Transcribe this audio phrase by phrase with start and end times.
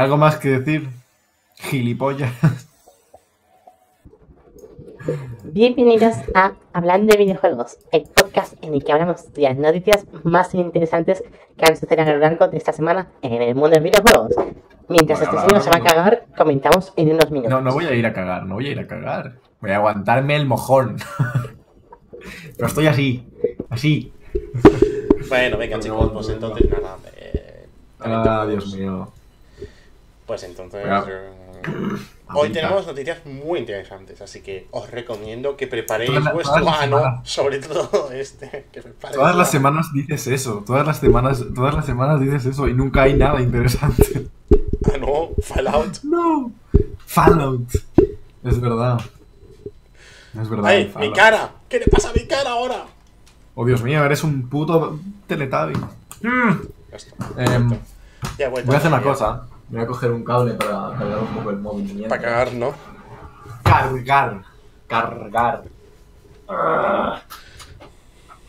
[0.00, 0.88] ¿Algo más que decir?
[1.56, 2.32] Gilipollas.
[5.44, 10.54] Bienvenidos a Hablando de Videojuegos, el podcast en el que hablamos de las noticias más
[10.54, 11.22] interesantes
[11.58, 14.34] que han sucedido a lo largo de esta semana en el mundo de los videojuegos.
[14.88, 17.50] Mientras Bueno, este señor se va a cagar, comentamos en unos minutos.
[17.50, 19.34] No, no voy a ir a cagar, no voy a ir a cagar.
[19.60, 20.96] Voy a aguantarme el mojón.
[22.56, 23.28] Pero estoy así,
[23.68, 24.14] así.
[25.28, 26.96] Bueno, venga No, chicos, pues entonces nada.
[27.16, 27.66] eh,
[28.00, 28.46] Ah.
[28.48, 29.12] Dios mío.
[30.30, 30.86] Pues entonces...
[30.86, 31.28] Eh,
[32.32, 36.82] hoy tenemos noticias muy interesantes, así que os recomiendo que preparéis las- vuestro todas las
[36.84, 37.28] ano, semanas.
[37.28, 41.84] sobre todo este, que Todas las la- semanas dices eso, todas las semanas, todas las
[41.84, 44.28] semanas dices eso y nunca hay nada interesante.
[44.84, 45.98] Ah, no, Fallout.
[46.04, 46.52] No.
[47.06, 47.68] Fallout.
[48.44, 49.00] Es verdad.
[50.40, 50.66] Es verdad.
[50.70, 51.54] ¡Ay, mi cara!
[51.68, 52.84] ¿Qué le pasa a mi cara ahora?
[53.56, 55.74] Oh, Dios mío, eres un puto teletabi.
[56.22, 56.52] Mm.
[56.92, 57.16] Ya está.
[57.36, 57.76] Em,
[58.38, 59.49] Ya voy a hacer una Ya.
[59.70, 59.76] Cosa.
[59.76, 62.06] Voy a coger un cable para cargar un poco el móvil.
[62.08, 62.74] Para cagar, ¿no?
[63.62, 64.42] Cargar.
[64.86, 65.62] Cargar.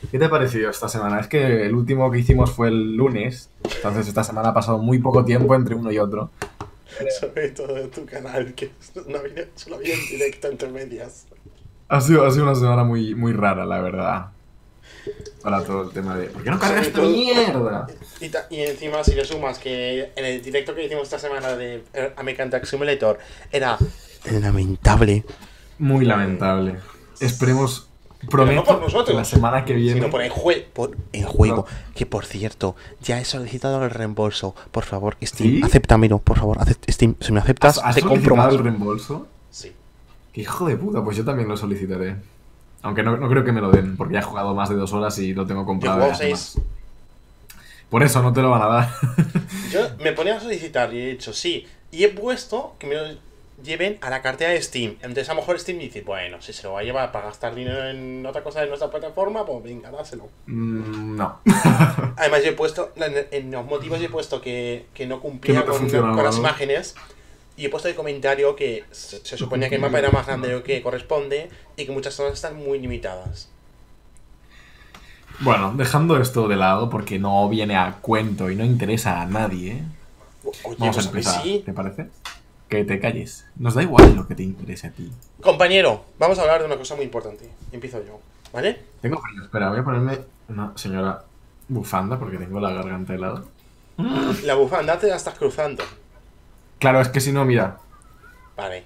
[0.09, 1.19] ¿Qué te ha parecido esta semana?
[1.19, 3.49] Es que el último que hicimos fue el lunes.
[3.63, 6.31] Entonces esta semana ha pasado muy poco tiempo entre uno y otro.
[7.19, 8.71] Sobre todo en tu canal, que
[9.07, 11.27] no había, solo había en directo entre medias.
[11.87, 14.27] Ha sido, ha sido una semana muy, muy rara, la verdad.
[15.41, 16.27] Para todo el tema de...
[16.27, 17.87] ¿Por qué no cargas esta mierda?
[18.49, 22.13] Y, encima, si le sumas que en el directo que hicimos esta semana de eh,
[22.17, 23.17] American Truck Simulator
[23.51, 23.77] era
[24.29, 25.23] lamentable,
[25.79, 26.75] Muy lamentable.
[27.19, 27.87] Esperemos...
[28.23, 29.93] no Prometo por nosotros, que la semana que viene...
[29.95, 31.65] sino por el, jue- por el juego.
[31.67, 31.93] No.
[31.95, 34.53] Que por cierto, ya he solicitado el reembolso.
[34.71, 35.61] Por favor, Steam, ¿Sí?
[35.63, 36.57] acéptamelo, por favor.
[36.89, 38.53] Steam, si me aceptas, ¿Has, has te compro solicitado más.
[38.55, 39.27] el reembolso?
[39.49, 39.71] Sí.
[40.33, 41.03] ¡Qué hijo de puta!
[41.03, 42.15] Pues yo también lo solicitaré.
[42.83, 44.91] Aunque no, no creo que me lo den, porque ya he jugado más de dos
[44.93, 46.03] horas y lo tengo Yo comprado.
[46.05, 46.59] hace seis.
[47.89, 48.89] Por eso no te lo van a dar.
[49.71, 51.67] Yo me ponía a solicitar y he dicho sí.
[51.91, 53.03] Y he puesto que me lo
[53.63, 54.95] lleven a la cartera de Steam.
[55.01, 57.53] Entonces a lo mejor Steam dice, bueno, si se lo va a llevar para gastar
[57.53, 60.29] dinero en otra cosa de nuestra plataforma, pues venga, dáselo.
[60.47, 61.39] Mm, no.
[62.17, 65.59] Además yo he puesto, en, en los motivos yo he puesto que, que no cumplía
[65.59, 66.95] no con, las imágenes.
[67.57, 70.47] Y he puesto el comentario que se, se suponía que el mapa era más grande
[70.47, 73.49] de lo que corresponde y que muchas zonas están muy limitadas.
[75.39, 79.71] Bueno, dejando esto de lado, porque no viene a cuento y no interesa a nadie,
[79.71, 79.83] ¿eh?
[80.43, 81.63] Oye, Vamos pues a mí empezar, sí.
[81.65, 82.07] ¿te parece?
[82.69, 83.45] Que te calles.
[83.57, 85.11] Nos da igual lo que te interese a ti.
[85.41, 87.49] Compañero, vamos a hablar de una cosa muy importante.
[87.71, 88.19] Empiezo yo,
[88.53, 88.79] ¿vale?
[89.01, 89.43] Tengo frío.
[89.43, 91.23] Espera, voy a ponerme una señora
[91.67, 93.43] bufanda porque tengo la garganta helada.
[94.43, 95.83] La bufanda te la estás cruzando.
[96.81, 97.77] Claro, es que si no, mira.
[98.57, 98.79] Vale.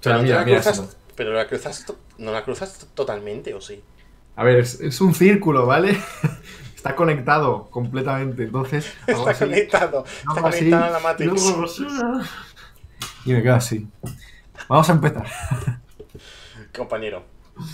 [0.00, 1.86] O sea, Pero, mira, la mira cruzas, pero la cruzas,
[2.18, 3.82] no la cruzas to- totalmente, ¿o sí?
[4.36, 5.96] A ver, es, es un círculo, ¿vale?
[6.74, 8.44] Está conectado completamente.
[8.44, 10.04] Entonces, Está así, conectado.
[10.06, 11.86] Está conectado a la así,
[13.24, 13.86] Y me quedo así.
[14.68, 15.26] Vamos a empezar.
[16.76, 17.22] Compañero,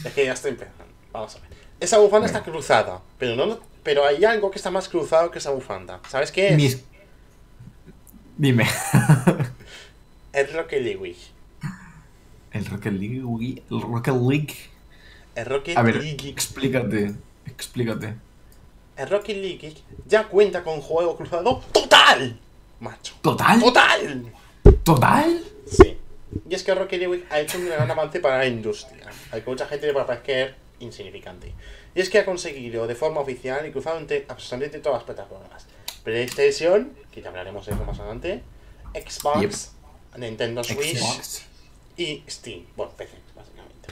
[0.05, 0.93] es que ya estoy empezando.
[1.13, 1.51] Vamos a ver.
[1.81, 5.51] Esa bufanda está cruzada, pero no, pero hay algo que está más cruzado que esa
[5.51, 6.01] bufanda.
[6.09, 6.57] ¿Sabes qué es?
[6.57, 6.85] Mis-
[8.41, 8.65] Dime.
[10.33, 11.17] El Rocket League.
[12.53, 13.63] El Rocket League.
[13.71, 14.55] El Rocket League.
[15.35, 16.27] El Rocket A ver, League.
[16.31, 17.17] explícate.
[17.45, 18.15] Explícate.
[18.97, 19.75] El Rocket League
[20.07, 22.41] ya cuenta con juego cruzado total.
[22.81, 23.13] Macho.
[23.21, 23.61] ¿Total?
[23.61, 24.33] ¡Total!
[24.85, 25.45] ¿Total?
[25.71, 25.99] Sí.
[26.49, 29.51] Y es que Rocket League ha hecho un gran avance para la industria, al que
[29.51, 31.53] mucha gente le va a parecer insignificante.
[31.95, 35.67] Y es que ha conseguido de forma oficial y cruzado entre absolutamente todas las plataformas.
[36.05, 38.43] PlayStation, que ya hablaremos de eso más adelante,
[38.95, 39.73] Xbox,
[40.17, 41.43] Nintendo Switch Xbox.
[41.97, 42.65] y Steam.
[42.77, 43.89] Bueno, PC, básicamente.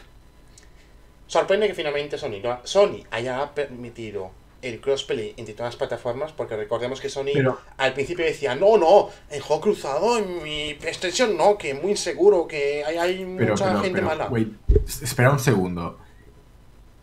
[1.27, 6.57] Sorprende que finalmente Sony, no- Sony haya permitido el crossplay entre todas las plataformas, porque
[6.57, 11.37] recordemos que Sony Pero- al principio decía, no, no, el juego cruzado en mi PlayStation
[11.37, 14.27] no, que muy inseguro, que hay, hay Pero, mucha pero, gente mala.
[14.29, 14.49] wait,
[14.87, 15.99] es- espera un segundo.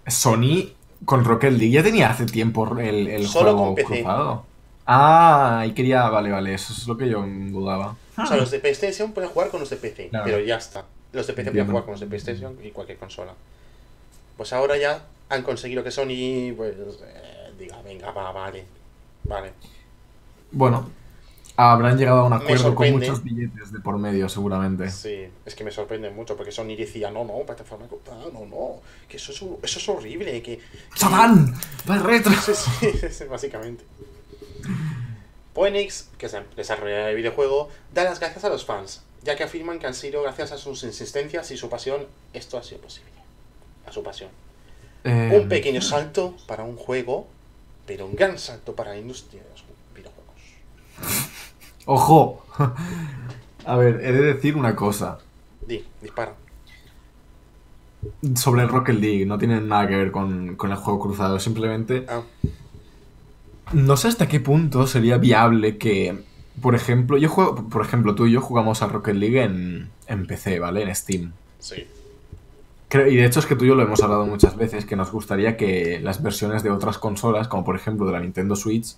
[0.07, 0.73] Sony
[1.05, 3.87] con Rocket League ya tenía hace tiempo el, el Solo juego con PC.
[3.87, 4.45] cruzado.
[4.87, 7.95] Ah, y quería, vale, vale, eso es lo que yo dudaba.
[8.17, 10.25] O sea, los de PlayStation pueden jugar con los de PC, Claro.
[10.25, 10.85] pero ya está.
[11.11, 11.51] Los de PC Entiendo.
[11.53, 13.33] pueden jugar con los de PlayStation y cualquier consola.
[14.37, 18.65] Pues ahora ya han conseguido que Sony, pues, eh, diga, venga, va, vale,
[19.23, 19.51] vale.
[20.51, 20.89] Bueno,
[21.57, 24.89] habrán llegado a un acuerdo con muchos billetes de por medio, seguramente.
[24.91, 28.81] Sí, es que me sorprende mucho porque Sony decía, no, no, plataforma cruzada, no, no,
[29.09, 30.59] que eso es, eso es horrible, que...
[30.93, 31.53] ¡Satán!
[31.89, 32.31] ¡Va retro!
[32.41, 33.83] Sí, sí, sí, básicamente.
[35.53, 39.43] Phoenix, que es la desarrolladora del videojuego, da las gracias a los fans, ya que
[39.43, 43.11] afirman que han sido gracias a sus insistencias y su pasión, esto ha sido posible.
[43.87, 44.29] A su pasión.
[45.03, 47.27] Eh, Un pequeño salto para un juego,
[47.85, 49.63] pero un gran salto para la industria de los
[49.95, 51.45] videojuegos.
[51.85, 52.45] ¡Ojo!
[53.65, 55.19] A ver, he de decir una cosa.
[55.65, 56.33] Di, dispara.
[58.35, 61.39] Sobre el Rocket League, no tiene nada que ver con, con el juego cruzado.
[61.39, 62.21] Simplemente, Ah,
[63.73, 66.23] no sé hasta qué punto sería viable que,
[66.61, 70.27] por ejemplo, yo juego, por ejemplo, tú y yo jugamos a Rocket League en, en
[70.27, 70.83] PC, ¿vale?
[70.83, 71.33] En Steam.
[71.59, 71.85] sí.
[72.87, 74.95] Creo- y de hecho es que tú y yo lo hemos hablado muchas veces, que
[74.95, 78.95] nos gustaría que las versiones de otras consolas, como por ejemplo de la Nintendo Switch,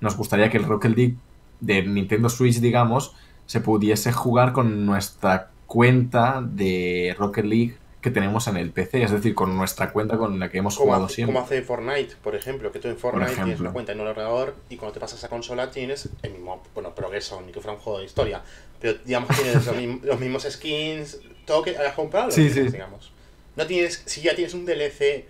[0.00, 1.16] nos gustaría que el Rocket League
[1.60, 3.14] de Nintendo Switch, digamos,
[3.46, 9.10] se pudiese jugar con nuestra cuenta de Rocket League que tenemos en el PC, es
[9.10, 11.34] decir, con nuestra cuenta con la que hemos Como jugado hace, siempre.
[11.34, 14.54] como hace Fortnite, por ejemplo, que tú en Fortnite tienes una cuenta en un ordenador
[14.70, 17.80] y cuando te pasas a consola tienes el mismo, bueno, progreso, ni que fuera un
[17.80, 18.40] juego de historia.
[18.80, 22.66] Pero digamos que tienes los, mismos, los mismos skins, todo que hayas comprado, Sí, tienes,
[22.66, 22.72] sí.
[22.72, 23.12] digamos.
[23.56, 25.24] No tienes, si ya tienes un DLC,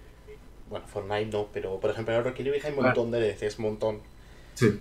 [0.69, 3.65] bueno, Fortnite no, pero por ejemplo en Rocket League hay un montón de DLCs, un
[3.65, 4.01] montón.
[4.55, 4.79] Sí.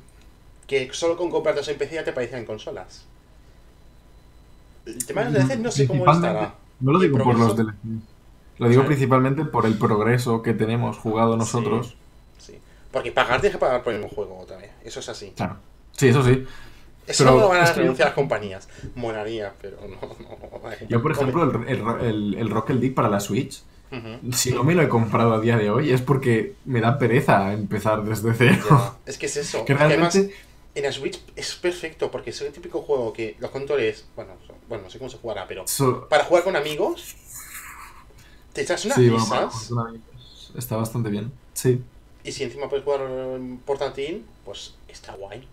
[0.67, 3.05] Que solo con comprarlos en PC ya te aparecen en consolas.
[4.85, 6.55] El tema de los DLCs no sé cómo estará.
[6.79, 7.55] No lo ¿Y el digo por los?
[7.55, 7.75] DLCs.
[8.59, 11.95] Lo digo principalmente por el progreso que tenemos jugado nosotros.
[12.39, 12.57] Sí.
[12.91, 14.71] Porque pagar tienes que pagar por el mismo juego otra vez.
[14.83, 15.31] Eso es así.
[15.35, 15.57] Claro.
[15.91, 16.43] Sí, eso sí.
[17.05, 18.67] Eso Pero no lo van a es que- renunciar las compañías.
[18.95, 20.07] Molaría, pero no.
[20.07, 20.87] no.
[20.89, 23.61] Yo, por ejemplo, el, el- el- el Rocket League para la Switch,
[24.33, 27.53] si no me lo he comprado a día de hoy es porque me da pereza
[27.53, 28.57] empezar desde cero.
[28.69, 28.93] Ya.
[29.05, 29.63] Es que es eso.
[29.65, 30.35] Que Es que además, realmente...
[30.77, 34.05] en la Switch es perfecto porque es el típico juego que los controles.
[34.15, 34.33] Bueno,
[34.69, 35.67] bueno, no sé cómo se jugará, pero.
[35.67, 37.15] so- Para jugar con amigos,
[38.53, 39.69] te echas unas sí, risas.
[40.57, 41.31] está bastante bien.
[41.53, 41.81] Sí.
[42.23, 45.47] Y si encima puedes jugar en portátil, pues está guay.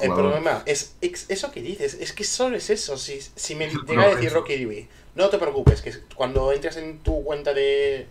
[0.00, 2.96] El problema es ex- eso que dices, es que solo es eso.
[2.98, 4.32] Si, si me llega a decir.
[4.32, 8.06] Rocky Dewey, no te preocupes, que cuando entras en tu cuenta de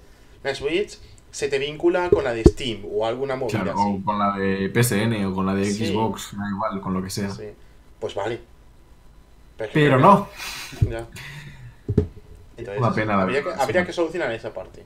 [0.55, 0.97] Switch,
[1.35, 3.99] se te vincula con la de Steam o alguna movida Claro, así.
[4.01, 5.87] o con la de PSN o con la de Sí.
[5.87, 7.29] Xbox, da igual, con lo que sea.
[7.29, 7.43] Sí.
[7.99, 8.39] Pues vale.
[9.57, 10.29] Pero, Pero no.
[10.89, 11.05] Ya.
[12.57, 13.87] Entonces, Una pena, la habría, que, verdad, habría sí.
[13.87, 14.85] que solucionar esa parte.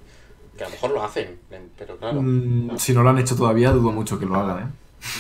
[0.57, 1.37] Que a lo mejor lo hacen,
[1.77, 2.19] pero claro.
[2.21, 4.71] Mm, si no lo han hecho todavía, dudo mucho que lo hagan, ¿eh?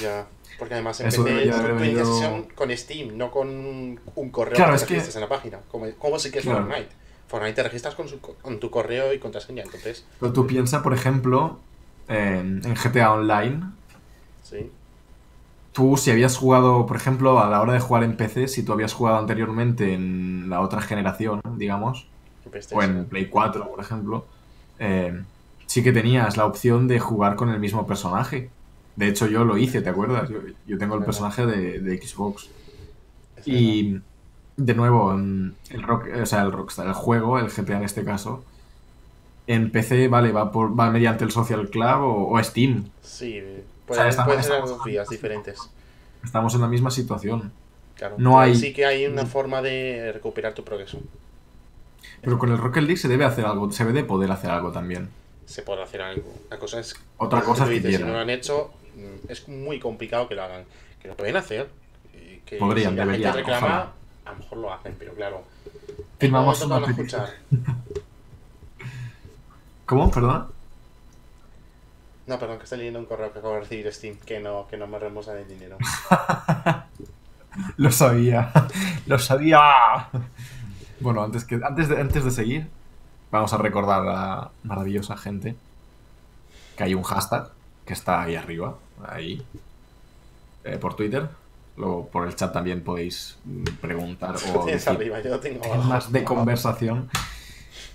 [0.01, 0.25] Ya.
[0.57, 3.47] Porque además en PC venido- con Steam, no con
[4.15, 5.59] un correo Claro, que es que- en la página.
[5.69, 6.65] Como, como sí que es Claro.
[6.65, 6.89] Fortnite.
[7.29, 10.93] Fortnite te registras con, su- con tu correo y contraseña, entonces, Pero tú piensas, por
[10.93, 11.67] ejemplo,
[12.07, 13.73] en, en GTA Online,
[14.41, 14.71] sí.
[15.71, 18.73] tú si habías jugado, por ejemplo, a la hora de jugar en PC, si tú
[18.73, 22.11] habías jugado anteriormente en la otra generación, digamos,
[22.69, 24.31] o en Play 4, por ejemplo,
[24.77, 25.25] eh,
[25.67, 28.55] sí que tenías la opción de jugar con el mismo personaje.
[28.95, 30.29] De hecho, yo lo hice, ¿te acuerdas?
[30.29, 32.53] Yo, yo tengo el personaje de, de Xbox.
[33.45, 34.03] Y
[34.65, 38.03] de nuevo, mm, el rock, o sea, el Rockstar, el juego, el GTA en este
[38.03, 38.43] caso,
[39.47, 42.89] en PC, vale, va por, va mediante el Social Club o, o Steam.
[43.01, 45.59] Sí, O puede, sea, estamos- puede ser dos vías diferentes.
[46.23, 47.51] Estamos en la misma situación.
[47.95, 48.15] Claro.
[48.17, 50.99] No hay- Sí que hay una forma de recuperar tu progreso.
[52.21, 55.09] Pero con el Rocket League se debe hacer algo, se debe poder hacer algo también.
[55.45, 56.31] Se puede hacer algo.
[56.49, 56.95] La cosa es.
[57.17, 60.63] Otra cosa que si no lo han hecho, mm, es muy complicado que lo hagan.
[61.01, 61.69] Que lo pueden hacer.
[62.45, 63.93] Que Podrían, si la deberían, gente reclama, ojalá.
[64.29, 65.43] A lo mejor lo hacen, pero claro.
[66.19, 66.63] Firmamos.
[69.85, 70.11] ¿Cómo?
[70.11, 70.47] ¿Perdona?
[72.27, 74.77] No, perdón, que estoy leyendo un correo que acabo de recibir Steam, que no, que
[74.77, 75.77] no me reembolsan el dinero.
[77.77, 78.51] Lo sabía.
[79.07, 79.59] Lo sabía.
[80.99, 82.67] Bueno, antes, que, antes, de, antes de seguir,
[83.31, 85.55] vamos a recordar a la maravillosa gente
[86.77, 87.49] que hay un hashtag
[87.85, 89.43] que está ahí arriba, ahí,
[90.65, 91.27] eh, por Twitter.
[91.79, 96.23] Luego por el chat también podéis mm, preguntar o decir arriba, yo tengo temas de
[96.25, 97.09] conversación.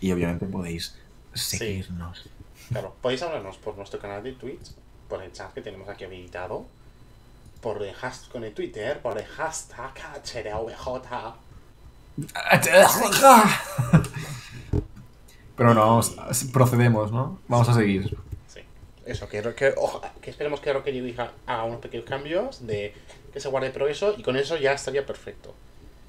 [0.00, 0.96] Y obviamente podéis
[1.34, 2.24] seguirnos.
[2.70, 4.72] Claro, podéis hablarnos por nuestro canal de Twitch,
[5.08, 6.64] por el chat que tenemos aquí habilitado,
[7.60, 9.92] por el hashtag con el Twitter, por el hashtag
[10.24, 11.34] HRVJ.
[15.56, 16.16] Pero no, vamos,
[16.52, 17.38] procedemos, ¿no?
[17.48, 18.16] Vamos a seguir.
[18.48, 18.60] Sí,
[19.06, 22.94] eso, que, que, oja- que esperemos que Rocket haga unos pequeños cambios, de
[23.34, 25.52] que se guarde progreso y con eso ya estaría perfecto.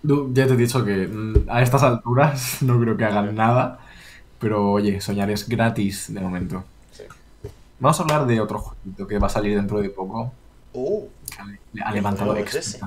[0.04, 3.80] Ya te he dicho que mm, a estas alturas no creo que hagan nada.
[4.40, 6.64] Pero oye, soñar es gratis de momento.
[6.92, 7.04] Sí.
[7.80, 10.32] Vamos a hablar de otro jueguito que va a salir dentro de poco.
[10.74, 11.08] Uh,
[11.74, 12.80] que Ha levantado juego es.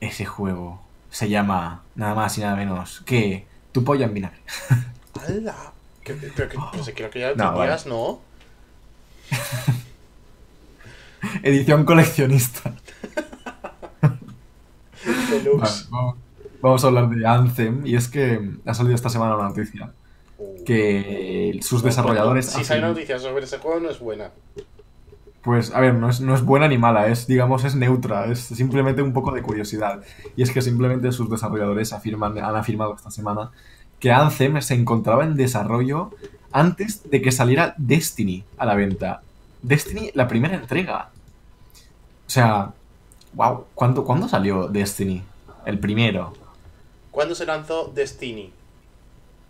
[0.00, 4.40] Ese juego se llama nada más y nada menos que Tu polla en vinagre.
[5.28, 5.72] ¡Hala!
[6.02, 8.20] Que- Pero que, pues creo que ya lo No, tenías, ¿no?
[11.42, 12.74] Edición coleccionista.
[15.30, 15.60] Deluxe.
[15.60, 16.16] Vale, vamos,
[16.60, 17.86] vamos a hablar de Anthem.
[17.86, 19.92] Y es que ha salido esta semana una noticia
[20.38, 20.64] Uh.
[20.64, 22.46] que sus desarrolladores.
[22.46, 24.30] Si sale hacen- noticias sobre ese juego, no es buena.
[25.42, 28.40] Pues, a ver, no es, no es buena ni mala, es, digamos, es neutra, es
[28.40, 30.02] simplemente un poco de curiosidad.
[30.36, 33.50] Y es que simplemente sus desarrolladores afirman, han afirmado esta semana
[34.00, 36.10] que Anthem se encontraba en desarrollo
[36.50, 39.22] antes de que saliera Destiny a la venta.
[39.62, 41.10] Destiny, la primera entrega.
[42.26, 42.72] O sea,
[43.34, 45.22] wow, ¿cuándo, ¿cuándo salió Destiny?
[45.64, 46.34] El primero.
[47.10, 48.52] ¿Cuándo se lanzó Destiny?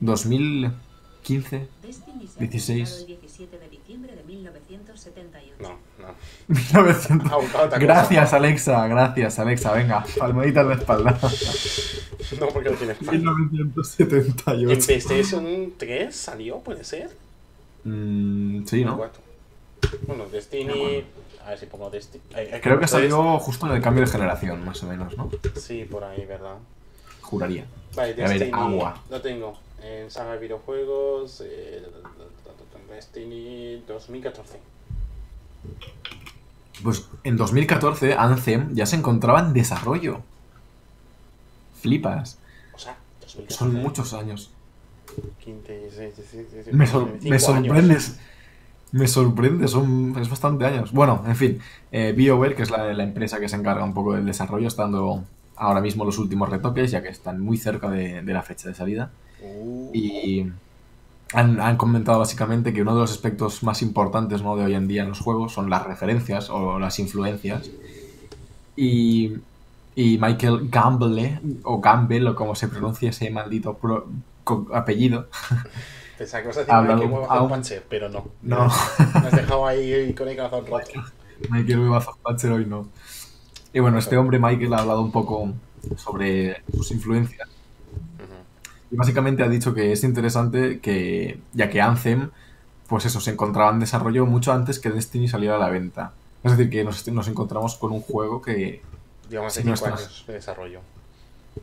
[0.00, 1.68] 2015.
[1.82, 2.88] Destiny se 16.
[2.88, 5.54] ha publicado el 17 de diciembre de 1978.
[5.60, 6.14] No, no.
[6.48, 7.30] 1900.
[7.30, 7.78] Ah, otra cosa.
[7.78, 9.72] Gracias, Alexa, gracias, Alexa.
[9.72, 11.18] Venga, palmaditas de espalda.
[12.40, 13.14] No, porque no tienes pan.
[13.22, 14.70] 1978.
[14.70, 16.60] ¿En PlayStation 3 salió?
[16.60, 17.10] ¿Puede ser?
[17.84, 18.96] Mm, sí, ¿no?
[18.96, 19.20] Cuatro.
[20.06, 21.04] Bueno, Destiny.
[21.44, 22.22] A ver si pongo Destiny.
[22.34, 25.30] Ay, ay, Creo que salió justo en el cambio de generación, más o menos, ¿no?
[25.60, 26.56] Sí, por ahí, ¿verdad?
[27.20, 27.64] Juraría.
[27.94, 28.50] Vale, A ver, Destiny.
[28.54, 29.02] agua.
[29.10, 29.58] Lo tengo.
[29.82, 31.42] En saga de videojuegos.
[31.44, 31.82] eh,
[32.90, 34.58] Destiny 2014.
[36.82, 40.20] Pues en 2014 Anthem ya se encontraba en desarrollo.
[41.80, 42.38] Flipas.
[42.74, 43.54] O sea, 2014.
[43.58, 44.50] Son muchos años.
[45.44, 48.16] 15, 16, 17, 18, Me, sor- 25 me años.
[48.92, 50.92] Me sorprende, son es bastante años.
[50.92, 51.60] Bueno, en fin,
[51.92, 54.82] eh, BioWare, que es la, la empresa que se encarga un poco del desarrollo, está
[54.82, 55.24] dando
[55.56, 58.74] ahora mismo los últimos retoques, ya que están muy cerca de, de la fecha de
[58.74, 59.10] salida.
[59.38, 60.46] Uh, Y
[61.34, 64.56] han, han comentado básicamente que uno de los aspectos más importantes ¿no?
[64.56, 67.72] de hoy en día en los juegos son las referencias o las influencias.
[68.76, 69.34] Y,
[69.94, 73.78] y Michael Gamble, o Gamble, o como se pronuncia ese maldito
[74.72, 75.28] apellido,
[76.22, 78.28] Pensaba que vas a decir Hablado- mueva aún- Panche, pero no.
[78.42, 78.66] No.
[79.20, 80.90] Me has dejado ahí con el corazón roto.
[81.50, 82.16] Michael Webazo
[82.54, 82.86] hoy no.
[83.72, 85.52] Y bueno, este hombre Michael ha hablado un poco
[85.96, 87.48] sobre sus influencias.
[88.92, 92.30] Y básicamente ha dicho que es interesante que, ya que Anthem,
[92.86, 96.12] pues eso, se encontraba en desarrollo mucho antes que Destiny saliera a la venta.
[96.44, 98.80] Es decir, que nos, nos encontramos con un juego que,
[99.28, 100.80] Digamos, no 5 estás- años de desarrollo.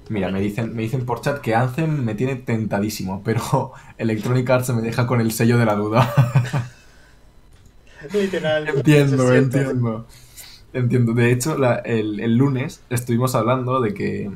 [0.10, 4.70] Mira, me dicen, me dicen por chat que Anthem me tiene tentadísimo, pero Electronic Arts
[4.70, 6.14] me deja con el sello de la duda.
[8.14, 8.68] Literal.
[8.70, 10.06] Entiendo, entiendo.
[10.74, 11.14] Entiendo.
[11.14, 14.32] De hecho, la- el, el lunes estuvimos hablando de que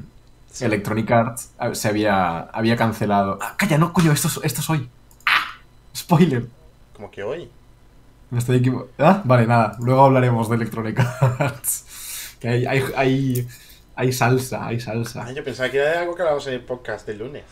[0.51, 0.65] Sí.
[0.65, 3.39] Electronic Arts ah, se había, había cancelado.
[3.41, 4.87] Ah, calla, no, coño, esto es, esto es hoy.
[5.25, 5.45] ¡Ah!
[5.95, 6.45] Spoiler.
[6.95, 7.49] Como que hoy.
[8.29, 8.93] Me estoy equivocando.
[8.99, 9.75] Ah, vale, nada.
[9.79, 11.85] Luego hablaremos de Electronic Arts.
[12.39, 13.47] Que hay, hay, hay,
[13.95, 15.31] hay salsa, hay Ah, salsa.
[15.33, 17.43] yo pensaba que era de algo que hablábamos en el podcast del lunes.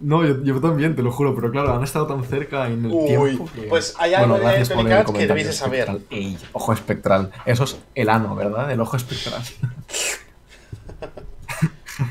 [0.00, 2.90] No, yo, yo también, te lo juro, pero claro, han estado tan cerca en el
[2.92, 3.48] Uy, tiempo.
[3.54, 6.00] que- pues hay algo de gracias por Electronic que debéis de saber.
[6.10, 7.30] Ey, ojo espectral.
[7.46, 8.70] Eso es el ano, ¿verdad?
[8.72, 9.42] El ojo espectral.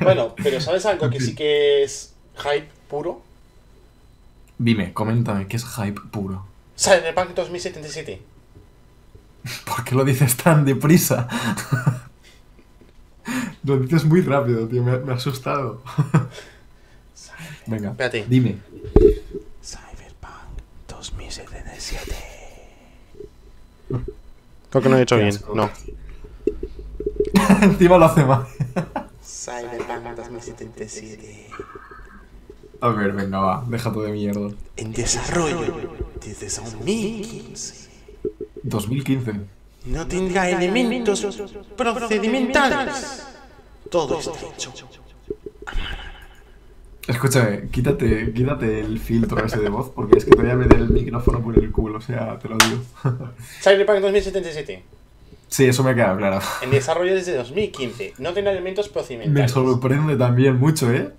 [0.02, 3.22] Bueno, pero ¿sabes algo que sí que es hype puro?
[4.58, 6.46] Dime, coméntame, ¿qué es hype puro?
[6.78, 8.22] Cyberpunk 2077.
[9.66, 11.28] ¿Por qué lo dices tan deprisa?
[13.64, 15.82] lo dices muy rápido, tío, me, me ha asustado.
[17.68, 18.26] Venga, Espérate.
[18.28, 18.58] dime.
[19.62, 22.16] Cyberpunk 2077.
[24.70, 25.30] Creo que no he hecho bien.
[25.30, 25.54] asco.
[25.56, 25.70] No.
[27.62, 28.46] Encima lo hace mal.
[29.24, 31.48] Cyberpunk 2077.
[32.82, 34.50] A ver, venga, va, déjate de mierda.
[34.78, 35.62] En desarrollo
[36.26, 37.90] desde 2015.
[38.64, 39.32] 2015.
[39.86, 41.26] No tendrá elementos
[41.76, 43.26] procedimentales.
[43.90, 44.74] Todo está hecho.
[47.08, 50.78] Escúchame, quítate, quítate el filtro ese de voz, porque es que te voy a meter
[50.78, 52.82] el micrófono por el culo, o sea, te lo digo.
[53.62, 54.84] Cyberpunk 2077.
[55.48, 56.40] sí, eso me ha quedado claro.
[56.62, 58.14] En desarrollo desde 2015.
[58.20, 59.52] No tendrá elementos Me procedimentales.
[59.52, 61.12] sorprende también mucho, ¿eh?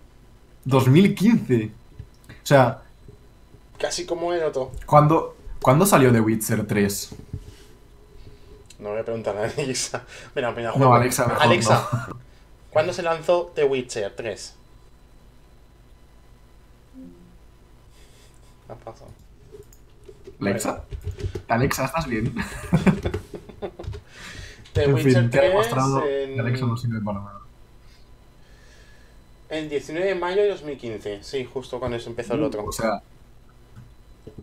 [0.65, 1.71] 2015.
[2.29, 2.79] O sea,
[3.79, 4.71] Casi como el otro.
[4.87, 7.11] ¿cuándo, ¿cuándo salió The Witcher 3?
[8.83, 10.03] No voy a preguntar a Alexa.
[10.35, 10.95] Mira, mira, No, juego.
[10.95, 12.09] Alexa, mejor Alexa,
[12.71, 14.55] ¿cuándo se lanzó The Witcher 3?
[18.67, 19.11] ¿Qué ha pasado?
[20.41, 20.83] Alexa.
[21.49, 22.35] Alexa, ¿estás bien?
[24.73, 26.35] The en Witcher fin, te ha 3 demostrado en...
[26.35, 27.39] que Alexa no sirve para nada.
[29.51, 31.23] el 19 de mayo de 2015.
[31.23, 32.65] Sí, justo cuando se empezó el otro.
[32.65, 33.03] O sea,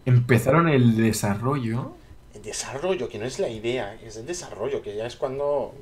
[0.06, 1.96] empezaron el desarrollo.
[2.34, 5.74] El desarrollo, que no es la idea, es el desarrollo, que ya es cuando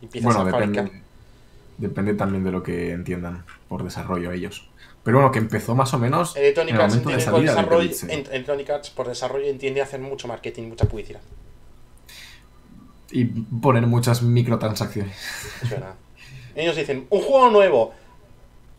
[0.00, 0.84] empiezas Bueno, a fabricar.
[0.84, 1.02] depende,
[1.78, 4.68] depende también de lo que entiendan por desarrollo ellos.
[5.02, 7.90] Pero bueno, que empezó más o menos en Electronic el Arts momento de salida desarrollo,
[8.08, 11.20] en- Electronic Arts por desarrollo entiende hacer mucho marketing, mucha publicidad.
[13.10, 15.16] Y poner muchas microtransacciones.
[15.62, 15.94] Es verdad.
[16.54, 17.94] Ellos dicen, un juego nuevo.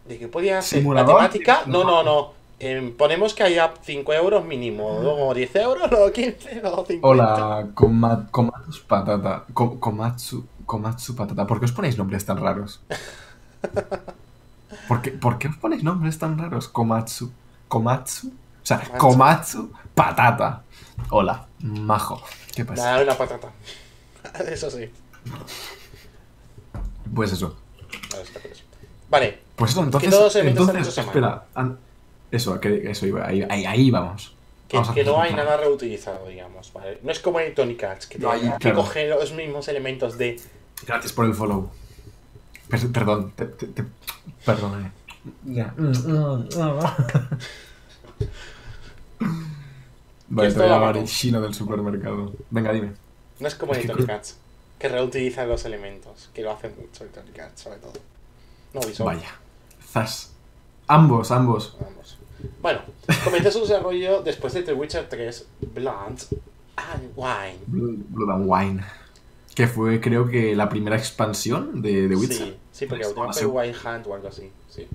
[0.07, 0.77] ¿De qué podía ser?
[0.79, 1.15] ¿La Simulador.
[1.17, 1.63] temática?
[1.65, 2.33] No, no, no.
[2.62, 7.08] Em, ponemos que haya 5 euros mínimo, luego 10 euros, luego 15, luego 50.
[7.08, 9.45] Hola, Komatsu Patata.
[9.54, 11.48] Ko- Komatsu, Komatsu Patata.
[11.48, 12.82] ¿Por qué os ponéis nombres tan raros?
[14.88, 16.67] ¿Por qué, por qué os ponéis nombres tan raros?
[16.67, 17.32] Komatsu.
[17.69, 18.28] Komatsu.
[18.28, 18.98] O sea, Komatsu.
[18.98, 20.63] Komatsu Patata.
[21.12, 22.22] Hola, majo.
[22.54, 22.84] ¿Qué pasa?
[22.91, 23.48] Dale una patata.
[24.52, 24.91] Eso sí.
[27.15, 27.56] Pues eso.
[29.10, 30.36] Vale, Pues eso, entonces.
[30.36, 31.45] entonces espera.
[31.56, 31.80] an-
[32.31, 33.25] Eso, que, eso iba.
[33.27, 34.35] Ahí, ahí, ahí vamos.
[34.67, 36.71] que, Vamos a que no hay nada reutilizado, digamos.
[36.73, 36.99] ¿vale?
[37.03, 38.77] No es como en Tony Cats, que No, tiene ahí, que claro.
[38.77, 40.39] coger los mismos elementos de.
[40.85, 41.69] Gracias por el follow.
[42.69, 43.85] Per- perdón, te, te, te-
[44.45, 44.91] perdóname.
[45.45, 45.73] Ya.
[50.31, 52.33] Vale, te voy a llamar el chino del supermercado.
[52.51, 52.91] Venga, dime.
[53.39, 54.37] No es como en Tony Cats,
[54.77, 57.93] que reutilizan los elementos, que lo hacen mucho en Tony Cats, sobre todo.
[58.73, 58.81] No.
[59.05, 59.35] Vaya.
[59.91, 60.33] Zas.
[60.87, 61.75] Ambos, ambos.
[62.62, 62.82] Bueno,
[63.23, 66.19] comenzó su desarrollo después de The Witcher 3, Blood
[66.75, 67.60] and Wine.
[67.67, 68.84] Blood Blood and Wine.
[69.56, 72.47] Que fue, creo que, la primera expansión de The Witcher.
[72.47, 73.45] Sí, sí, porque la última fue.
[73.45, 74.52] Wild Hunt o algo así.
[74.69, 74.88] Sí.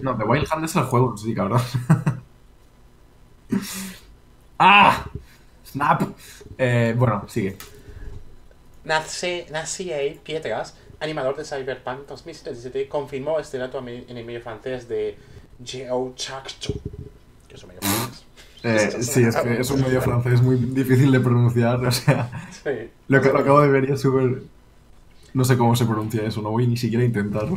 [0.00, 1.60] No, The Wild Hunt es el juego, sí, cabrón.
[4.58, 5.06] ¡Ah!
[5.64, 6.02] ¡Snap!
[6.56, 7.56] Eh, bueno, sigue.
[8.84, 15.18] Nace, Nacier Pietras, animador de Cyberpunk 2077, confirmó este dato en el medio francés de
[15.64, 16.74] Geo Chaccho.
[17.48, 18.24] Que es un medio francés.
[18.64, 22.48] Eh, sí, es que es un medio francés muy difícil de pronunciar, o sea...
[22.50, 22.90] Sí.
[23.08, 24.42] Lo, que- lo acabo de ver y es súper...
[25.34, 27.56] No sé cómo se pronuncia eso, no voy ni siquiera a intentarlo.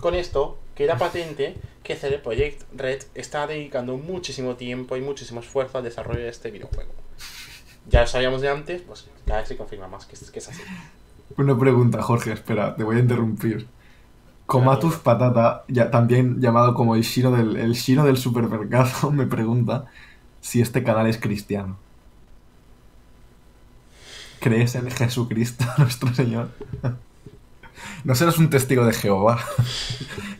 [0.00, 5.78] Con esto, queda patente que CD Projekt Red está dedicando muchísimo tiempo y muchísimo esfuerzo
[5.78, 6.90] al desarrollo de este videojuego.
[7.88, 10.48] Ya lo sabíamos de antes, pues cada vez se confirma más que es, que es
[10.48, 10.62] así.
[11.36, 13.66] Una pregunta, Jorge, espera, te voy a interrumpir.
[14.50, 19.86] Comatus Patata, ya, también llamado como el Shino del, el del supermercado, me pregunta
[20.40, 21.78] si este canal es cristiano.
[24.40, 26.50] ¿Crees en Jesucristo, nuestro Señor?
[28.04, 29.42] No serás un testigo de Jehová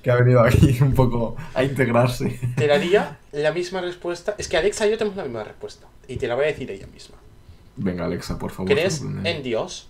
[0.03, 2.38] que ha venido aquí un poco a integrarse.
[2.57, 4.35] Te daría la misma respuesta.
[4.37, 5.87] Es que Alexa y yo tenemos la misma respuesta.
[6.07, 7.16] Y te la voy a decir ella misma.
[7.77, 8.70] Venga, Alexa, por favor.
[8.70, 9.89] ¿Crees en Dios?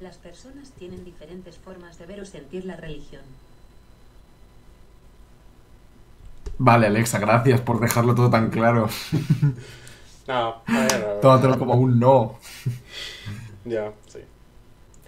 [0.00, 3.22] Las personas tienen diferentes formas de ver o sentir la religión.
[6.58, 8.88] Vale, Alexa, gracias por dejarlo todo tan claro.
[10.28, 11.20] No, a ver, a ver.
[11.20, 12.38] Tómatelo como un no.
[13.64, 14.20] Ya, sí.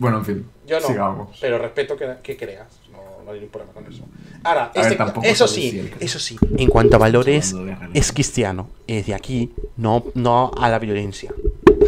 [0.01, 0.47] Bueno, en fin.
[0.67, 1.39] Yo no, Sigamos.
[1.41, 2.67] pero respeto que, que creas.
[2.91, 4.05] No, no hay ningún problema con eso.
[4.43, 6.37] Ahora, ver, este- tampoco eso sí, eso sí.
[6.59, 7.55] En cuanto a valores,
[7.95, 8.69] es cristiano.
[8.89, 11.33] Es de aquí, no, no a la violencia.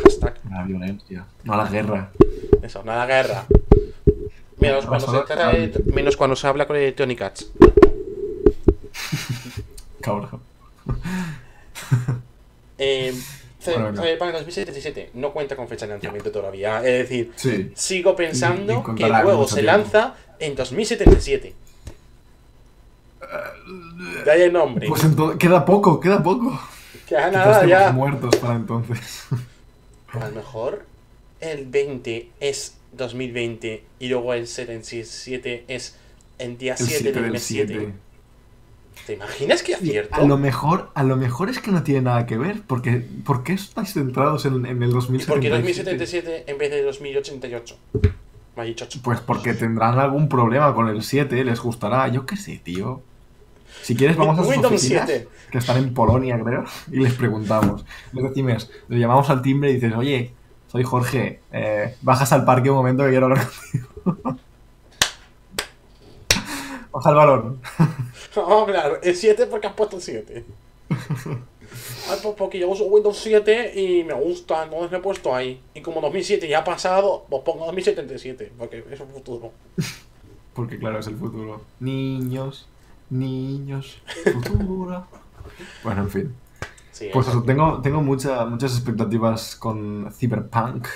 [0.05, 0.39] Hashtag.
[0.53, 2.13] A la violencia, no a la guerra.
[2.65, 3.45] Eso, no a la guerra.
[4.59, 7.51] Menos No, cuando, se solo- trata de- menos cuando se habla con el Tony Cats.
[10.01, 10.41] Cabrón.
[12.79, 13.15] Eh,
[13.65, 14.03] Bueno, venga.
[14.03, 16.79] Cyberpunk 2077 no cuenta con fecha de lanzamiento todavía.
[16.79, 17.73] Es decir, Sí.
[17.75, 19.73] sigo pensando que el juego se tiempo.
[19.73, 21.55] lanza en 2077.
[24.25, 24.87] De ahí el nombre.
[24.89, 25.03] Pues
[25.39, 26.59] queda poco, queda poco.
[27.07, 27.93] Que ya Quizás nada, ya.
[27.93, 29.25] muertos para entonces.
[30.13, 30.85] A lo mejor
[31.45, 35.97] el 20 es 2020 y luego el 77 es
[36.39, 37.75] el día El 7 7 del mes 7.
[37.75, 37.93] 7.
[39.07, 40.15] ¿Te imaginas que acierto?
[40.15, 43.43] A lo mejor, a lo mejor es que no tiene nada que ver, porque ¿por
[43.43, 45.29] qué estáis centrados en, en el ¿Y 2077?
[45.29, 47.79] por qué 2077 en vez de 2088?
[48.57, 49.01] Me ha dicho ocho.
[49.03, 53.03] Pues porque tendrán algún problema con el 7, les gustará, yo qué sé, tío.
[53.83, 55.29] Si quieres vamos a sus oficinas, 7.
[55.51, 57.85] que están en Polonia, creo, y les preguntamos.
[58.13, 60.33] Les decimos, le llamamos al timbre y dices, oye,
[60.75, 64.39] soy Jorge, eh, bajas al parque un momento que quiero hablar contigo.
[66.91, 67.61] Baja el balón.
[68.35, 70.45] No, claro, el 7 porque has puesto el 7.
[70.91, 75.61] Ay, pues porque yo uso Windows 7 y me gusta, entonces lo he puesto ahí.
[75.73, 79.53] Y como 2007 ya ha pasado, pues pongo 2077, porque es un futuro.
[80.53, 81.61] Porque claro, es el futuro.
[81.79, 82.67] Niños,
[83.11, 85.07] niños, futuro.
[85.85, 86.35] bueno, en fin.
[86.95, 90.87] Sí, Pues eso, tengo, tengo mucha- muchas expectativas con Cyberpunk.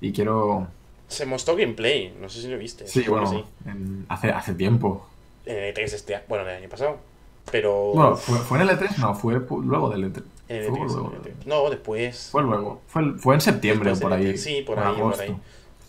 [0.00, 0.66] Y quiero...
[1.06, 2.86] Se mostró gameplay, no sé si lo viste.
[2.88, 5.06] Sí, bueno, en- hace, hace tiempo.
[5.46, 6.96] En el E3 este año, bueno, el año pasado.
[7.52, 7.92] Pero.
[7.94, 8.96] Bueno, ¿fue, ¿fue en el E3?
[8.98, 10.22] No, fue luego del E3.
[10.48, 11.12] en el Fue E3, luego.
[11.14, 11.46] en el E3.
[11.46, 12.28] No, después.
[12.32, 12.80] Fue luego.
[12.88, 14.24] Fue, fue en septiembre o por ahí.
[14.32, 15.36] E3, sí, por ahí, por ahí.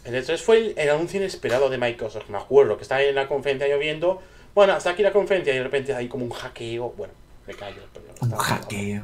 [0.04, 3.28] El E3 fue el, el anuncio inesperado de Microsoft, me acuerdo, que estaba en la
[3.28, 4.22] conferencia yo viendo.
[4.54, 6.94] Bueno, hasta aquí la conferencia y de repente hay como un hackeo.
[6.96, 7.14] Bueno,
[7.48, 7.82] me callo.
[7.94, 9.04] Pero Un hackeo.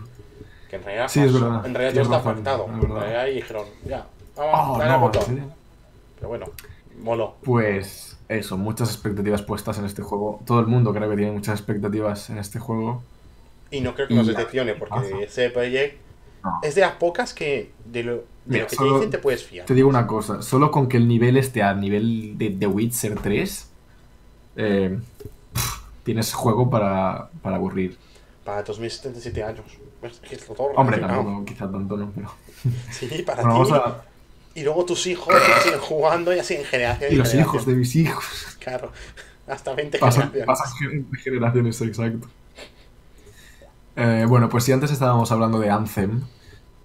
[0.69, 1.65] Que en realidad, Sí, es verdad.
[1.65, 2.65] En realidad todo está razón, pactado.
[2.65, 2.99] es En verdad.
[3.01, 5.51] realidad y dijeron, ya, vamos, Oh, no, ¿en botón.
[6.15, 6.45] Pero bueno,
[7.01, 7.35] Moló.
[7.43, 10.39] Pues eso, muchas expectativas puestas en este juego.
[10.45, 13.01] Todo el mundo creo que tiene muchas expectativas en este juego.
[13.71, 15.97] Y no creo que nos decepcione, porque ese Project
[16.43, 16.59] No.
[16.61, 19.17] es de las pocas que de lo, de Mira, lo que solo- te dicen te
[19.17, 19.65] puedes fiar.
[19.65, 23.15] Te digo una cosa, solo con que el nivel esté a nivel de The Witcher
[23.19, 23.69] 3,
[24.57, 24.99] eh,
[25.53, 27.97] pff, tienes juego para, para aburrir.
[28.51, 29.63] Para 2077 años.
[30.29, 32.33] Es todo Hombre, tampoco, quizá tanto no, pero...
[32.91, 33.71] Sí, para Bueno, ti.
[33.73, 34.01] a...
[34.55, 35.33] Y luego tus hijos
[35.63, 37.13] siguen jugando y así en generación.
[37.13, 38.57] Y los hijos de mis hijos.
[38.59, 38.91] Claro,
[39.47, 40.45] hasta 20 Pasan, generaciones.
[40.47, 42.27] pasan gener- generaciones, exacto.
[43.95, 46.21] Eh, bueno, pues si antes estábamos hablando de Anthem,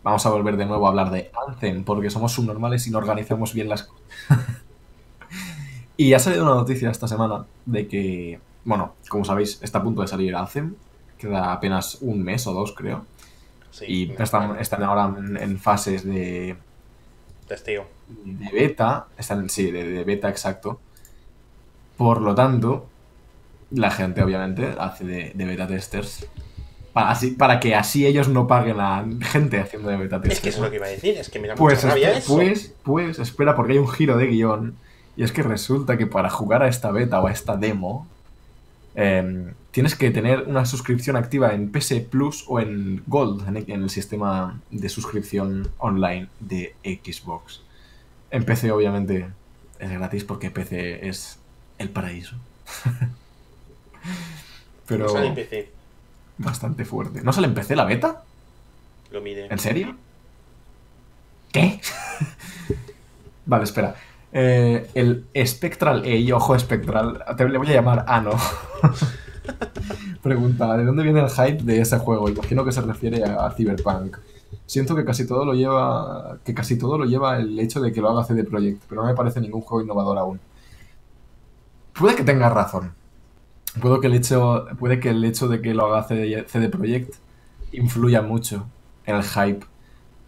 [0.04, 3.52] vamos a volver de nuevo a hablar de Anthem, porque somos subnormales y no organizamos
[3.54, 4.04] bien las cosas.
[5.96, 10.02] y ha salido una noticia esta semana de que, bueno, como sabéis, está a punto
[10.02, 10.76] de salir Anthem,
[11.18, 13.04] queda apenas un mes o dos, creo,
[13.70, 16.56] Sí, y están, ahora en, en fases de,
[17.46, 17.86] Testeo.
[18.24, 20.80] de beta, están, sí, de, de beta exacto.
[21.98, 22.86] Por lo tanto,
[23.70, 26.26] la gente obviamente hace de, de beta testers.
[26.92, 30.36] Para, así, para que así ellos no paguen a gente haciendo de beta testers.
[30.36, 31.88] Es que eso es lo que iba a decir, es que me da pues, mucha
[31.88, 32.34] rabia espera, eso.
[32.34, 34.76] pues, pues, espera, porque hay un giro de guion.
[35.16, 38.06] Y es que resulta que para jugar a esta beta o a esta demo,
[38.94, 43.82] em, tienes que tener una suscripción activa en PS Plus o en Gold, en, en
[43.82, 47.60] el sistema de suscripción online de Xbox.
[48.30, 49.28] En PC, obviamente,
[49.78, 51.38] es gratis porque PC es
[51.76, 52.36] el paraíso.
[54.86, 55.70] Pero No sale en PC,
[56.38, 57.20] bastante fuerte.
[57.22, 58.22] ¿No sale en PC la beta?
[59.10, 59.46] lo mide.
[59.50, 59.94] ¿En serio?
[61.52, 61.82] ¿Qué?
[63.44, 63.94] vale, espera.
[64.32, 68.30] Eh, el Spectral y ojo Spectral, te le voy a llamar Ano.
[70.22, 72.28] Pregunta, ¿de dónde viene el hype de ese juego?
[72.28, 74.18] Imagino que se refiere a, Cyberpunk.
[74.66, 78.00] Siento que casi todo lo lleva que casi todo lo lleva el hecho de que
[78.00, 80.40] lo haga CD Projekt, pero no me parece ningún juego innovador aún.
[81.98, 82.92] Puede que tengas razón.
[83.80, 87.14] Puede que el hecho, puede que el hecho de que lo haga CD, CD Projekt
[87.72, 88.66] influya mucho
[89.04, 89.66] en el hype,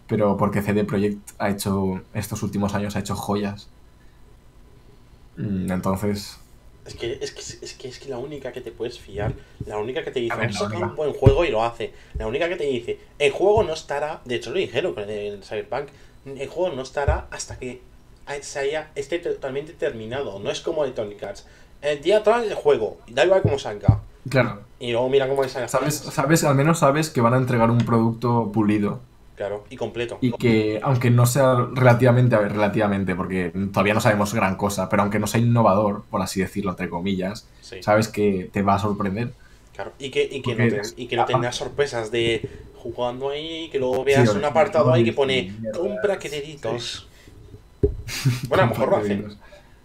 [0.06, 3.68] pero porque CD Projekt ha hecho estos últimos años ha hecho joyas.
[5.36, 6.38] Mm, Entonces,
[6.88, 9.34] Es que, es, que, es, que, es que la única que te puedes fiar,
[9.66, 11.92] la única que te dice, vamos a sacar un buen juego y lo hace.
[12.14, 15.42] La única que te dice, el juego no estará, de hecho lo dijeron con el
[15.44, 15.88] Cyberpunk,
[16.24, 17.82] el juego no estará hasta que
[18.40, 20.38] se haya, esté totalmente terminado.
[20.38, 21.46] No es como Electronic Arts.
[21.80, 24.00] El día tal el juego, da igual cómo salga.
[24.28, 25.68] claro, Y luego mira cómo sale.
[25.68, 29.00] sabes, sabes, al menos sabes que van a entregar un producto pulido
[29.38, 30.18] Claro, y completo.
[30.20, 34.88] y que aunque no sea relativamente, a ver, relativamente, porque todavía no sabemos gran cosa,
[34.88, 38.74] pero aunque no sea innovador, por así decirlo entre comillas, Sí, sabes que te va
[38.74, 39.34] a sorprender.
[39.74, 39.92] claro.
[39.98, 43.64] Y que, y que, Porque no, te- y que no tengas sorpresas de jugando ahí
[43.64, 47.06] y que luego veas Sí, un apartado ahí que pone mierda, compra créditos.
[48.48, 49.24] Bueno, a lo mejor lo hacen.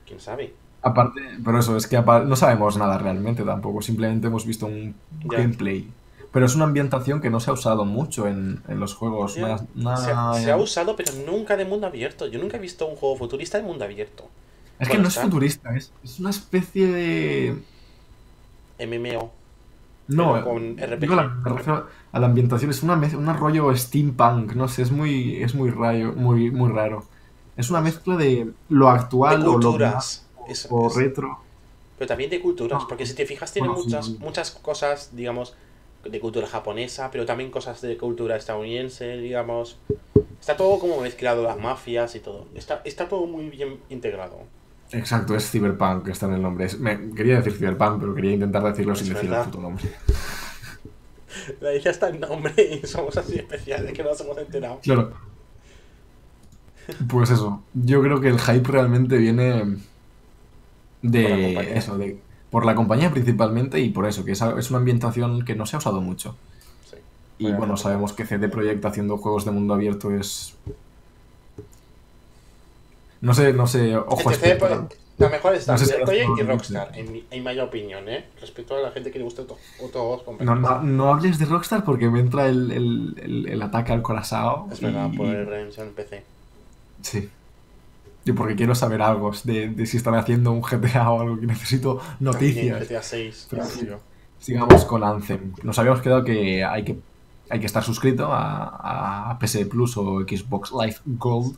[0.07, 0.53] ¿Quién sabe?
[0.81, 4.95] Aparte, pero eso, es que no sabemos nada realmente tampoco, simplemente hemos visto un
[5.29, 5.37] Ya.
[5.37, 5.87] gameplay.
[6.33, 9.37] Pero es una ambientación que no se ha usado mucho en, en los juegos.
[9.37, 9.57] Una-
[9.95, 12.27] Se, ha, una- se ha usado, pero nunca de mundo abierto.
[12.27, 14.29] Yo nunca he visto un juego futurista de mundo abierto.
[14.79, 17.63] es que no es futurista, es, es una especie de...
[18.79, 19.31] MMO.
[20.07, 20.99] No, con RPG.
[20.99, 24.91] digo la- me refiero a la ambientación, es una un rollo steampunk, no sé, es
[24.91, 27.05] muy, es muy, rayo, muy, muy raro.
[27.55, 29.71] Es una mezcla de lo De actual o lo
[30.69, 31.39] o retro.
[31.97, 32.85] pero también de culturas.
[32.85, 34.19] Porque si te fijas, tiene Bueno, sí, muchas, sí.
[34.19, 35.55] muchas cosas, digamos,
[36.03, 39.77] de cultura japonesa, pero también cosas de cultura estadounidense, digamos.
[40.39, 42.47] Está todo como mezclado, las mafias y todo.
[42.55, 44.39] Está, está todo muy bien integrado.
[44.91, 46.65] Exacto, es Cyberpunk, está en el nombre.
[46.65, 49.85] Es- me, quería decir Cyberpunk, pero quería intentar decirlo Es sin decir el puto nombre.
[51.61, 54.79] La dice hasta el nombre y somos así especiales que no nos hemos enterado.
[54.83, 55.13] Claro.
[57.07, 59.77] Pues eso, yo creo que el hype realmente viene
[61.01, 62.19] de eso, de
[62.53, 65.75] por la compañía principalmente y por eso, que es, es una ambientación que no se
[65.75, 66.35] ha usado mucho.
[66.89, 66.97] Sí.
[67.39, 67.77] Y Bueno, bueno, no.
[67.77, 70.53] sabemos que CD Projekt haciendo juegos de mundo abierto es...
[73.21, 74.17] No sé, no sé, ojo.
[74.29, 78.07] Projekt- la mejor está No sé si Projekt y Rockstar, en mi, en mi opinión,
[78.09, 78.25] ¿eh?
[78.39, 81.83] Respecto a la gente que le gusta otro- otros No, no, no hables de Rockstar
[81.83, 84.71] porque me entra el, el- el- el ataque al corazón.
[84.71, 86.23] Es verdad, y- por el Redemption en PC.
[87.01, 87.29] Sí.
[88.25, 91.45] Yo porque quiero saber algo de, de si están haciendo un GTA o algo que
[91.45, 92.87] necesito noticias.
[92.87, 93.47] GTA 6.
[93.49, 93.87] Pero sí.
[94.39, 95.53] Sigamos con Anthem.
[95.63, 96.97] Nos habíamos quedado que hay que,
[97.49, 101.57] hay que estar suscrito a, a PS Plus o Xbox Live Gold.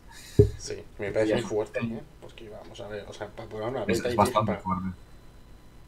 [0.58, 2.00] Sí, me parece muy fuerte, ¿eh?
[2.22, 4.60] Porque vamos a ver, o sea, para poner una Es, venta es y bastante para-
[4.62, 4.90] fuerte.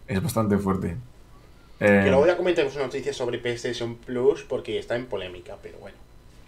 [0.08, 0.96] Es bastante fuerte.
[1.80, 5.78] Que Eh, luego ya comentaremos una noticia sobre PlayStation Plus porque está en polémica, pero
[5.80, 5.98] bueno.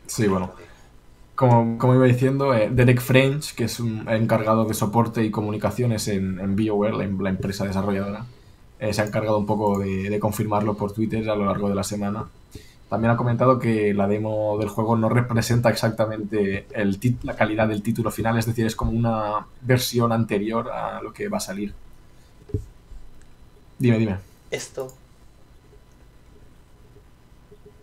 [0.08, 0.54] sí, bueno.
[1.39, 6.10] Como, como iba diciendo, eh, Derek French, que es un encargado de soporte y comunicaciones
[6.10, 8.25] en, BioWare, la, em- empresa desarrolladora,
[8.78, 11.75] eh, se ha encargado un poco de, de confirmarlo por Twitter a lo largo de
[11.75, 12.25] la semana.
[12.89, 17.84] También ha comentado que la demo del juego no representa exactamente el la calidad del
[17.84, 21.73] título final, es decir, es como una versión anterior a lo que va a salir.
[23.78, 24.17] Dime, dime.
[24.52, 24.93] Esto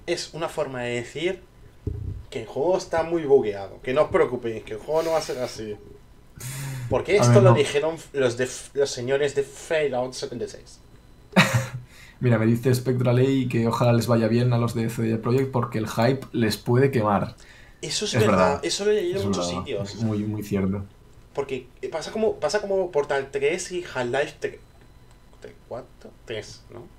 [0.07, 1.41] es una forma de decir
[2.31, 3.81] que el juego está muy bugueado.
[3.83, 5.77] Que no os preocupéis, que el juego no va a ser así.
[6.89, 7.55] Porque esto ver, lo no.
[7.55, 10.81] dijeron los, de, los señores de Fallout 76.
[12.21, 15.51] Mira, me dice Spectral A que ojalá les vaya bien a los de CD Projekt
[15.53, 17.37] porque el hype les puede quemar.
[17.81, 18.61] Eso es, Es verdad, verdad.
[18.63, 19.95] eso lo he leído en muchos verdad, sitios.
[19.95, 20.89] es muy, muy cierto.
[21.33, 24.61] Porque pasa como, pasa como Portal 3 y Half-Life 3.
[25.69, 26.13] ¿Cuánto?
[26.25, 26.91] 3, ¿no?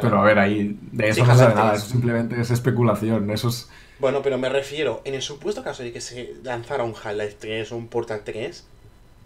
[0.00, 1.80] Pero a ver, ahí de eso Sí, no se sabe nada, 3.
[1.80, 3.30] eso simplemente es especulación.
[3.30, 3.70] Eso es.
[3.98, 7.72] Bueno, pero me refiero, en el supuesto caso de que se lanzara un Half-Life 3
[7.72, 8.64] o un Portal 3,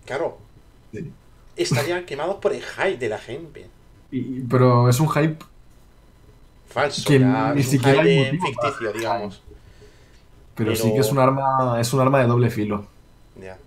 [0.06, 0.38] claro,
[0.92, 1.10] sí.
[1.56, 3.66] estarían quemados por el hype de la gente.
[4.12, 5.36] Y- pero es un hype.
[6.68, 9.42] Falso, Que ya, ni es siquiera hype ficticio, el digamos.
[10.54, 11.80] Pero, Pero- sí que es un arma.
[11.80, 12.86] Es un arma de doble filo.
[13.40, 13.58] Ya,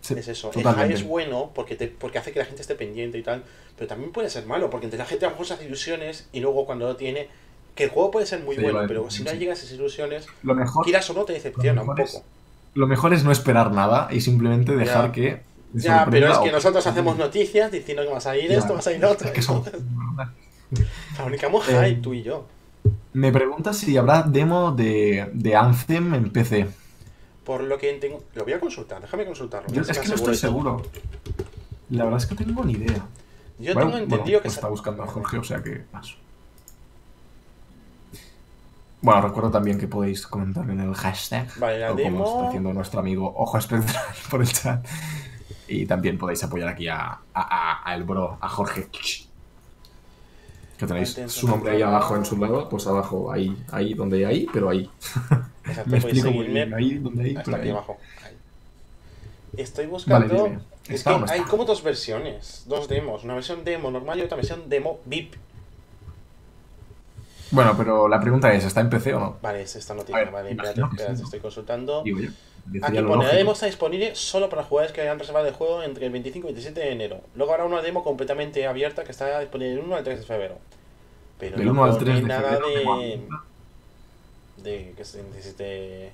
[0.00, 0.48] Sí, es eso.
[0.48, 0.88] El totalmente.
[0.96, 3.44] hype es bueno porque, te, porque hace que la gente esté pendiente y tal,
[3.76, 6.28] pero también puede ser malo porque entre la gente a lo mejor se hace ilusiones
[6.32, 7.28] y luego cuando lo tiene,
[7.74, 9.74] que el juego puede ser muy Sí, bueno, vale, pero si no llegas a esas
[9.76, 12.24] ilusiones, Lo mejor, quieras o no te decepciona un es- poco.
[12.74, 15.12] lo mejor es no esperar nada y simplemente dejar Ya.
[15.12, 15.42] que.
[15.74, 18.74] Ya, pero es que o- nosotros hacemos noticias diciendo que va a salir Ya, esto,
[18.74, 19.26] va a salir otro.
[19.26, 19.64] Es que son-
[21.16, 22.46] Fabricamos Eh, tú y yo.
[23.12, 26.66] Me pregunta si habrá demo de, de Anthem en PC.
[27.44, 28.22] Por lo que tengo.
[28.34, 29.68] Lo voy a consultar, déjame consultarlo.
[29.72, 30.82] Yo es que no estoy seguro.
[31.90, 33.06] La verdad es que no tengo ni idea.
[33.58, 34.44] Yo Bueno, tengo bueno, entendido que.
[34.44, 36.16] pues está buscando a Jorge, o sea que paso.
[39.04, 42.72] Bueno, recuerdo también que podéis comentar en el hashtag, Vale, la o como está haciendo
[42.72, 44.84] nuestro amigo Ojo Espectral por el chat.
[45.68, 48.88] Y también podéis apoyar aquí a, a, a- a el bro, a Jorge.
[50.78, 54.46] Que tenéis su nombre ahí abajo en su lado, pues abajo, ahí, ahí donde hay,
[54.52, 54.90] pero ahí.
[55.64, 57.70] Exacto, Me explico muy seguirme bien, ahí donde hay, hasta pero aquí ahí.
[57.72, 57.96] abajo.
[58.24, 58.36] Ahí.
[59.56, 60.42] Estoy buscando.
[60.44, 60.58] Vale.
[60.88, 63.24] Es ¿Está que hay como dos versiones, dos demos.
[63.24, 65.34] Una versión demo normal y otra versión demo VIP.
[67.54, 69.36] Bueno, pero la pregunta es, ¿está en PC o no?
[69.40, 70.18] Vale, es esta A noticia.
[70.18, 70.90] ver, vale, espérate, ¿no?
[71.12, 72.02] estoy consultando.
[72.02, 72.30] Digo yo.
[72.82, 76.06] Aquí pone, la demo está disponible solo para jugadores que hayan reservado el juego entre
[76.06, 77.20] el 25 y 27 de enero.
[77.34, 80.58] Luego habrá una demo completamente abierta que está disponible del 1 al 3 de febrero.
[81.38, 82.96] Pero Del no 1 al pone 3 de nada febrero.
[82.98, 83.20] de,
[84.62, 86.12] de que se necesite...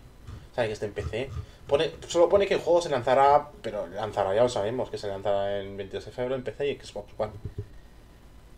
[0.51, 1.31] O sea, que esté en PC.
[1.69, 5.07] Pone, solo pone que el juego se lanzará, pero lanzará, ya lo sabemos, que se
[5.07, 7.33] lanzará el 22 de febrero en PC y Xbox One.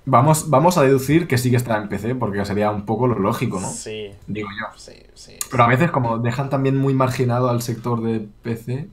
[0.04, 3.18] Vamos, vamos a deducir que sí que estará en PC, porque sería un poco lo
[3.18, 3.70] lógico, ¿no?
[3.70, 4.76] Sí, Digo yo.
[4.78, 5.36] sí, sí.
[5.50, 8.88] Pero a veces, como dejan también muy marginado al sector de PC,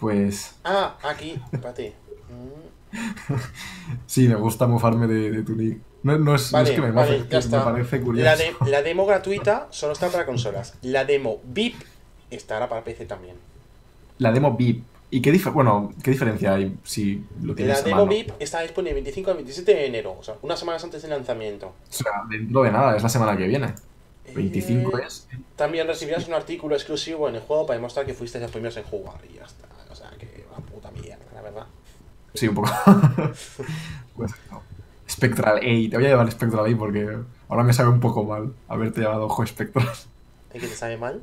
[0.00, 1.92] pues Ah, aquí, espérate.
[2.30, 3.34] Mm,
[4.06, 5.78] sí, me gusta mofarme de, de tu nick.
[6.02, 8.04] No, no es, no Vale, es que me vale, mofe, ya que me parece La,
[8.04, 8.36] curioso.
[8.64, 10.74] de- la demo gratuita solo está para consolas.
[10.82, 11.74] La demo VIP
[12.30, 13.36] estará para PC también.
[14.18, 14.84] La demo VIP.
[15.10, 18.06] ¿Y qué, dif- bueno, qué diferencia hay si lo tienes La demo?
[18.06, 21.10] VIP está disponible el 25 al 27 de enero, o sea, unas semanas antes del
[21.12, 21.68] lanzamiento.
[21.68, 23.72] O sea, dentro de nada, es la semana que viene.
[24.34, 25.26] 25 Eh, es.
[25.56, 28.84] También recibirás un artículo exclusivo en el juego para demostrar que fuiste los primeros en
[28.84, 29.64] jugar y ya está.
[29.90, 31.66] O sea, que una puta mierda, la verdad.
[32.34, 32.68] Sí, un poco.
[34.14, 34.62] pues no.
[35.08, 35.60] Spectral A.
[35.60, 37.16] Te voy a llevar Spectral A porque
[37.48, 39.88] ahora me sabe un poco mal haberte llamado Ojo Spectral.
[40.52, 41.22] ¿Es que te sabe mal?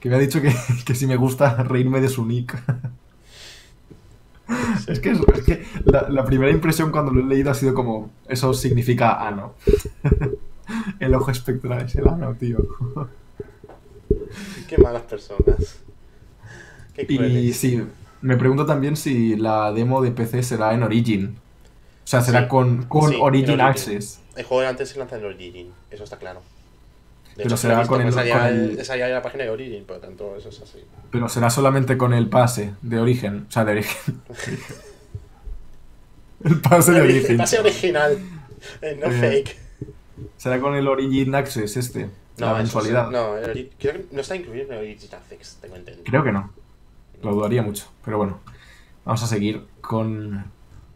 [0.00, 2.56] Que me ha dicho que, que si me gusta reírme de su nick.
[4.88, 7.72] es que, es, es que la, la primera impresión cuando lo he leído ha sido
[7.74, 9.54] como, eso significa ano.
[11.00, 12.58] el ojo espectral es el ano, tío.
[14.68, 15.78] Qué malas personas.
[16.94, 17.82] Qué y sí,
[18.20, 21.36] me pregunto también si la demo de PC será en Origin.
[22.04, 22.48] O sea, será Sí.
[22.48, 23.60] con, con Sí, Origin Origin.
[23.60, 24.20] Access.
[24.36, 26.42] El juego de antes se lanza en Origin, eso está claro.
[27.36, 29.96] De Pero hecho, será con el- me salía, con el- la página de Origin, por
[29.96, 30.78] lo tanto, eso es así.
[31.10, 33.46] Pero será solamente con el pase de origen.
[33.48, 34.22] O sea, de origen.
[36.44, 37.36] el pase de origen.
[37.36, 38.18] Pase original,
[38.82, 39.56] eh, no Eh, fake.
[40.36, 42.10] Será con el Origin Access este.
[42.36, 43.06] la eso mensualidad.
[43.08, 46.04] sí, no, el creo que no está incluido en el Origin Access, tengo entendido.
[46.04, 46.50] Creo que no.
[47.22, 47.86] Lo dudaría mucho.
[48.04, 48.40] Pero bueno.
[49.04, 50.44] Vamos a seguir con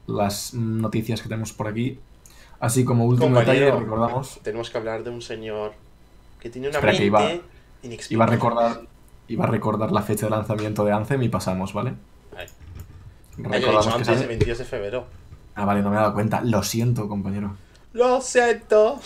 [0.07, 1.99] las noticias que tenemos por aquí.
[2.61, 4.41] Así como último Compañero, detalle, recordamos.
[4.43, 5.73] Tenemos que hablar de un señor
[6.41, 7.43] que tiene una Espera, que mente iba-
[7.83, 8.15] inexplicable.
[8.15, 8.81] Iba a recordar.
[9.29, 11.95] Iba a recordar la fecha de lanzamiento de Anthem y pasamos, ¿vale?
[12.33, 12.49] Vale.
[13.53, 15.07] Ah, yo he dicho antes, el sale- 22 de febrero.
[15.55, 16.41] Ah, vale, no me he dado cuenta.
[16.41, 17.55] Lo siento, compañero.
[17.93, 19.01] Lo siento.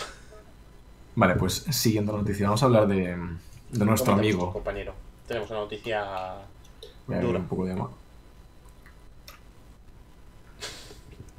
[1.15, 3.17] Vale, pues siguiendo la noticia, vamos a hablar de,
[3.71, 4.51] de nuestro amigo.
[4.53, 4.93] compañero.
[5.27, 6.05] Tenemos una noticia.
[7.07, 7.39] Voy a Duro.
[7.39, 7.91] un poco de agua.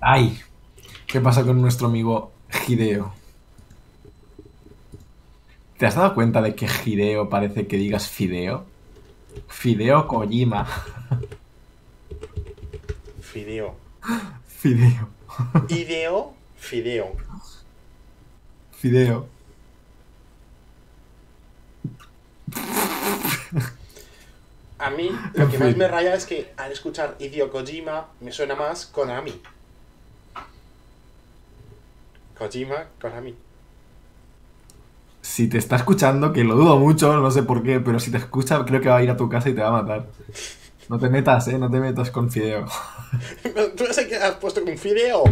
[0.00, 0.38] ¡Ay!
[1.06, 2.32] ¿Qué pasa con nuestro amigo
[2.68, 3.12] Hideo?
[5.84, 8.64] ¿Te has dado cuenta de que Hideo parece que digas Fideo?
[9.48, 10.66] Fideo Kojima.
[13.20, 13.76] Fideo.
[14.46, 15.10] Fideo.
[15.68, 16.34] Ideo.
[16.56, 17.16] Fideo.
[18.72, 19.28] Fideo.
[24.78, 28.54] A mí lo que más me raya es que al escuchar Hideo Kojima me suena
[28.54, 29.38] más Konami.
[32.38, 33.43] Kojima, Konami.
[35.24, 38.18] Si te está escuchando, que lo dudo mucho, no sé por qué, pero si te
[38.18, 40.04] escucha, creo que va a ir a tu casa y te va a matar.
[40.90, 42.66] No te metas, eh, no te metas con Fideo.
[43.74, 45.24] ¿Tú eres el que has puesto un Fideo?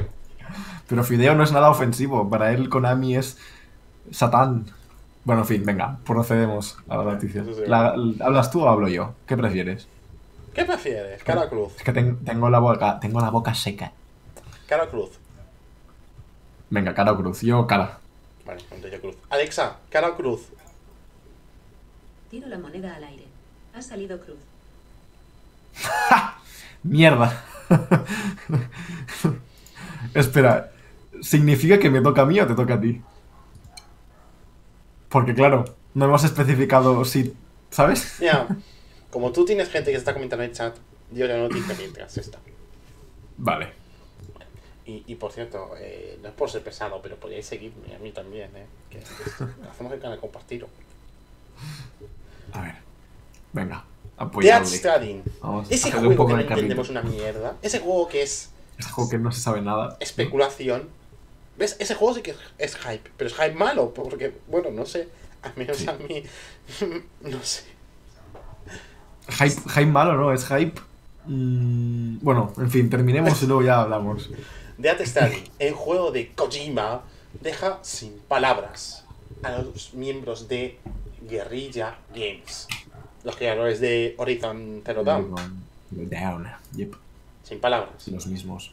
[0.89, 2.31] Pero Fideo no es nada ofensivo.
[2.31, 3.37] Para él, Konami es
[4.11, 4.65] Satán.
[5.25, 7.43] Bueno, en fin, venga, procedemos a la noticia.
[7.43, 7.61] Eso sí.
[7.67, 9.13] La- ¿Hablas tú o hablo yo?
[9.27, 9.87] ¿Qué prefieres?
[10.55, 11.23] ¿Qué prefieres?
[11.23, 11.75] ¿Cara cruz?
[11.77, 13.93] Es que ten- tengo, la boca, tengo la boca seca.
[14.67, 15.11] ¿Cara cruz?
[16.71, 17.43] Venga, cara o cruz.
[17.43, 17.99] Yo, cara.
[18.45, 19.17] Vale, yo cruz.
[19.31, 20.49] Alexa, ¿cara o cruz?
[22.31, 23.25] Tiro la moneda al aire.
[23.75, 24.39] Ha salido cruz.
[26.83, 27.45] ¡Mierda!
[30.15, 30.73] Espera,
[31.21, 33.01] ¿significa que me toca a mí o te toca a ti?
[35.09, 35.65] Porque claro,
[35.95, 37.35] no hemos especificado si...
[37.71, 38.17] ¿Sabes?
[38.21, 38.49] Mira,
[39.11, 40.77] como tú tienes gente que está comentando en el chat,
[41.11, 42.39] yo la noticia mientras está.
[43.37, 43.82] Vale.
[44.85, 48.11] Y, y por cierto, eh, no es por ser pesado, pero podríais seguirme a mí
[48.11, 48.67] también, ¿eh?
[48.91, 49.05] Que, que
[49.71, 50.69] hacemos el canal compartido.
[52.53, 52.75] A ver.
[53.53, 54.67] Venga, Death apoyadle.
[54.67, 55.23] Stranding.
[55.41, 57.57] Vamos a Ese un juego poco que no entendemos una mierda.
[57.63, 59.97] Ese juego que es Ese juego que no se sabe nada.
[60.01, 60.89] especulación.
[61.59, 61.77] ¿Ves?
[61.79, 63.11] Ese juego sí que es, es hype.
[63.17, 65.09] Pero es hype malo, porque, bueno, no sé.
[65.43, 66.23] Al menos a mí.
[67.21, 67.65] no sé.
[69.29, 70.33] Hype, hype malo, ¿no?
[70.33, 70.81] Es hype.
[71.27, 74.31] mm, bueno, en fin, terminemos y luego ya hablamos.
[74.83, 77.03] Death Stranding, el juego de Kojima,
[77.41, 79.05] deja sin palabras
[79.45, 80.79] a los miembros de
[81.29, 82.67] Guerrilla Games.
[83.23, 85.35] Los creadores de Horizon Zero Dawn.
[85.91, 86.49] Down.
[86.75, 86.95] Yep,
[87.45, 88.09] Sin palabras.
[88.09, 88.73] los mismos.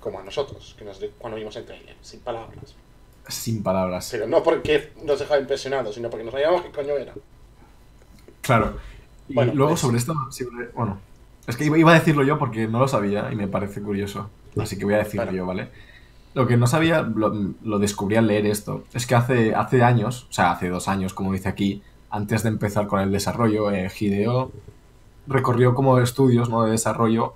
[0.00, 1.94] Como a nosotros, que nos cuando vimos el trailer.
[2.02, 2.74] Sin palabras.
[3.28, 4.08] Sin palabras.
[4.10, 7.14] Pero no porque nos dejaba impresionados, sino porque no sabíamos qué coño era.
[8.40, 8.76] Claro.
[9.28, 10.98] Y Bueno, luego pues- sobre esto, sobre- bueno,
[11.46, 14.28] es que iba a decirlo yo porque no lo sabía y me parece curioso.
[14.60, 15.36] Así que voy a decirlo Claro.
[15.36, 15.68] yo, ¿vale?
[16.34, 17.32] Lo que no sabía, lo,
[17.62, 21.12] lo descubrí al leer esto, es que hace, hace años, o sea, hace dos años,
[21.14, 24.50] como dice aquí, antes de empezar con el desarrollo, eh, Hideo
[25.26, 26.62] recorrió como estudios ¿no?
[26.64, 27.34] de desarrollo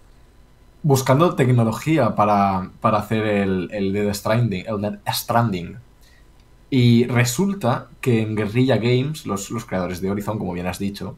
[0.82, 5.76] buscando tecnología para, para hacer el, el Death Stranding, el Death Stranding.
[6.70, 11.16] Y resulta que en Guerrilla Games, los, los creadores de Horizon, como bien has dicho,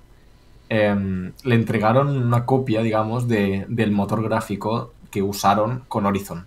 [0.69, 6.47] em, le entregaron una copia, digamos, de- del motor gráfico que usaron con Horizon.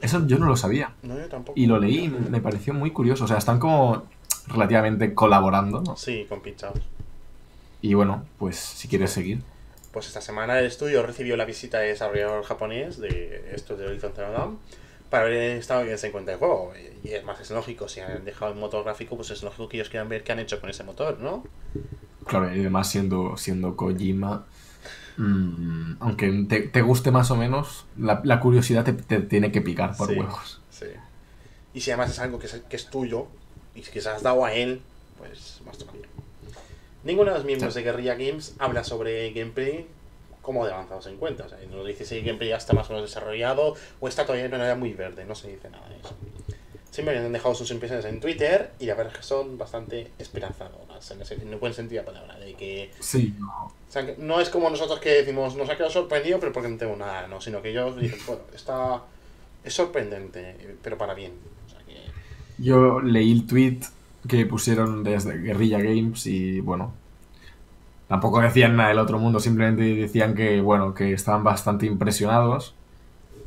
[0.00, 0.92] Eso yo no lo sabía.
[1.02, 1.58] No, yo tampoco.
[1.58, 3.24] Y lo leí y me pareció muy curioso.
[3.24, 4.04] O sea, están como
[4.48, 5.96] relativamente colaborando, ¿no?
[5.96, 6.80] Sí, con pinchados.
[7.80, 9.42] Y bueno, pues si quieres seguir.
[9.92, 14.12] Pues esta semana el estudio recibió la visita de desarrollador japonés de esto de Horizon
[14.14, 14.58] Zero Dawn
[15.08, 16.72] para ver el estado que se encuentra el juego.
[17.04, 19.76] Y es más, es lógico, si han dejado el motor gráfico, pues es lógico que
[19.76, 21.44] ellos quieran ver qué han hecho con ese motor, ¿no?
[22.26, 24.44] Claro, y además siendo, siendo Kojima,
[25.16, 29.60] mm, aunque te, te guste más o menos, la, la curiosidad te, te tiene que
[29.60, 30.14] picar por Sí.
[30.18, 30.60] huevos.
[30.70, 30.86] Sí.
[31.74, 33.26] Y si además es algo que es, que es tuyo
[33.74, 34.80] y que se has dado a él,
[35.18, 36.06] pues más todavía.
[37.04, 37.80] Ninguno de los miembros Sí.
[37.80, 39.86] de Guerrilla Games habla sobre gameplay
[40.42, 41.46] como de avanzado se encuentra.
[41.46, 44.24] O sea, no dice si el gameplay ya está más o menos desarrollado o está
[44.24, 46.14] todavía en una área muy verde, no se dice nada de eso.
[46.94, 51.10] Simplemente han dejado sus impresiones en Twitter y la verdad es que son bastante esperanzadoras,
[51.10, 52.38] en, ese, en el buen sentido de la palabra.
[52.38, 55.90] De que, Sí, o sea, que no es como nosotros que decimos, nos ha quedado
[55.90, 59.02] sorprendido, pero porque no tenemos nada, no, sino que ellos dicen, bueno, está,
[59.64, 61.32] es sorprendente, pero para bien.
[61.66, 61.96] O sea, que,
[62.62, 63.80] yo leí el tweet
[64.28, 66.94] que pusieron desde Guerrilla Games y bueno,
[68.06, 72.72] tampoco decían nada del otro mundo, simplemente decían que bueno, que estaban bastante impresionados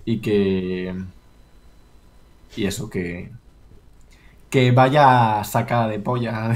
[0.03, 0.93] y que
[2.55, 3.31] y eso que
[4.49, 6.55] que vaya sacada de polla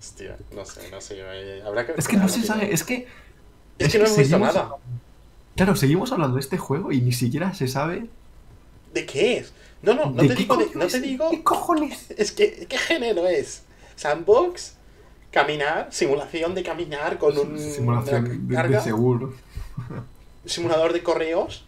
[0.00, 1.62] hostia, no sé, no sé.
[1.64, 3.06] habrá que Es que no se sabe, es que
[3.78, 4.70] Es que no hemos visto nada.
[5.56, 8.06] Claro, seguimos hablando de este juego y ni siquiera se sabe
[8.94, 9.52] ¿De qué es?
[9.82, 11.30] No, no, no de te digo, de- no te digo.
[11.30, 12.10] ¿Qué cojones?
[12.16, 13.62] Es que, ¿qué género es?
[13.96, 14.74] Sandbox,
[15.30, 19.34] caminar, simulación de caminar con un Simulación de, seguro.
[20.46, 21.64] simulador de correos.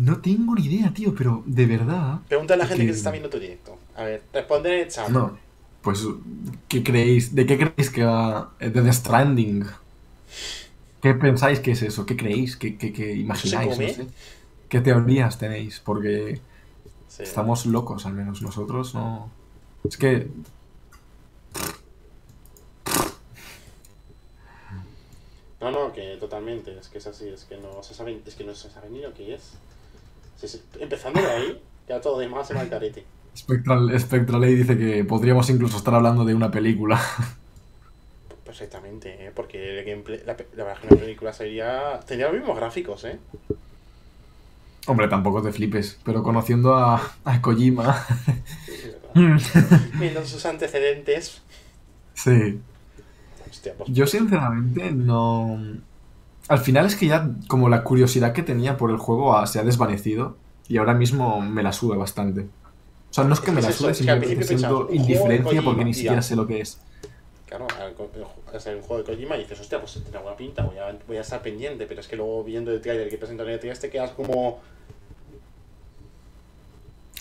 [0.00, 2.20] No tengo ni idea, tío, pero de verdad.
[2.28, 3.76] Pregunta a la gente Que- que se está viendo tu directo.
[3.96, 5.08] A ver, responde en el chat.
[5.10, 5.36] No.
[5.82, 6.06] pues,
[6.68, 7.34] ¿qué creéis?
[7.34, 9.64] ¿De qué creéis que va de The Stranding?
[11.02, 12.04] ¿Qué pensáis que es eso?
[12.06, 12.56] ¿Qué creéis?
[12.56, 13.70] ¿Qué, qué- qué imagináis?
[13.70, 14.06] No sé.
[14.68, 15.80] ¿Qué teorías tenéis?
[15.84, 16.40] Porque
[17.08, 17.22] Sí.
[17.24, 19.30] estamos locos, al menos nosotros, ¿no?
[19.84, 20.28] Es que
[25.60, 28.44] No, no, que totalmente, es que es así, es que no se sabe, es que
[28.44, 29.52] no se sabe ni lo que es.
[30.40, 33.04] Sí, sí, Empezando de ahí, ya todo demás se va al carete.
[33.36, 37.00] Spectral, Spectral dice que podríamos incluso estar hablando de una película.
[38.44, 39.32] Perfectamente, ¿eh?
[39.34, 42.00] porque el gameplay- la, la verdad es que la película sería.
[42.00, 43.18] Tendría los mismos gráficos, ¿eh?
[44.86, 48.04] Hombre, tampoco te flipes, pero conociendo a, a Kojima.
[48.66, 48.90] Sí.
[49.94, 51.42] Viendo sus antecedentes.
[52.14, 52.58] sí.
[53.50, 53.90] Hostia, pues.
[53.92, 55.58] Yo sinceramente no...
[56.50, 59.60] Al final es que ya como la curiosidad que tenía por el juego ah, se
[59.60, 60.36] ha desvanecido
[60.66, 62.40] y ahora mismo me la sube bastante.
[62.40, 65.94] O sea, no es que Es me la sube, es que siento indiferencia porque ni
[65.94, 66.80] siquiera sé lo que es.
[67.46, 67.68] Claro,
[68.52, 71.18] es un juego de Kojima y dices, hostia, pues tiene buena pinta, voy a, voy
[71.18, 73.78] a estar pendiente, pero es que luego viendo el trailer que presentan en el trailer
[73.78, 74.58] te quedas como.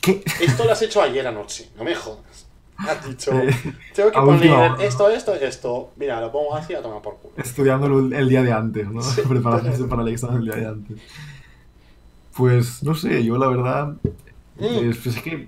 [0.02, 0.24] ¿Qué?
[0.42, 2.49] Esto lo has hecho ayer anoche, no me jodas.
[2.88, 3.50] Has dicho, Eh,
[3.94, 5.92] tengo que poner esto, esto, esto.
[5.98, 7.34] Mira, lo pongo así a tomar por culo.
[7.38, 9.02] Estudiándolo el, día de antes, ¿no?
[9.02, 9.22] Sí.
[9.28, 10.98] Preparándose para el examen el día de antes.
[12.36, 13.88] Pues no sé, yo la verdad...
[14.58, 14.90] Mm.
[14.90, 15.48] Es, pues es que...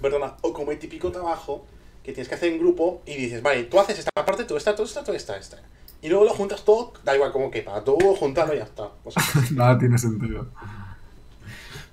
[0.00, 1.64] Perdona, o como el típico trabajo
[2.02, 4.74] que tienes que hacer en grupo y dices, vale, tú haces esta parte, tú esta,
[4.74, 5.58] tú esta, tú esta, esta.
[6.02, 8.90] Y luego lo juntas todo, da igual como quepa, tú juntarlo y ya está.
[9.04, 9.22] O sea,
[9.52, 10.46] Nada tiene sentido.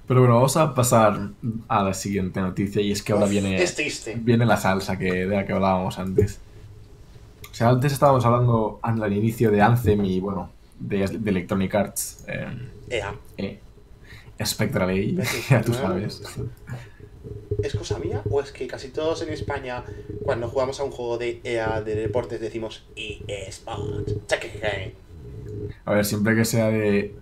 [0.08, 1.30] Pero bueno, vamos a pasar
[1.68, 3.62] a la siguiente noticia y es que ahora uf, viene...
[3.62, 4.16] Es triste.
[4.16, 6.40] viene la salsa que, de la que hablábamos antes.
[7.50, 10.50] O sea, antes estábamos hablando al inicio de Anthem y, bueno,
[10.80, 12.26] de, de Electronic Arts.
[12.28, 13.60] Eh, Ea, eh,
[14.44, 16.22] Spectral Vete, ya tú sabes.
[17.62, 19.84] ¿es cosa mía o es que casi todos en España,
[20.24, 24.16] cuando jugamos a un juego de EA de deportes, decimos eSports?
[24.28, 24.94] Cheque.
[25.86, 27.16] A ver, siempre que sea de...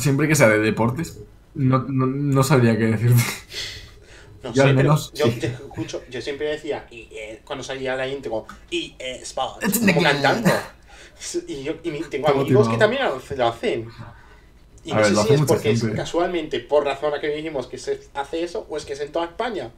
[0.00, 1.20] Siempre que sea de deportes,
[1.54, 3.22] no, no, no sabría qué decirte.
[4.42, 5.38] No Yo sé, al menos, yo, sí.
[5.38, 10.50] yo escucho, yo siempre decía EA, cuando salía la intro, eSports, como cantando.
[11.46, 13.88] Y, yo, y tengo amigos que también lo, hacen.
[14.82, 17.66] Y A no ver, sé si es porque es casualmente por razón a que dijimos
[17.66, 19.70] que se hace eso o es que es en toda España.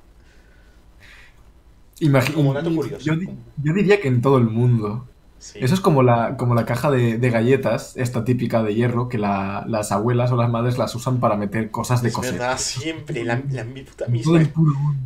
[1.99, 3.05] Curioso.
[3.05, 5.09] Yo, yo diría que en todo el mundo.
[5.43, 5.59] Sí.
[5.61, 9.19] Eso es como la, como la caja de, de galletas, esta típica de hierro, que
[9.19, 12.35] la- las abuelas o las madres las usan para meter cosas de es coser.
[12.35, 14.41] verdad, siempre, la, puta misma.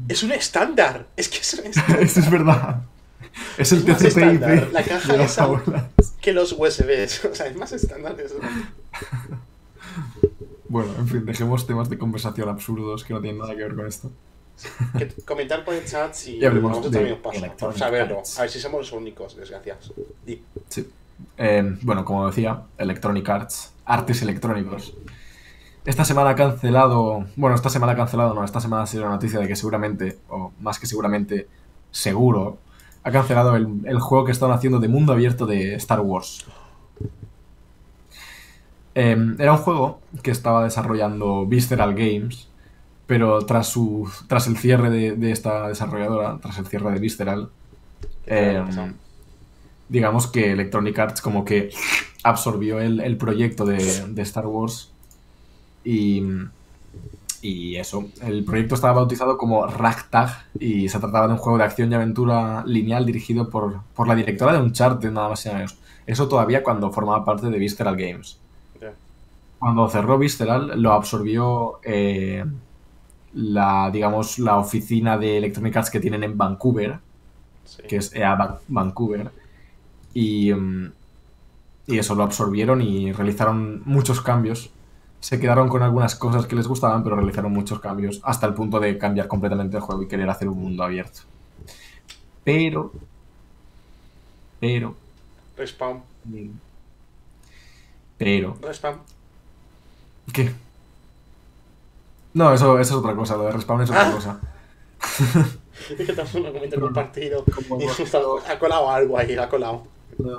[0.08, 1.06] Es un estándar.
[1.16, 2.00] Es que es un estándar.
[2.02, 2.82] Eso es verdad.
[3.56, 5.44] Es el Es estándar, la caja de las esa.
[5.44, 5.84] abuelas.
[6.20, 7.24] que los USBs.
[7.32, 8.34] O sea, es más estándar eso.
[10.68, 13.86] Bueno, en fin, dejemos temas de conversación absurdos que no tienen nada que ver con
[13.86, 14.10] esto.
[15.24, 17.38] Comentar por el chat si a de también os pasa.
[17.38, 18.18] Electronic saberlo.
[18.18, 18.38] Arts.
[18.38, 19.92] A ver si somos los únicos, desgraciados.
[20.24, 20.42] Di.
[20.68, 20.88] Sí.
[21.36, 24.94] Eh, bueno, como decía, Electronic Arts, artes electrónicos.
[25.84, 29.10] Esta semana ha cancelado, bueno, esta semana ha cancelado, no, esta semana ha sido la
[29.10, 31.48] noticia de que seguramente, o más que seguramente,
[31.90, 32.58] seguro,
[33.04, 36.44] ha cancelado el, el juego que estaban haciendo de mundo abierto de Star Wars.
[38.94, 42.48] Eh, era un juego que estaba desarrollando Visceral Games,
[43.06, 47.48] pero tras, su, tras el cierre de, de esta desarrolladora, tras el cierre de Visceral,
[48.24, 48.92] ¿Qué eh,
[49.88, 51.70] digamos que Electronic Arts como que
[52.24, 54.90] absorbió el, el proyecto de, de Star Wars
[55.84, 56.24] y,
[57.40, 61.64] y eso, el proyecto estaba bautizado como Ragtag y se trataba de un juego de
[61.64, 65.58] acción y aventura lineal dirigido por, por la directora de Uncharted, nada más y nada
[65.58, 65.78] menos.
[66.06, 68.38] Eso todavía cuando formaba parte de Visceral Games.
[69.58, 72.44] Cuando cerró Visceral lo absorbió eh,
[73.36, 76.98] la, digamos, la oficina de Electronic Arts que tienen en Vancouver,
[77.64, 77.82] Sí.
[77.88, 79.30] que es EA Vancouver.
[80.14, 80.92] Y, mm,
[81.88, 84.70] y eso lo absorbieron y realizaron muchos cambios.
[85.20, 88.80] Se quedaron con algunas cosas que les gustaban, pero realizaron muchos cambios hasta el punto
[88.80, 91.20] de cambiar completamente el juego y querer hacer un mundo abierto.
[92.44, 92.92] Pero,
[94.60, 94.94] pero,
[95.56, 96.00] Respawn.
[98.18, 98.98] pero, Respawn.
[100.32, 100.52] ¿qué?
[102.36, 104.12] No, eso, eso es otra cosa, lo de Respawn es otra Ah.
[104.12, 104.40] cosa.
[105.88, 107.44] Es que estamos un comentario compartido.
[107.44, 109.84] Como Y justo ha colado algo ahí, ha colado.
[110.18, 110.38] No.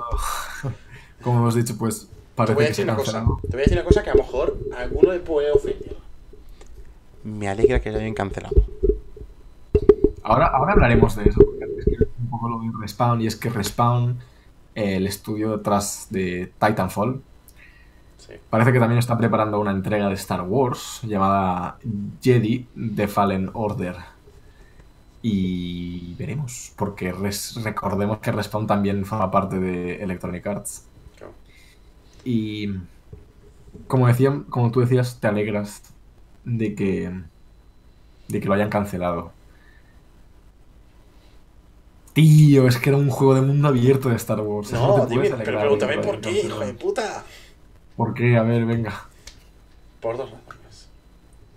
[1.22, 3.20] Como hemos dicho, pues Te parece voy a que se decir una cosa.
[3.42, 5.96] Te voy a decir una cosa que a lo mejor a alguno le puede ofender.
[7.24, 8.54] Me alegra que lo hayan cancelado.
[10.22, 13.26] Ahora, ahora hablaremos de eso, porque antes quiero decir un poco lo de Respawn, y
[13.26, 14.18] es que Respawn,
[14.74, 17.22] eh, el estudio detrás de Titanfall,
[18.18, 18.34] Sí.
[18.50, 21.78] parece que también está preparando una entrega de Star Wars llamada
[22.20, 22.66] Jedi
[22.96, 23.96] The Fallen Order.
[25.22, 30.84] Y veremos, porque recordemos que Respawn también forma parte de Electronic Arts.
[31.16, 31.32] Claro.
[32.24, 32.74] Y
[33.86, 35.82] como decía, como tú decías, te alegras
[36.44, 37.12] de que
[38.28, 39.32] de que lo hayan cancelado.
[42.12, 44.72] Tío, es que era un juego de mundo abierto de Star Wars.
[44.72, 47.24] No, dime, pero pregúntame por qué, hijo de puta.
[47.98, 48.36] ¿Por qué?
[48.38, 49.06] A ver, venga.
[50.00, 50.88] Por dos razones.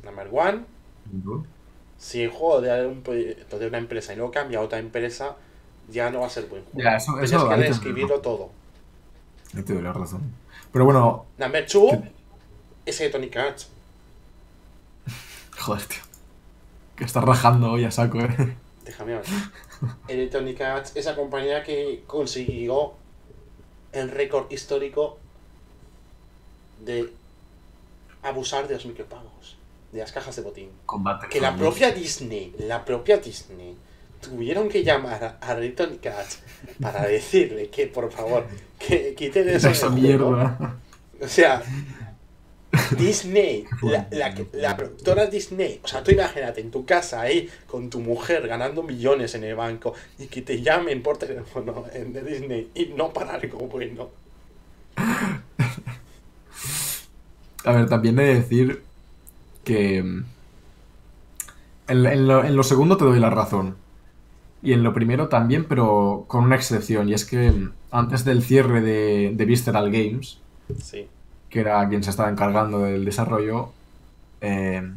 [0.03, 0.65] Number one,
[1.97, 5.35] si el juego de un proyecto de una empresa y luego cambia a otra empresa,
[5.89, 6.79] ya no va a ser buen juego.
[6.89, 8.49] Ya, eso- Tienes eso que ahí te- reescribirlo todo.
[9.55, 10.21] Ahí te doy la razón.
[10.73, 12.11] Pero bueno, Number two, ¿Qué?
[12.87, 13.69] es Electronic Arts.
[15.59, 15.99] joder, tío.
[16.95, 18.55] Que estás rajando hoy a saco, eh.
[18.85, 19.31] Déjame hablar.
[20.07, 22.93] Electronic Arts, esa compañía que consiguió
[23.91, 25.19] el récord histórico
[26.85, 27.11] de
[28.23, 29.57] abusar de los micropagos,
[29.91, 30.69] de las cajas de botín.
[30.85, 31.27] Combate.
[31.29, 33.75] Que la propia Disney, la propia Disney,
[34.21, 36.39] tuvieron que llamar a Electronic Arts
[36.79, 38.45] para decirle que, por favor,
[38.79, 39.69] que quiten eso.
[39.69, 40.77] Esa mierda.
[41.19, 41.63] O sea,
[42.97, 47.89] Disney, la, la, la productora Disney, o sea, tú imagínate en tu casa ahí con
[47.89, 52.21] tu mujer ganando millones en el banco y que te llamen por teléfono en de
[52.21, 54.09] Disney y no para algo bueno.
[57.65, 58.83] A ver, también he de decir
[59.63, 60.03] que.
[60.03, 60.23] mm,
[61.87, 63.75] En, en lo, en lo segundo te doy la razón.
[64.63, 67.09] Y en lo primero también, pero con una excepción.
[67.09, 70.37] Y es que mm, antes del cierre de, de Visceral Games,
[70.81, 71.07] Sí,
[71.49, 73.71] que era quien se estaba encargando del desarrollo,
[74.41, 74.89] eh,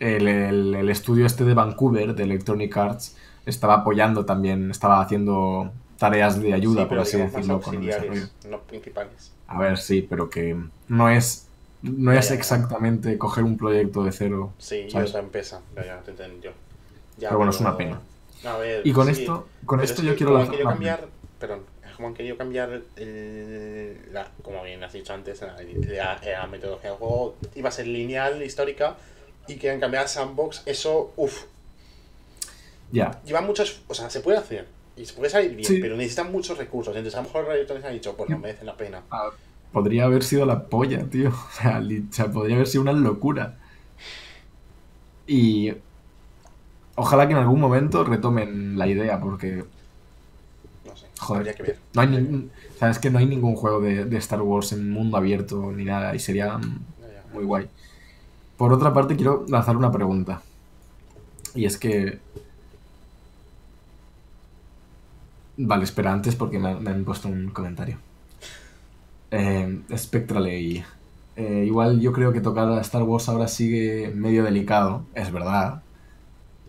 [0.00, 3.16] el, el- el estudio este de Vancouver, de Electronic Arts,
[3.46, 8.26] estaba apoyando también, estaba haciendo tareas de ayuda, sí por así decirlo, con el desarrollo.
[8.50, 9.32] no principales.
[9.48, 10.56] A ver, sí, pero que
[10.88, 11.48] no es,
[11.82, 14.52] no es exactamente coger un proyecto de cero.
[14.58, 15.10] Sí, y ¿sabes?
[15.10, 16.52] otra empresa, ya, ya te entendí yo.
[17.18, 18.00] Ya, Pero bueno, es una pena.
[18.44, 21.08] A ver, Y con sí, esto, con esto es yo que quiero han lanzar cambiar,
[21.38, 21.60] perdón,
[21.96, 26.90] como han querido cambiar el, la, como bien has dicho antes, la, la- la metodología
[26.90, 28.96] del juego iba a ser lineal, histórica,
[29.46, 31.44] y quieren cambiar a sandbox, eso, uff,
[32.90, 34.66] Ya, lleva muchos, o sea, se puede hacer,
[34.96, 35.78] y se puede salir bien, Sí.
[35.80, 38.64] pero necesitan muchos recursos, entonces a lo mejor Radio Tones ha dicho, pues no merece
[38.64, 39.02] la pena.
[39.72, 41.30] Podría haber sido la polla, tío.
[41.50, 43.58] O sea, li- o sea, podría haber sido una locura.
[45.26, 45.72] Y
[46.96, 49.64] ojalá que en algún momento retomen la idea, porque
[50.84, 51.54] No sé, Joder.
[51.54, 51.78] que ver.
[51.94, 54.90] no hay o sea, es que no hay ningún juego de, de Star Wars en
[54.90, 56.58] mundo abierto ni nada, y sería
[57.32, 57.68] muy guay.
[58.56, 60.42] Por otra parte, quiero lanzar una pregunta.
[61.54, 62.18] Y es que.
[65.70, 67.98] Vale, espera antes porque me, me han puesto un comentario.
[69.32, 70.84] Eh, Spectral AI.
[71.36, 75.82] Eh, igual yo creo que tocar a Star Wars ahora sigue medio delicado, es verdad.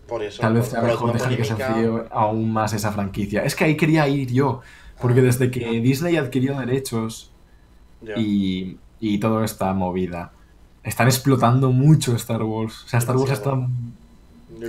[0.08, 3.44] Por eso, Tal vez sea mejor dejar que se enfríe aún más esa franquicia.
[3.44, 4.60] Es que ahí quería ir yo,
[5.00, 5.24] porque Ah.
[5.24, 7.30] desde que Disney adquirió derechos
[8.16, 10.32] y, y toda esta movida.
[10.82, 12.84] Están explotando mucho Star Wars.
[12.84, 13.58] O sea, Star Wars está,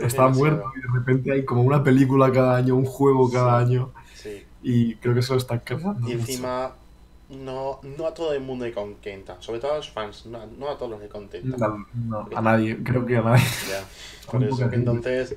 [0.04, 3.66] está muerto y de repente hay como una película cada año, un juego cada Sí.
[3.74, 3.90] año.
[4.16, 4.44] Sí.
[4.64, 6.10] Y creo que eso lo están cansando.
[6.10, 6.26] Y mucho.
[7.30, 9.38] No, no a todo el mundo le contenta.
[9.40, 11.58] Sobre todo a los fans, no, no a todos los le contenta.
[11.58, 13.44] No, no, a nadie, creo que a nadie.
[13.70, 13.84] Ya.
[14.32, 15.36] Por eso que entonces.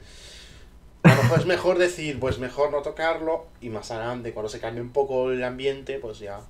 [1.05, 3.47] A lo mejor es mejor decir, pues mejor no tocarlo.
[3.61, 6.41] Y más adelante, cuando se cambie un poco el ambiente, pues ya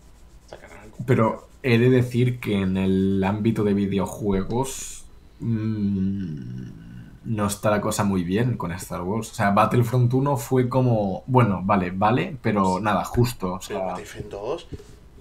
[0.47, 0.97] sacarán algo.
[1.07, 5.05] Pero he de decir que en el ámbito de videojuegos
[5.41, 6.89] mm,
[7.25, 9.31] no está la cosa muy bien con Star Wars.
[9.31, 13.55] O sea, Battlefront 1 fue como, bueno, vale, vale, pero nada, justo.
[13.55, 14.69] O sea, Battlefront 2.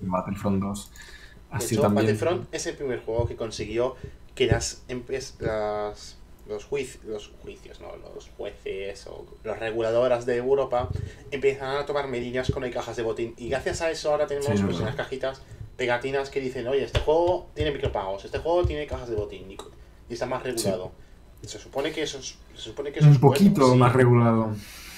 [0.02, 0.91] Battlefront 2
[1.52, 2.06] ha De hecho, también...
[2.06, 3.95] Battlefront es el primer juego que consiguió
[4.36, 4.84] que las,
[5.39, 6.18] las
[6.48, 10.89] los, juicios, los juicios, no, los jueces o los reguladoras de Europa
[11.32, 13.34] empiezan a tomar medidas con el cajas de botín.
[13.38, 15.41] Y gracias a eso ahora tenemos Sí, es pues, las cajitas
[15.76, 19.58] pegatinas que dicen, oye, este juego tiene micropagos, este juego tiene cajas de botín y,
[20.14, 20.91] está más regulado.
[21.43, 23.78] Se supone que eso es, se supone que eso un es bueno, poquito sí.
[23.78, 24.56] más regulado.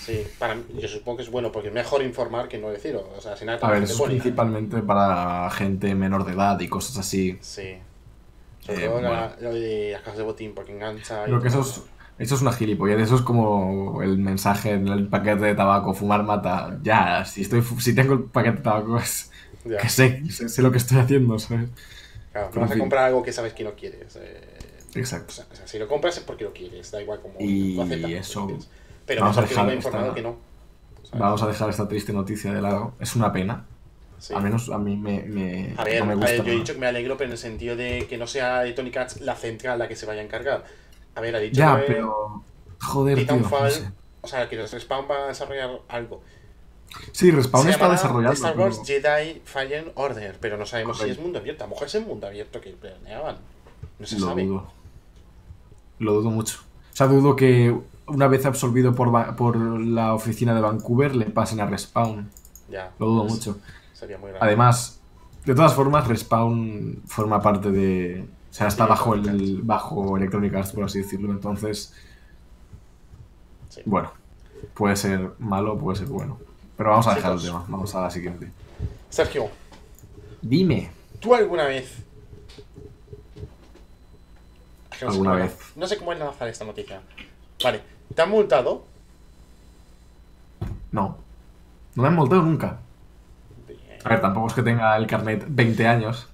[0.10, 3.08] Sí, para yo supongo que es bueno porque es mejor informar que no decirlo.
[3.18, 6.68] O sea, si nada, A ver, eso es principalmente para gente menor de edad y
[6.68, 7.38] cosas así.
[7.42, 7.76] Sí.
[8.62, 9.32] Sobre Eh, todo la- bueno.
[9.42, 11.24] lo de las cajas de botín porque engancha.
[11.24, 11.84] y Creo que eso es,
[12.18, 13.00] eso es una gilipollez.
[13.00, 16.78] Eso es como el mensaje en el paquete de tabaco: fumar mata.
[16.84, 19.32] Ya, si, estoy, si tengo el paquete de tabaco, es
[19.66, 21.70] Ya, que sé, sé, sé lo que estoy haciendo, ¿sabes?
[22.32, 24.16] claro, no vas a comprar algo que sabes que no quieres.
[24.16, 24.42] eh,
[24.96, 25.34] Exacto.
[25.52, 28.12] o sea, si lo compras es porque lo quieres, da igual como Y lo aceptas,
[28.12, 28.58] eso- lo.
[29.10, 30.38] Pero vamos a que dejar informado esta- que no.
[31.04, 31.20] ¿sabes?
[31.20, 32.94] Vamos a dejar esta triste noticia de lado.
[33.00, 33.66] Es una pena.
[34.20, 34.34] Sí.
[34.34, 36.32] Al menos a mí me, me- A ver, no me a gusta.
[36.32, 38.64] ver, yo he dicho que me alegro, pero en el sentido de que no sea
[38.64, 40.64] Electronic Arts la central la que se vaya a encargar.
[41.16, 42.44] A ver, ha dicho Ya, que pero.
[42.82, 43.26] Joder, tío.
[43.28, 43.92] no Titanfall, sé.
[44.22, 46.22] o sea, que los Respawn van a desarrollar algo.
[47.12, 48.34] Sí, Respawn Se está desarrollando.
[48.34, 51.64] Star Wars pero- Jedi Fallen Order, pero no sabemos si es mundo abierto.
[51.64, 53.38] A lo mejor es el mundo abierto que planeaban.
[54.00, 54.44] No se Lo sabe.
[54.46, 54.68] dudo.
[56.00, 56.60] Lo dudo mucho.
[56.94, 57.74] O sea, dudo que
[58.10, 62.30] una vez absorbido por, por la oficina de Vancouver le pasen a Respawn.
[62.70, 62.92] Ya.
[63.00, 63.58] Lo dudo pues, mucho.
[63.94, 64.32] Sería muy.
[64.40, 65.00] Además,
[65.46, 68.26] de todas formas, Respawn forma parte de.
[68.50, 71.32] O sea, está Sí, bajo el bajo Electronic Arts, por así decirlo.
[71.32, 71.94] Entonces,
[73.70, 73.82] Sí.
[73.86, 74.12] bueno,
[74.74, 76.40] puede ser malo, puede ser bueno.
[76.76, 77.64] Pero vamos a dejar el tema.
[77.68, 78.52] Vamos a la siguiente.
[79.10, 79.48] Sergio,
[80.42, 80.90] Dime.
[81.20, 82.04] ¿tú alguna vez.
[84.92, 85.58] No sé Alguna cómo- vez.
[85.76, 87.02] No sé cómo enlazar esta noticia.
[87.64, 87.82] Vale,
[88.16, 88.86] ¿te han multado?
[90.92, 91.18] No.
[91.96, 92.80] No me han multado nunca.
[93.68, 93.80] Bien.
[94.04, 96.28] A ver, tampoco es que tenga el carnet 20 años.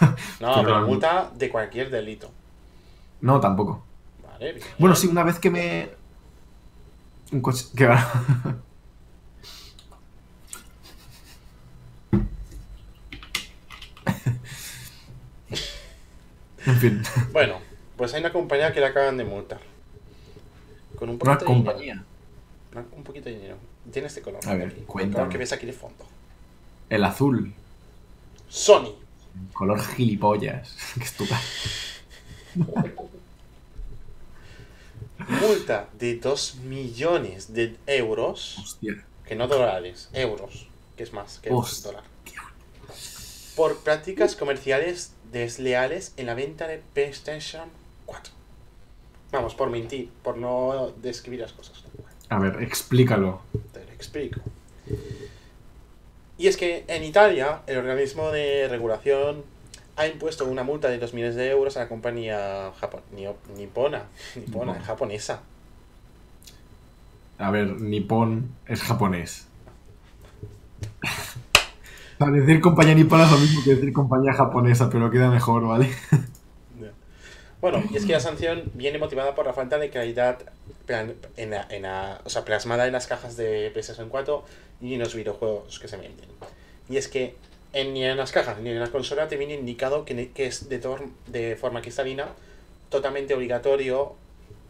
[0.38, 2.30] No, Pero pero multa de cualquier delito.
[3.22, 3.82] No, tampoco.
[4.22, 4.66] Vale, bien.
[4.78, 5.90] Bueno, sí, una vez que me.
[7.32, 7.66] Un coche.
[7.74, 8.06] Que va.
[16.66, 17.02] en fin.
[17.32, 17.56] Bueno,
[17.96, 19.60] pues hay una compañía que le acaban de multar.
[20.98, 21.72] Con un Una poquito de dinero.
[21.72, 22.04] compañía.
[22.96, 23.56] Un poquito de dinero.
[23.92, 24.40] Tiene este color.
[24.46, 25.28] A ver, cuéntame.
[25.30, 26.04] que ves aquí de fondo.
[26.88, 27.52] El azul.
[28.48, 28.94] Sony.
[29.52, 30.76] Color gilipollas.
[30.94, 31.36] Qué estúpido.
[35.40, 38.58] Multa de 2 millones de euros.
[38.58, 39.04] Hostia.
[39.26, 40.68] Que no dólares, euros.
[40.96, 41.90] Que es más que Hostia.
[41.92, 42.04] dólar.
[43.56, 47.68] Por prácticas comerciales desleales en la venta de PlayStation
[48.04, 48.32] 4.
[49.32, 51.84] Vamos, por mentir, por no describir las cosas.
[52.28, 53.40] A ver, explícalo.
[53.72, 54.40] Te lo explico.
[56.38, 59.42] Y es que en Italia, el organismo de regulación
[59.96, 62.70] ha impuesto una multa de 2 millones de euros a la compañía
[63.14, 64.04] nio- nipona,
[64.36, 64.84] nipona, Nippon.
[64.86, 65.40] japonesa.
[67.38, 69.46] A ver, Nippon es japonés.
[72.18, 75.90] Para decir compañía nipona es lo mismo que decir compañía japonesa, pero queda mejor, ¿vale?
[77.68, 80.38] Bueno, y es que la sanción viene motivada por la falta de calidad
[80.86, 84.44] en la- en la- o sea, plasmada en las cajas de PlayStation 4
[84.80, 86.28] y en los videojuegos que se venden.
[86.88, 87.34] Y es que
[87.72, 91.56] en, ni en las cajas ni en la consola te viene indicado que, es de,
[91.60, 92.28] forma cristalina
[92.88, 94.14] totalmente obligatorio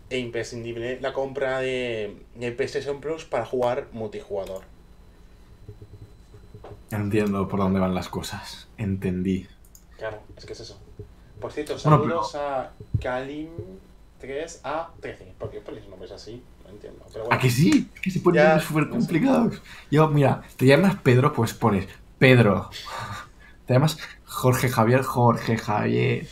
[0.08, 4.62] e imprescindible la compra de, de PlayStation Plus para jugar multijugador.
[6.90, 8.68] Entiendo por dónde van las cosas.
[8.78, 9.46] Entendí.
[9.98, 10.80] Claro, es que es eso.
[11.40, 12.70] Por cierto, Bueno, saludos a
[13.00, 13.50] Kalim
[14.20, 15.34] 3 a 13.
[15.38, 16.42] ¿Por qué ponéis nombres así?
[16.64, 17.04] No entiendo.
[17.12, 17.36] Pero bueno.
[17.36, 17.90] ¿A que sí?
[18.02, 18.98] Que se ponen súper no sé.
[18.98, 19.62] complicados.
[19.90, 21.86] Yo, mira, te llamas Pedro, pues pones
[22.18, 22.70] Pedro.
[23.66, 26.28] Te llamas Jorge Javier, Jorge Javier.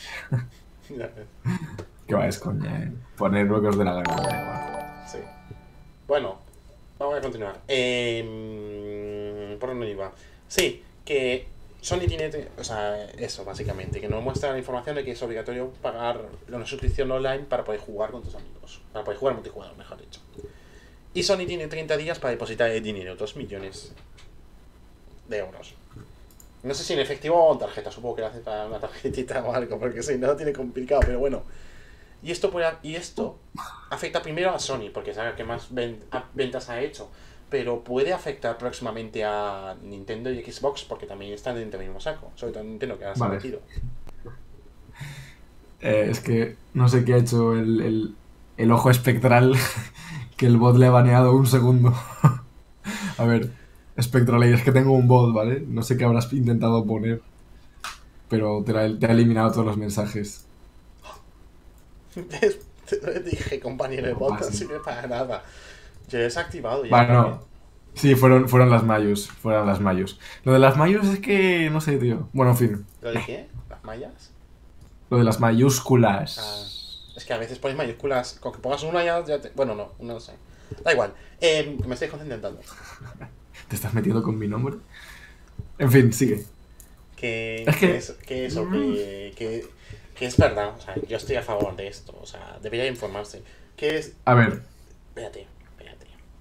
[2.07, 2.93] Que va, es coña, eh.
[3.17, 5.05] Poner lo que os dé la gana.
[5.11, 5.19] Sí.
[6.07, 6.39] Bueno,
[6.97, 7.61] vamos a continuar.
[7.67, 10.13] Em, ¿Por dónde iba?
[10.47, 11.49] Sí, que
[11.85, 15.71] Sony tiene, o sea, eso básicamente, que nos muestra la información de que es obligatorio
[15.83, 16.19] pagar
[16.49, 18.81] una suscripción online para poder jugar con tus amigos.
[18.91, 20.19] Para poder jugar multijugador, mejor dicho.
[21.13, 23.93] Y Sony tiene 30 días para depositar el dinero, 2 millones
[25.29, 25.75] de euros.
[26.63, 29.45] No sé si en efectivo o en tarjeta, supongo que lo hace para una tarjetita
[29.45, 31.43] o algo, porque si no tiene complicado, pero bueno.
[32.23, 33.39] Y esto, puede, y esto
[33.91, 35.69] afecta primero a Sony, porque es la que más
[36.33, 37.11] ventas ha hecho.
[37.51, 42.31] Pero puede afectar próximamente a Nintendo y Xbox, porque también están dentro del mismo saco.
[42.35, 43.61] Sobre todo Nintendo, que ahora se ha metido.
[45.81, 48.15] Eh, es que no sé qué ha hecho el, el-
[48.57, 49.55] el ojo espectral
[50.37, 51.93] que el bot le ha baneado un segundo.
[53.19, 53.51] A ver,
[54.01, 55.63] Spectral, es que tengo un bot, ¿vale?
[55.69, 57.21] No sé qué habrás intentado poner,
[58.29, 60.45] pero te, la- te ha eliminado todos los mensajes.
[62.89, 65.43] Te dije, compañero de No bot, no sirve para nada.
[66.13, 66.91] He desactivado ya.
[66.91, 67.45] Bueno,
[67.95, 70.19] sí, fueron, fueron las Mayus, fueron las Mayus.
[70.45, 72.29] Lo de las Mayus es que, no sé, tío.
[72.33, 73.49] Bueno, en fin, ¿Lo de qué?
[73.71, 74.31] ¿Las mallas?
[75.11, 76.39] lo de las mayúsculas.
[76.41, 78.39] Ah, es que a veces pones mayúsculas.
[78.41, 79.51] Con que pongas una ya, ya te...
[79.55, 80.33] Bueno, no, no sé.
[80.83, 81.13] Da igual.
[81.41, 82.59] Eh, me estoy concentrando.
[83.69, 84.77] ¿Te estás metiendo con mi nombre?
[85.79, 86.45] En fin, sigue.
[87.17, 89.67] que, Es que- que es, que eso, que, que,
[90.17, 93.43] que es verdad, o sea, yo estoy a favor de esto, o sea, debería informarse.
[93.77, 94.63] Que es, A ver,
[95.09, 95.47] espérate,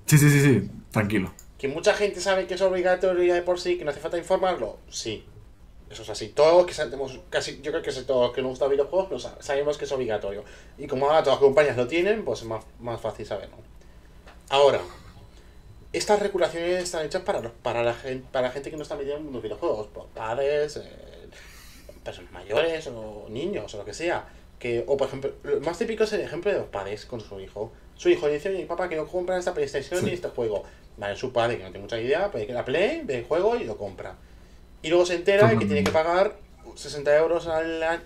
[0.06, 1.34] sí, sí, sí, sí, tranquilo.
[1.58, 4.18] que mucha gente sabe que es obligatorio ya de por sí, que no hace falta
[4.18, 5.26] informarlo, sí.
[5.90, 9.12] Eso es así, todos que sabemos, casi, yo creo que todos que nos gusta videojuegos,
[9.12, 10.44] lo sa- sabemos que es obligatorio.
[10.78, 13.58] Y como ahora todas las compañías lo tienen, pues es más, más fácil saberlo.
[14.50, 14.80] Ahora,
[15.92, 18.96] estas regulaciones están hechas para, los, para, la gente, para la gente que no está
[18.96, 20.90] metida en los videojuegos, por padres, eh,
[22.04, 24.28] personas mayores o niños o lo que sea.
[24.58, 27.40] Que, o por ejemplo, lo más típico es el ejemplo de los padres con su
[27.40, 27.72] hijo.
[27.96, 30.64] Su hijo dice, oye, papá, quiero comprar esta PlayStation y este juego.
[30.98, 33.56] Vale, su padre, que no tiene mucha idea, pues que la Play, ve el juego
[33.56, 34.16] y lo compra.
[34.82, 36.36] Y luego se entera de que tiene que pagar
[36.76, 38.02] 60 euros al año.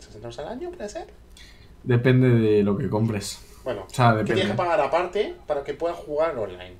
[0.00, 1.06] ¿60 euros al año, puede ser?
[1.82, 3.40] Depende de lo que compres.
[3.64, 4.34] Bueno, O sea, que depende.
[4.34, 6.76] tienes que pagar aparte para que puedas jugar online.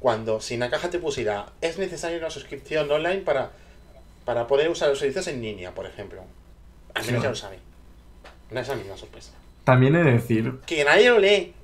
[0.00, 3.52] Cuando si en la caja te pusiera, es necesaria una suscripción online para,
[4.24, 6.22] para poder usar los servicios en línea, por ejemplo.
[6.94, 7.22] Al menos Sí.
[7.24, 7.58] ya lo sabe.
[8.50, 9.32] No es la misma sorpresa.
[9.64, 11.54] También he de decir, Que nadie lo lee.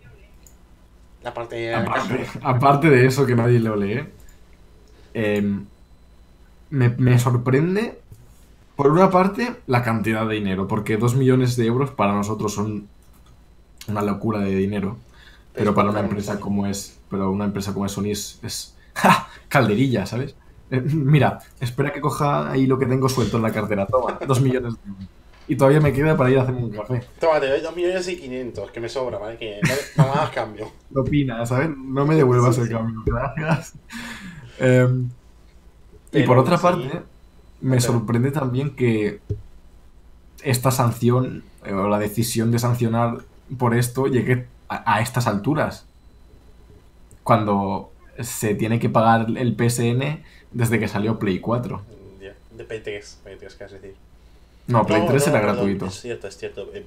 [1.22, 4.04] De aparte, de eso que nadie lo lee,
[5.14, 5.66] em,
[6.70, 7.98] me, me sorprende,
[8.76, 12.88] por una parte, la cantidad de dinero, porque 2 millones de euros para nosotros son
[13.88, 14.96] una locura de dinero,
[15.54, 19.28] pero para una empresa como es, pero una empresa como es Sony es, es ¡ja!
[19.48, 20.36] calderilla, ¿sabes?
[20.70, 24.40] Eh, mira, espera que coja ahí lo que tengo suelto en la cartera, toma, 2
[24.40, 25.17] millones de euros.
[25.48, 27.02] Y todavía me queda para ir a hacerme un café.
[27.18, 29.38] Toma, te doy 2 millones y 500, que me sobra, ¿vale?
[29.38, 29.60] Que
[29.96, 30.70] no, hagas cambio.
[30.92, 31.70] ¿Qué opinas, sabes?
[31.76, 32.72] No me devuelvas Sí, el sí.
[32.74, 33.72] cambio, gracias.
[34.58, 35.08] Em,
[36.12, 36.62] y por otra sí.
[36.62, 37.00] parte,
[37.62, 39.20] me Pero- sorprende también que
[40.42, 43.18] esta sanción eh, o la decisión de sancionar
[43.56, 45.86] por esto llegue a, a estas alturas.
[47.22, 47.90] Cuando
[48.20, 50.22] se tiene que pagar el PSN
[50.52, 51.82] desde que salió Play 4.
[52.20, 53.94] Ya, De P3, P3, ¿qué vas a decir?
[54.68, 55.86] No, Play 3 no, era gratuito.
[55.86, 56.70] Es cierto, es cierto.
[56.72, 56.84] eh,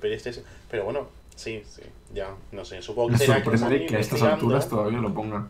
[0.70, 1.82] Pero, bueno, sí, sí,
[2.14, 2.82] ya, no sé.
[2.82, 5.50] Supongo que Me sorprende que a estas alturas todavía lo pongan.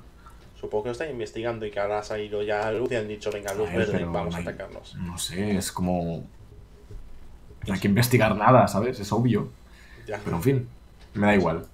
[0.60, 3.08] Supongo que lo están investigando y que ahora ha salido ya a luz y han
[3.08, 4.96] dicho, venga, luz verde, vamos no a hay- atacarnos.
[4.96, 6.24] No sé, es como...
[7.68, 9.00] No hay que investigar nada, ¿sabes?
[9.00, 9.50] Es obvio.
[10.08, 10.20] Ya.
[10.24, 10.68] Pero en fin,
[11.14, 11.66] me da igual.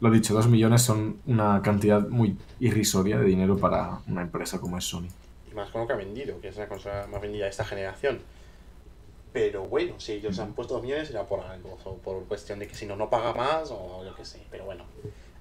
[0.00, 4.78] Lo dicho, 2 millones son una cantidad muy irrisoria de dinero para una empresa como
[4.78, 5.08] es Sony.
[5.50, 7.64] Y más con lo que ha vendido, que es la consola más vendida de esta
[7.64, 8.20] generación.
[9.32, 12.66] Pero bueno, si ellos han puesto 2 millones será por algo, o por cuestión de
[12.66, 14.40] que si no, no paga más o yo qué sé.
[14.50, 14.84] Pero bueno,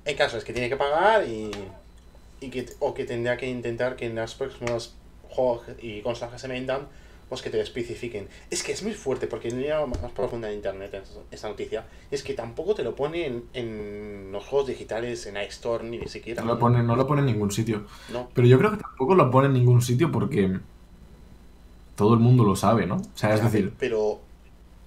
[0.06, 1.52] el caso es que tiene que pagar y,
[2.42, 4.96] y que, o que tendría que intentar que en los próximos
[5.30, 6.88] juegos y consolas que se vendan,
[7.30, 8.28] pues que te especifiquen.
[8.50, 11.86] Es que es muy fuerte porque he leído más profunda en internet es- esta noticia.
[12.10, 16.42] Es que tampoco te lo pone en, en los juegos digitales, en iStore, ni siquiera.
[16.44, 17.86] No lo pone, no lo pone en ningún sitio.
[18.14, 18.30] No.
[18.34, 20.58] Pero yo creo que tampoco lo pone en ningún sitio porque
[21.98, 22.96] todo el mundo lo sabe, ¿no?
[22.98, 24.22] O sea, es decir, Pero,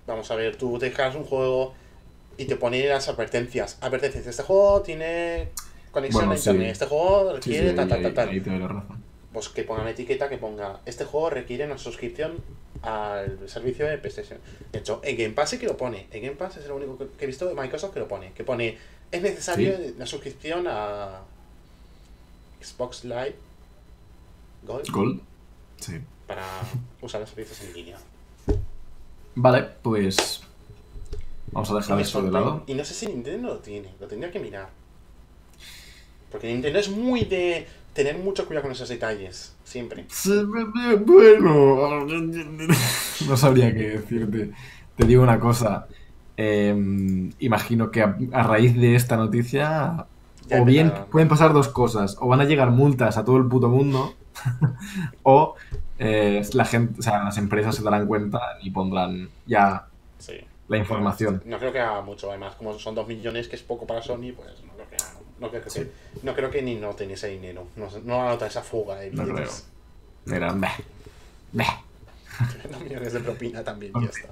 [0.06, 1.74] vamos a ver, tú dejas un juego
[2.38, 3.76] y te pone las advertencias.
[3.80, 5.48] Advertencias, este juego tiene
[5.90, 6.70] conexión Bueno, a internet, sí.
[6.70, 8.28] este juego sí, sí, requiere tal, tal, tal, tal.
[8.28, 9.02] ahí te doy la razón.
[9.32, 12.36] Pues que pongan etiqueta que ponga, este juego requiere una suscripción
[12.82, 14.38] al servicio de PlayStation.
[14.72, 16.06] De hecho, en Game Pass sí que lo pone.
[16.12, 18.32] En Game Pass es lo único que he visto de Microsoft que lo pone.
[18.32, 18.78] Que pone,
[19.10, 21.22] es necesario la suscripción a
[22.62, 23.34] Xbox Live
[24.62, 25.20] Gold Gold.
[25.80, 26.00] Sí.
[26.30, 26.46] Para
[27.00, 27.98] usar los servicios en línea.
[29.34, 30.42] Vale, pues
[31.50, 32.62] vamos a dejar eso de lado.
[32.68, 34.68] Y no sé si Nintendo lo tiene, lo tendría que mirar.
[36.30, 40.06] Porque Nintendo es muy de tener mucho cuidado con esos detalles, siempre.
[41.04, 42.04] Bueno,
[43.28, 44.52] no sabría qué decirte.
[44.96, 45.88] Te digo una cosa.
[46.36, 46.74] eh,
[47.40, 50.06] imagino que a, a raíz de esta noticia,
[50.46, 52.16] Ya o bien pueden pasar dos cosas.
[52.20, 54.19] O van a llegar multas a todo el puto mundo,
[55.22, 55.54] o
[55.98, 59.86] eh, la gente, o sea, las empresas se darán cuenta y pondrán ya
[60.18, 60.34] Sí.
[60.68, 61.42] la información.
[61.46, 64.32] No creo que haga mucho, además, como son 2 millones, que es poco para Sony,
[64.36, 64.96] pues no creo que.
[65.40, 65.90] No creo que, Sí.
[66.22, 67.66] no creo que ni noten ese dinero.
[67.76, 69.66] No, no va a notar esa fuga de No billetes.
[70.26, 70.68] Mira, beh,
[71.52, 71.66] beh.
[72.70, 74.28] 2 millones de propina también, ya está.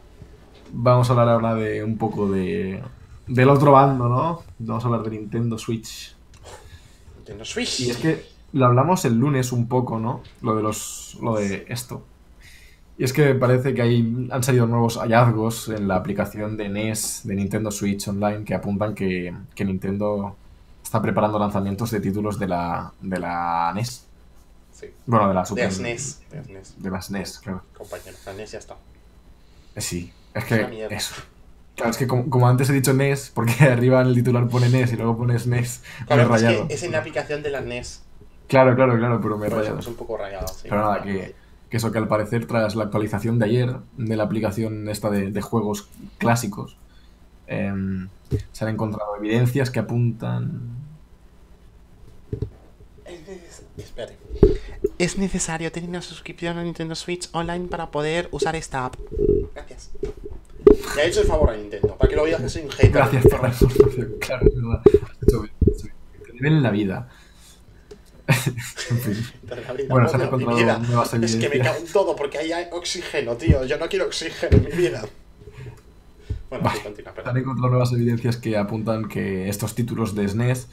[0.72, 2.82] Vamos a hablar ahora de un poco de
[3.26, 4.42] del otro bando, ¿no?
[4.58, 6.14] Vamos a hablar de Nintendo Switch.
[7.16, 7.80] Nintendo Switch.
[7.80, 10.22] Y es que lo hablamos el lunes un poco, ¿no?
[10.42, 11.18] Lo de los.
[11.22, 12.04] lo de esto.
[12.96, 17.20] Y es que parece que hay, han salido nuevos hallazgos en la aplicación de NES,
[17.24, 20.36] de Nintendo Switch Online, que apuntan que, que Nintendo
[20.82, 24.04] está preparando lanzamientos de títulos de la, de la NES.
[24.72, 24.86] Sí.
[25.06, 25.68] Bueno, de la De Super.
[25.68, 26.20] De SNES,
[26.78, 27.62] De las NES, claro.
[27.76, 28.16] compañero.
[28.26, 28.74] La NES ya está.
[29.74, 30.96] Eh, Sí, es Es que mierda.
[30.96, 31.14] eso.
[31.76, 34.68] Claro, es que como, como antes he dicho NES, porque arriba en el titular pone
[34.68, 36.66] NES y luego pone SNES, me he Claro, es rayado.
[36.66, 38.02] que es en la aplicación de la NES.
[38.48, 39.78] Claro, claro, claro, pero me rayado.
[39.78, 40.62] es un poco rayado, sí.
[40.68, 41.34] Pero nada, que,
[41.70, 45.30] que eso que al parecer tras la actualización de ayer de la aplicación esta de,
[45.30, 45.88] de juegos
[46.18, 46.76] clásicos,
[47.46, 48.08] em,
[48.52, 50.60] se han encontrado evidencias que apuntan...
[53.04, 53.62] Es.
[54.98, 58.96] Es necesario tener una suscripción a Nintendo Switch Online para poder usar esta app.
[59.54, 59.90] Gracias.
[60.96, 62.90] Le he hecho el favor a Nintendo, para que lo veas que soy un hater.
[62.90, 64.82] Gracias por la información, claro, es verdad.
[64.84, 66.26] Has hecho bien, has hecho bien.
[66.26, 67.08] Te nivel en la vida.
[68.28, 69.26] En fin.
[69.88, 71.60] Bueno, se mi encontrado nuevas Es que me evidencias.
[71.60, 73.64] cago en todo porque ahí hay oxígeno, tío.
[73.64, 75.10] Yo no quiero oxígeno en mi vida.
[76.50, 76.76] Bueno, Vale.
[76.76, 80.68] sí, continúa, Se han encontrado nuevas evidencias que apuntan que estos títulos de SNES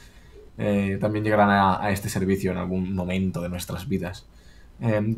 [0.58, 4.26] eh, también llegarán a, a este servicio en algún momento de nuestras vidas.
[4.80, 5.16] Eh,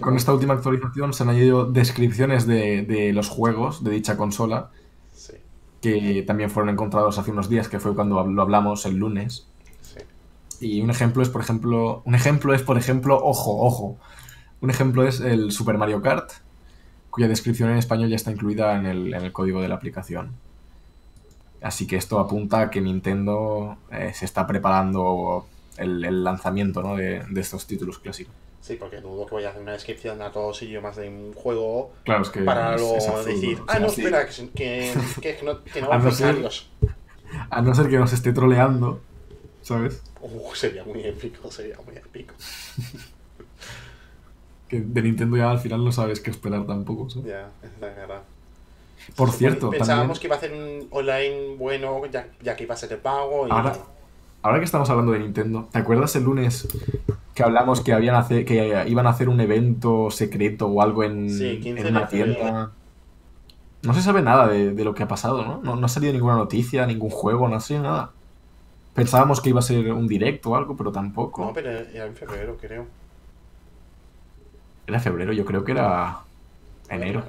[0.00, 4.70] con esta última actualización se han añadido descripciones de, de los juegos de dicha consola
[5.12, 5.34] Sí,
[5.80, 9.47] que también fueron encontrados hace unos días, que fue cuando lo hablamos el lunes.
[10.60, 13.96] Y un ejemplo es, por ejemplo, un ejemplo es, por ejemplo, ojo, ojo.
[14.60, 16.32] Un ejemplo es el Super Mario Kart,
[17.10, 20.32] cuya descripción en español ya está incluida en el, en el código de la aplicación.
[21.62, 25.46] Así que esto apunta a que Nintendo eh, se está preparando
[25.76, 26.96] el, el lanzamiento ¿no?
[26.96, 28.34] de, de estos títulos clásicos.
[28.60, 31.92] Sí, porque dudo que vaya a hacer una descripción a todos idiomas de un juego
[32.04, 34.92] Claro, es que para es- luego es decir, ah, no, espera, que,
[35.44, 36.50] no, que no A no ser-.
[37.50, 39.00] A no ser que nos esté troleando,
[39.62, 40.02] ¿sabes?
[40.20, 42.34] Uh, sería muy épico, sería muy épico.
[44.68, 47.08] Que de Nintendo ya al final no sabes qué esperar tampoco.
[47.08, 47.28] ¿sabes?
[47.28, 48.22] Ya, es la verdad.
[49.16, 52.74] Por cierto, Pensábamos también, que iba a hacer un online bueno, ya, ya que iba
[52.74, 53.46] a ser el pago.
[53.48, 53.50] Y...
[53.50, 53.76] ahora,
[54.42, 56.68] ahora que estamos hablando de Nintendo, ¿te acuerdas el lunes
[57.34, 61.30] que hablamos que habían hace- que iban a hacer un evento secreto o algo en,
[61.30, 62.72] Sí, 15 en de una tienda?
[63.80, 65.60] No se sabe nada de, de lo que ha pasado, ¿no?
[65.62, 65.76] ¿no?
[65.76, 68.10] No ha salido ninguna noticia, ningún juego, no ha salido nada.
[68.98, 71.44] Pensábamos que iba a ser un directo o algo, pero tampoco.
[71.46, 72.86] No, pero era en febrero, creo.
[74.86, 76.18] Era febrero, yo creo que era
[76.88, 77.22] enero.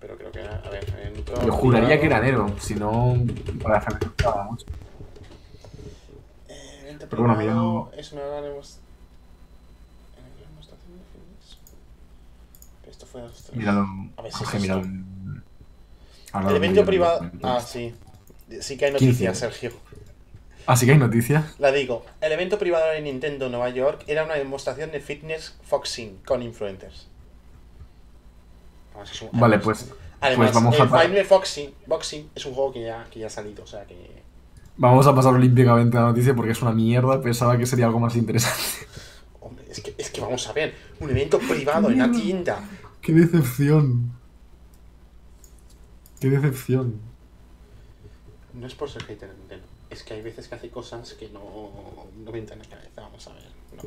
[0.00, 3.14] Pero creo que era, a ver, entro Yo juraría que era enero, si no,
[3.62, 4.66] para febrero estaba mucho.
[6.48, 8.78] Eh, evento Pero bueno, privado mirando- Es una gran demos-
[10.16, 11.58] eh, demostración de fitness.
[12.90, 13.56] Esto fue ostras.
[13.56, 14.72] Míralo, A ver si Jorge.
[16.32, 17.30] Ahora El evento privado.
[17.42, 17.94] Ah, sí.
[18.60, 19.50] Sí que hay noticias, 15.
[19.58, 19.72] Sergio.
[20.66, 21.54] Ah, sí que hay noticias.
[21.58, 22.04] La digo.
[22.20, 27.08] El evento privado de Nintendo Nueva York era una demostración de fitness foxing con influencers.
[29.22, 32.82] Un- Vale, además- pues, Además, pues vamos el a Foxing Boxing es un juego que
[32.82, 34.22] ya, que ya ha salido, o sea que.
[34.76, 37.22] vamos a pasar olímpicamente a la noticia porque es una mierda.
[37.22, 38.88] Pensaba que sería algo más interesante.
[39.40, 40.74] Hombre, es que, es que vamos a ver.
[40.98, 42.60] Un evento privado en la tienda.
[43.00, 44.12] ¡Qué decepción!
[46.20, 47.00] ¡Qué decepción!
[48.58, 49.66] No es por ser hater de Nintendo.
[49.88, 53.00] Es que hay veces que hace cosas que no, no me entran en la cabeza.
[53.02, 53.44] Vamos a ver.
[53.76, 53.82] No.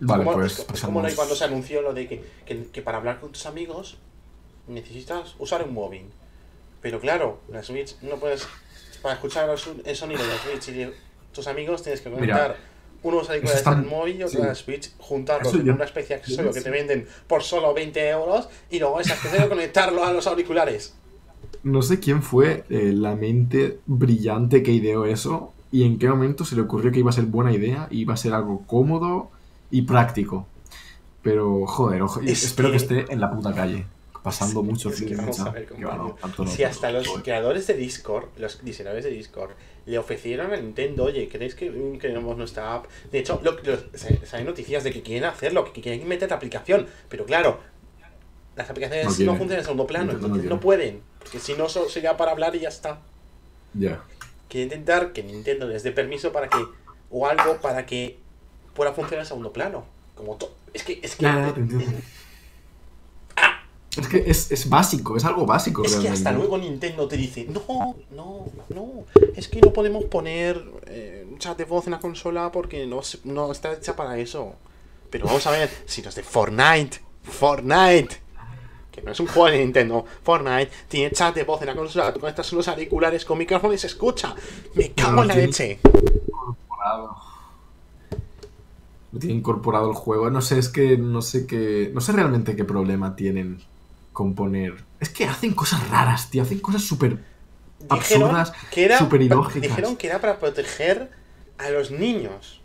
[0.00, 3.20] Vale, como, pues es, como cuando se anunció lo de que, que, que para hablar
[3.20, 3.98] con tus amigos
[4.66, 6.10] necesitas usar un móvil.
[6.82, 8.46] Pero claro, la Switch no puedes.
[9.00, 10.94] Para escuchar el sonido de la Switch y de
[11.32, 12.56] tus amigos tienes que Mira, conectar
[13.02, 14.42] unos auriculares al móvil y otros sí.
[14.42, 18.08] a la Switch, juntarlos en una especie de accesorio que te venden por solo 20
[18.10, 20.94] euros y luego ese accesorio conectarlo a los auriculares.
[21.64, 26.44] No sé quién fue eh, la mente brillante que ideó eso y en qué momento
[26.44, 29.30] se le ocurrió que iba a ser buena idea y iba a ser algo cómodo
[29.70, 30.46] y práctico.
[31.22, 32.78] Pero, joder, ojo- Es espero que...
[32.78, 33.84] que- esté en la puta calle,
[34.22, 36.16] pasando Es- mucho vamos a ver, que no,
[36.48, 37.22] Si hasta los joder.
[37.22, 39.52] creadores de Discord, los diseñadores de Discord,
[39.86, 42.86] le ofrecieron a Nintendo, oye, ¿queréis que queremos nuestra app?
[43.10, 46.28] De hecho, lo, lo- se- se hay noticias de que quieren hacerlo, que quieren meter
[46.30, 47.58] la aplicación, pero claro,
[48.56, 52.16] las aplicaciones No funcionan en segundo plano, no entonces no, pueden, porque si no sería
[52.16, 53.00] para hablar y ya está.
[53.74, 54.02] Ya.
[54.48, 56.58] Quieren intentar que Nintendo les dé permiso para que,
[57.10, 58.18] o algo para que
[58.74, 59.84] pueda funcionar en segundo plano.
[60.14, 61.98] Como to- es que, es que, ya, te entiendo.
[63.96, 65.84] Es que es, es básico, es algo básico.
[65.84, 69.04] Es que hasta luego Nintendo te dice, no, no, no,
[69.36, 73.02] es que no podemos poner eh, un chat de voz en la consola porque no,
[73.24, 74.54] no está hecha para eso.
[75.10, 78.21] Pero vamos a ver, si los de Fortnite, Fortnite,
[78.92, 82.12] que no es un juego de Nintendo, Fortnite tiene chat de voz en la consola,
[82.12, 84.34] tú conectas unos auriculares con micrófono y se escucha.
[84.74, 85.78] Me cago en la tiene- leche.
[86.28, 87.16] incorporado.
[89.18, 90.30] Tiene incorporado el juego.
[90.30, 91.90] No sé, es que no sé qué.
[91.92, 93.60] No sé realmente qué problema tienen
[94.12, 94.84] con poner.
[95.00, 96.42] Es que hacen cosas raras, tío.
[96.42, 97.18] Hacen cosas súper
[97.90, 98.52] absurdas,
[98.98, 99.62] súper ilógicas.
[99.62, 101.10] dijeron que era para proteger
[101.58, 102.61] a los niños.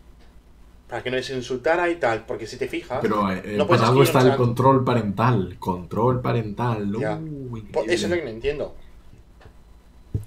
[0.88, 3.80] Para que no les insultara y tal, porque si te fijas, Pero eh, no puedes
[3.80, 5.56] para algo está el control parental.
[5.58, 6.96] Control parental.
[6.96, 8.74] Uh, eso es lo que no entiendo.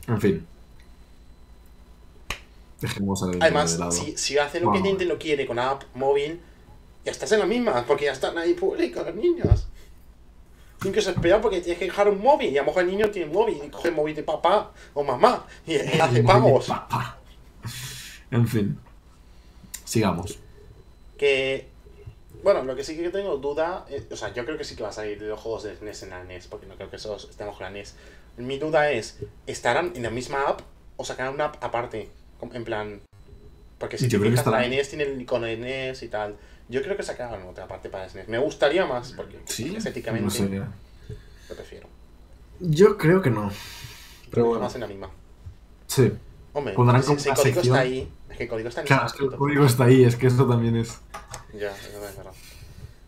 [0.08, 0.46] En fin.
[2.80, 3.92] Dejemos a Además, de lado.
[3.92, 4.90] si, si hacen lo que Vamos.
[4.90, 6.40] Nintendo quiere con app móvil,
[7.06, 9.68] ya estás en la misma, porque ya están ahí públicos los niños.
[10.80, 13.10] Tienen que esperar porque tienes que dejar un móvil, y a lo mejor el niño
[13.10, 16.72] tiene un móvil, y coge el móvil de papá o mamá, y, hace pagos.
[18.32, 18.78] En fin.
[19.84, 20.41] Sigamos.
[21.22, 21.68] Que,
[22.42, 24.82] bueno, lo que sí que tengo duda, eh, o sea, yo creo que sí que
[24.82, 26.96] va a salir de los juegos de NES en la NES, porque no creo que
[26.96, 27.94] esos estemos con la NES.
[28.38, 30.62] Mi duda es, ¿estarán en la misma app
[30.98, 32.10] o sacarán una app aparte?
[32.54, 33.02] En plan,
[33.78, 36.08] porque si Yo te creo que fijas, la NES tiene el icono de NES y
[36.08, 36.38] tal.
[36.70, 38.28] Yo creo que sacarán otra parte para SNES.
[38.28, 39.76] Me gustaría más, porque Sí.
[39.76, 40.50] estéticamente No sé.
[40.50, 41.88] lo prefiero.
[42.60, 43.52] Yo creo que no.
[44.32, 44.64] Pero bueno.
[44.64, 45.12] Más en la misma.
[45.86, 46.12] Sí.
[46.54, 47.76] Hombre, Pondrán si, como si el código sección.
[47.76, 50.04] está ahí, es que el código está en Claro, es que el código está ahí,
[50.04, 51.00] es que eso también es.
[51.54, 52.34] Ya, es verdad, es verdad.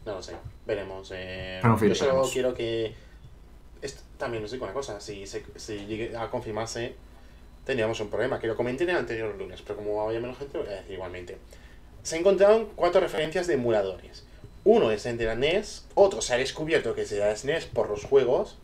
[0.05, 0.33] No lo sé,
[0.65, 1.11] veremos.
[1.13, 2.31] Eh, Pero en fin, yo solo veremos.
[2.31, 2.93] quiero que.
[3.81, 6.95] esto- también os digo una cosa: si, se, si llegue a confirmarse,
[7.65, 8.39] tendríamos un problema.
[8.39, 10.77] Que lo comenté en el anterior lunes, pero como había menos gente, lo voy a
[10.77, 11.37] decir igualmente.
[12.03, 14.25] Se encontraron cuatro referencias de emuladores.
[14.65, 17.65] Uno es el de la NES, otro se ha descubierto que es de la SNES
[17.65, 18.57] por los juegos,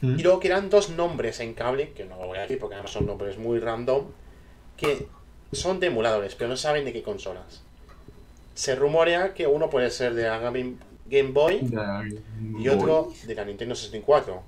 [0.00, 0.18] Mm.
[0.18, 2.74] y luego que eran dos nombres en cable, que no lo voy a decir porque
[2.74, 4.04] además son nombres muy random,
[4.76, 5.06] que
[5.52, 7.62] son de emuladores, pero no saben de qué consolas.
[8.54, 10.74] Se rumorea que uno puede ser de la Game,
[11.06, 11.60] Game Boy
[12.58, 14.42] y otro de la Nintendo 64.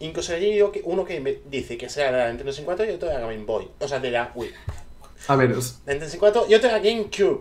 [0.00, 3.20] Incluso que uno que dice que sea de la Nintendo 64 y otro de la
[3.20, 3.68] Game Boy.
[3.80, 4.50] O sea, de la Wii.
[5.28, 7.40] A ver, La Nintendo 64 y otro de la GameCube.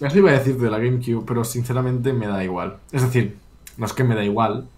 [0.00, 2.78] eso iba a decir de la GameCube, pero sinceramente me da igual.
[2.92, 3.38] Es decir,
[3.78, 4.68] no es que me da igual,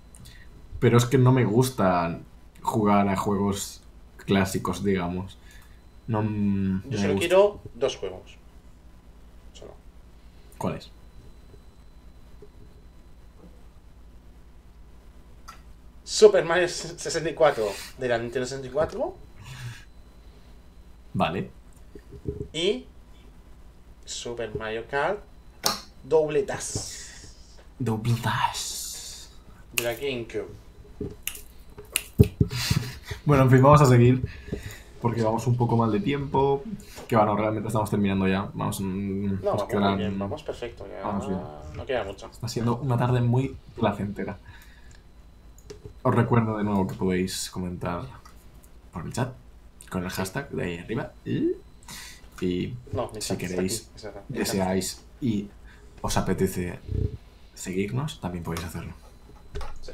[0.83, 2.19] pero es que no me gusta
[2.61, 3.81] jugar a juegos
[4.17, 5.39] clásicos, digamos.
[6.09, 6.23] No
[6.91, 7.19] Yo solo gusta.
[7.21, 8.37] quiero dos juegos.
[9.53, 9.75] Solo.
[10.59, 10.91] ¿Cuáles?
[16.05, 17.65] Super Mario 64
[17.99, 19.15] de la Nintendo 64
[21.15, 21.51] Vale.
[22.53, 22.87] y
[24.05, 25.21] Super Mario Kart
[26.03, 26.99] Double Dash
[27.79, 29.29] Double Dash.
[29.75, 30.62] de la GameCube.
[33.25, 34.25] Bueno, en fin, vamos a seguir.
[35.01, 36.63] Porque vamos un poco mal de tiempo.
[37.09, 38.49] Que bueno, realmente estamos terminando ya.
[38.55, 40.87] Vamos, No, nos vamos quedan- bien, vamos perfecto.
[40.87, 41.41] Ya Vamos bien.
[41.77, 42.27] no queda mucho.
[42.27, 44.39] Está siendo una tarde muy placentera.
[46.03, 48.03] Os recuerdo de nuevo que podéis comentar
[48.93, 49.33] por el chat
[49.91, 51.13] con el hashtag de ahí arriba.
[51.25, 51.53] Y,
[52.41, 53.91] y No, mi Si queréis,
[54.29, 55.49] deseáis y
[56.01, 56.79] os apetece
[57.55, 58.93] seguirnos, también podéis hacerlo.
[59.81, 59.93] Sí.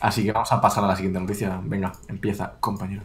[0.00, 1.60] Así que vamos a pasar a la siguiente noticia.
[1.62, 3.02] Venga, empieza, compañero.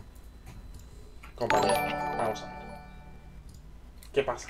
[1.35, 1.73] Compañero,
[2.17, 2.55] vamos a ver.
[4.13, 4.47] ¿Qué pasa?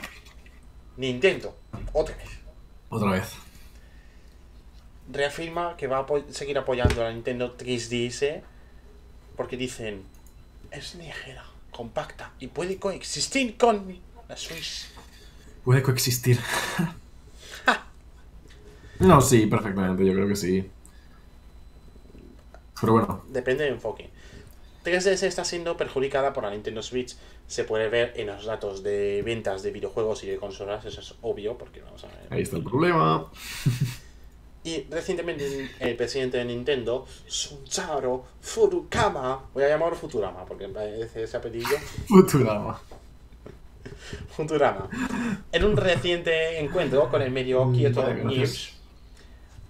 [0.97, 1.55] Nintendo,
[1.93, 2.29] otra vez,
[2.89, 3.33] Otra vez.
[5.11, 8.41] reafirma que va a seguir apoyando a la Nintendo 3DS
[9.35, 10.03] porque dicen
[10.71, 13.97] es ligera, compacta y puede coexistir con
[14.29, 14.87] la Switch.
[15.63, 16.39] Puede coexistir.
[18.99, 20.69] no, sí, perfectamente, yo creo que sí.
[22.79, 24.09] Pero bueno, Depende del enfoque.
[24.83, 27.15] 3DS está siendo perjudicada por la Nintendo Switch.
[27.47, 31.15] Se puede ver en los datos de ventas de videojuegos y de consolas, eso es
[31.21, 32.17] obvio, porque vamos a ver.
[32.29, 33.27] ahí está el problema.
[34.65, 41.21] Y recientemente el presidente de Nintendo, Suncharo Furukama, voy a llamarlo Futurama porque me parece
[41.21, 41.69] ese apellido,
[42.07, 42.81] Futurama.
[44.29, 44.89] Futurama,
[45.51, 48.11] en un reciente encuentro con el medio Kyoto.
[48.11, 48.73] News,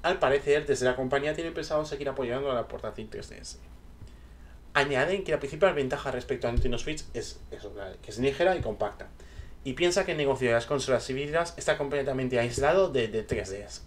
[0.05, 3.57] al parecer desde la compañía tiene pensado seguir apoyando a la portátil 3DS.
[4.73, 8.61] Añaden que la principal ventaja respecto a Nintendo Switch es eso, que es ligera y
[8.61, 9.07] compacta.
[9.63, 13.81] Y piensa que el negocio de las consolas híbridas está completamente aislado de, de 3DS.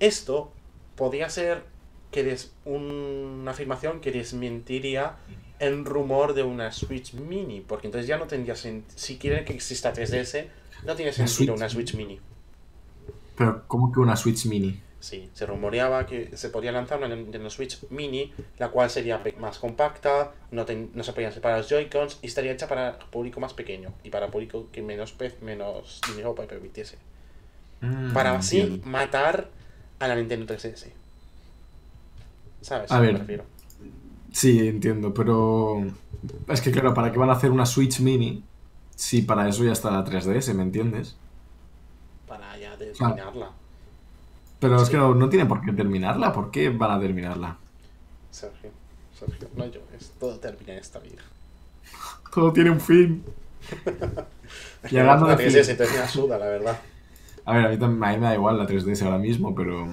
[0.00, 0.52] Esto
[0.96, 1.62] podría ser
[2.10, 5.16] que des- un- una afirmación que desmentiría
[5.58, 8.96] el rumor de una Switch Mini, porque entonces ya no tendría sentido.
[8.98, 10.46] Si quieren que exista 3DS,
[10.84, 12.20] no tiene sentido una Switch Mini.
[13.38, 14.82] Pero, ¿cómo que una Switch Mini?
[15.00, 19.58] Sí, se rumoreaba que se podría lanzar una Nintendo Switch Mini, la cual sería más
[19.58, 23.54] compacta, no, ten- no se podían separar los Joy-Cons y estaría hecha para público más
[23.54, 26.98] pequeño y para público que menos, pe- menos dinero permitiese.
[27.82, 29.48] Mm, Para así matar
[29.98, 30.92] a la Nintendo 3DS.
[32.60, 32.96] ¿Sabes?
[32.96, 33.18] A me ver.
[33.18, 33.44] refiero?
[34.32, 35.86] Sí, entiendo, pero.
[36.48, 38.50] Es que, claro, ¿para qué van a hacer una Switch Mini?
[38.94, 41.20] Si para eso ya está la 3DS, ¿me entiendes?
[42.28, 43.50] Para ya terminarla.
[44.60, 46.32] Pero es que no, no tienen por qué terminarla.
[46.32, 47.56] ¿Por qué van a terminarla?
[48.30, 48.70] Sergio,
[49.18, 51.22] Sergio, no llores, todo termina en esta vida.
[52.34, 53.24] Todo tiene un fin.
[54.90, 56.78] Y hablando la de 3DS fin- entonces me asuda, la verdad.
[57.44, 59.88] A ver, a mí, tam- a mí me da igual la 3DS ahora mismo, pero.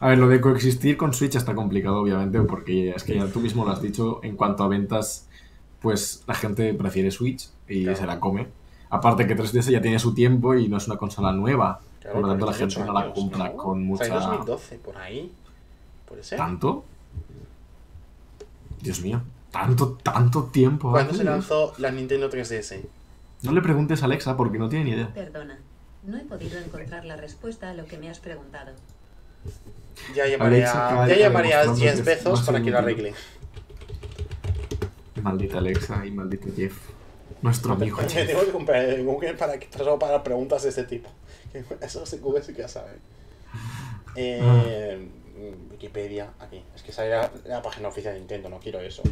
[0.00, 3.40] A ver, lo de coexistir con Switch está complicado, obviamente, porque es que ya tú
[3.40, 5.28] mismo lo has dicho, en cuanto a ventas,
[5.80, 7.98] pues la gente prefiere Switch y Claro.
[7.98, 8.46] se la come.
[8.90, 11.80] Aparte que 3DS ya tiene su tiempo y no es una consola nueva.
[12.00, 13.56] Claro, por lo tanto, la gente no la compra ¿no?
[13.56, 14.04] con O mucha.
[14.04, 15.32] sea, en 2012, por ahí.
[16.06, 16.38] ¿Puede ser?
[16.38, 16.84] ¿Tanto?
[18.80, 19.20] Dios mío,
[19.50, 20.90] tanto, tanto tiempo.
[20.92, 22.80] ¿Cuándo se lanzó la Nintendo 3DS?
[23.42, 25.12] No le preguntes a Alexa porque no tiene ni idea.
[25.12, 25.58] Perdona,
[26.04, 28.72] no he podido encontrar la respuesta a lo que me has preguntado.
[30.14, 33.14] Ya llamaré a, ya llamaré a Jeff Bezos para que lo arregle.
[35.22, 36.76] Maldita Alexa y maldito Jeff.
[37.42, 37.98] Nuestro amigo.
[37.98, 39.58] Oye, tengo que comprar el Google para,
[39.98, 41.08] para preguntas de este tipo.
[41.80, 42.98] Eso sí, Google sí que ya sabe.
[44.16, 45.08] Eh,
[45.70, 46.62] Wikipedia, aquí.
[46.74, 49.02] Es que sale la, la página oficial de Nintendo, no quiero eso.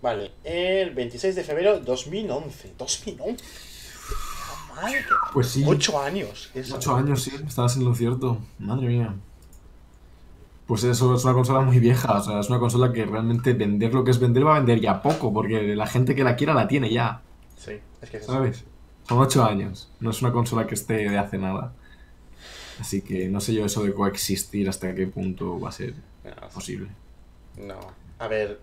[0.00, 2.72] Vale, el 26 de febrero 2011.
[2.78, 3.44] 2011.
[4.74, 5.64] La madre Pues sí.
[5.66, 6.50] Ocho años.
[6.54, 6.76] eso.
[6.76, 8.38] Ocho años, sí, estabas en lo cierto.
[8.58, 9.14] Madre mía.
[10.66, 13.94] Pues eso es una consola muy vieja, o sea, es una consola que realmente vender
[13.94, 16.54] lo que es vender va a vender ya poco, porque la gente que la quiera
[16.54, 17.22] la tiene ya,
[17.56, 18.38] Sí, es que es eso.
[18.38, 18.64] ¿sabes?
[19.08, 21.78] Son ocho años, no es una consola que esté de hace nada.
[22.78, 26.50] Así que no sé yo eso de coexistir hasta qué punto va a ser No,
[26.52, 26.96] posible.
[27.56, 27.80] No,
[28.18, 28.60] a ver,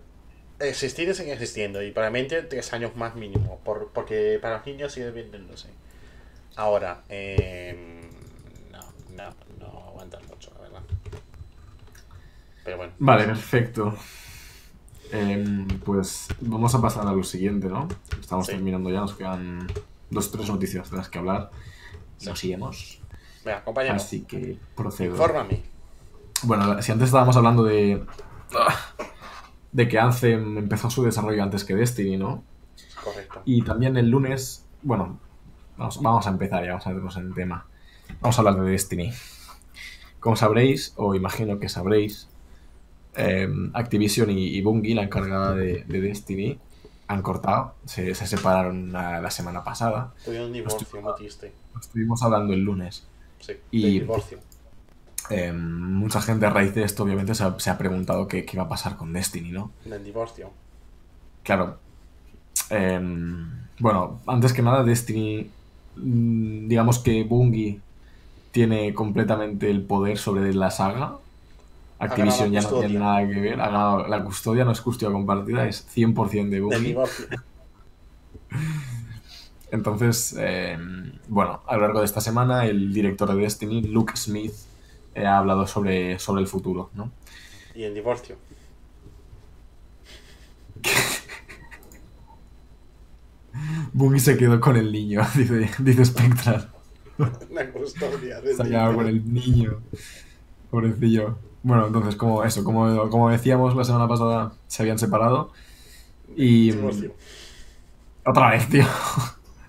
[0.60, 5.10] existir sigue existiendo y probablemente tres años más mínimo, por, porque para los niños sigue
[5.10, 5.68] vendiéndose.
[6.56, 7.76] Ahora, eh,
[8.72, 8.80] no,
[9.16, 10.82] no, no aguantas mucho, la verdad.
[12.64, 13.96] Pero bueno, Vale, perfecto.
[15.16, 17.86] Em, pues vamos a pasar a lo siguiente, ¿no?
[18.20, 18.52] Estamos Sí.
[18.52, 19.66] terminando ya, nos quedan
[20.10, 21.50] dos tres noticias de las que hablar.
[22.18, 22.26] Sí.
[22.28, 23.00] Nos iremos.
[23.44, 25.12] venga, compañero, Así que procedo.
[25.12, 25.62] infórmame.
[26.42, 28.04] Bueno, si antes estábamos hablando de.
[29.72, 32.42] de que Anthem empezó su desarrollo antes que Destiny, ¿no?
[33.02, 33.42] Correcto.
[33.44, 34.64] Y también el lunes.
[34.82, 35.18] Bueno,
[35.76, 37.66] vamos, vamos a empezar ya, vamos a meternos en el tema.
[38.20, 39.12] Vamos a hablar de Destiny.
[40.20, 42.28] Como sabréis, o imagino que sabréis,
[43.16, 46.58] eh, Activision y, y Bungie, la encargada de, de Destiny,
[47.06, 50.12] han cortado, se, se separaron la, la semana pasada.
[50.24, 51.52] Tuvieron un divorcio muy triste.
[51.74, 53.04] Lo estuvimos hablando el lunes.
[53.40, 54.38] Sí, Y- divorcio.
[55.30, 58.56] Eh, mucha gente a raíz de esto, obviamente, se ha, se ha preguntado qué, qué
[58.56, 59.70] iba a pasar con Destiny, ¿no?
[59.84, 60.50] Del divorcio.
[61.42, 61.78] Claro.
[62.70, 63.00] eh,
[63.78, 65.50] bueno, antes que nada, Destiny,
[65.96, 67.80] mm, digamos que Bungie
[68.52, 71.18] tiene completamente el poder sobre la saga.
[72.04, 73.60] Activision ya no tiene nada que ver.
[73.60, 76.96] Ha ganado la custodia, no es custodia compartida, es 100% de Bungie.
[79.70, 80.78] Entonces, eh,
[81.28, 84.54] bueno, a lo largo de esta semana, el director de Destiny, Luke Smith,
[85.14, 87.10] eh, ha hablado sobre, sobre el futuro, ¿no?
[87.74, 88.36] Y el divorcio.
[93.92, 96.70] Bungie se quedó con el niño, dice, dice Spectral.
[97.50, 99.80] La custodia Se ha quedado con el niño.
[100.70, 101.38] Pobrecillo.
[101.64, 105.52] Bueno, entonces, como eso, como, como decíamos la semana pasada, se habían separado.
[106.36, 106.72] Y.
[106.72, 107.14] divorcio.
[108.24, 108.84] Otra vez, tío.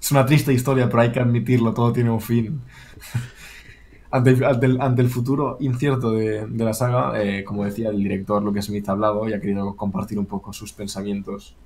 [0.02, 2.62] Es una triste historia, pero hay que admitirlo, todo tiene un fin.
[4.12, 7.98] Ante ante el- ante el futuro incierto de, de la saga, eh, como decía el
[7.98, 11.58] director Luke Smith ha hablado y ha querido compartir un poco sus pensamientos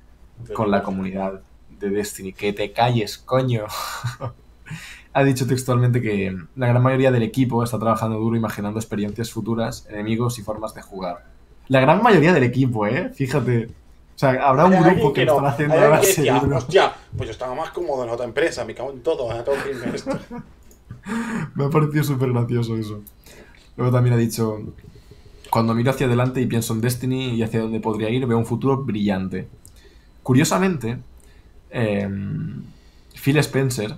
[0.53, 0.83] con la divorcio.
[0.83, 1.41] comunidad
[1.79, 2.33] de Destiny.
[2.33, 3.65] Que te calles, coño.
[5.19, 9.85] ha dicho textualmente que la gran mayoría del equipo está trabajando duro imaginando experiencias futuras,
[9.89, 11.25] enemigos y formas de jugar.
[11.67, 13.11] La gran mayoría del equipo, ¿eh?
[13.13, 13.65] Fíjate.
[13.67, 15.33] O sea, habrá un grupo que, no.
[15.33, 18.75] lo están haciendo ahora decía, hostia, pues yo estaba más cómodo en otra empresa, me
[18.75, 20.19] cago en todo, ahora tengo que irme a esto.
[21.55, 23.01] Me ha parecido súper gracioso eso.
[23.77, 24.59] Luego también ha dicho,
[25.49, 28.45] cuando miro hacia adelante y pienso en Destiny y hacia dónde podría ir, veo un
[28.45, 29.47] futuro brillante.
[30.21, 30.99] Curiosamente,
[31.69, 32.63] em,
[33.15, 33.95] Phil Spencer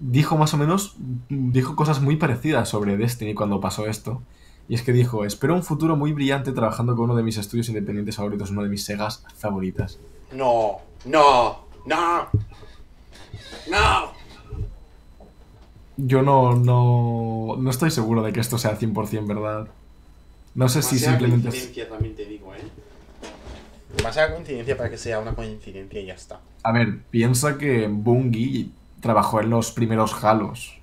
[0.00, 0.96] dijo más o menos,
[1.28, 4.22] dijo cosas muy parecidas sobre Destiny cuando pasó esto.
[4.68, 7.68] Y es que dijo, espero un futuro muy brillante trabajando con uno de mis estudios
[7.68, 9.98] independientes favoritos, una de mis segas favoritas.
[10.32, 12.28] No, no, no,
[13.70, 14.12] no.
[15.96, 19.68] Yo no, no, no estoy seguro de que esto sea 100% verdad.
[20.54, 21.48] No sé si simplemente...
[21.48, 22.62] coincidencia también te digo, eh.
[23.96, 26.40] Demasiada coincidencia para que sea una coincidencia y ya está.
[26.62, 28.70] A ver, piensa que Bungie
[29.04, 30.80] trabajó en los primeros Halos.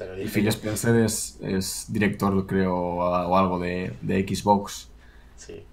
[0.00, 0.26] Lo Y.
[0.26, 4.88] Phil Spencer es, es director, creo, o algo de, de Xbox.
[5.36, 5.64] Sí.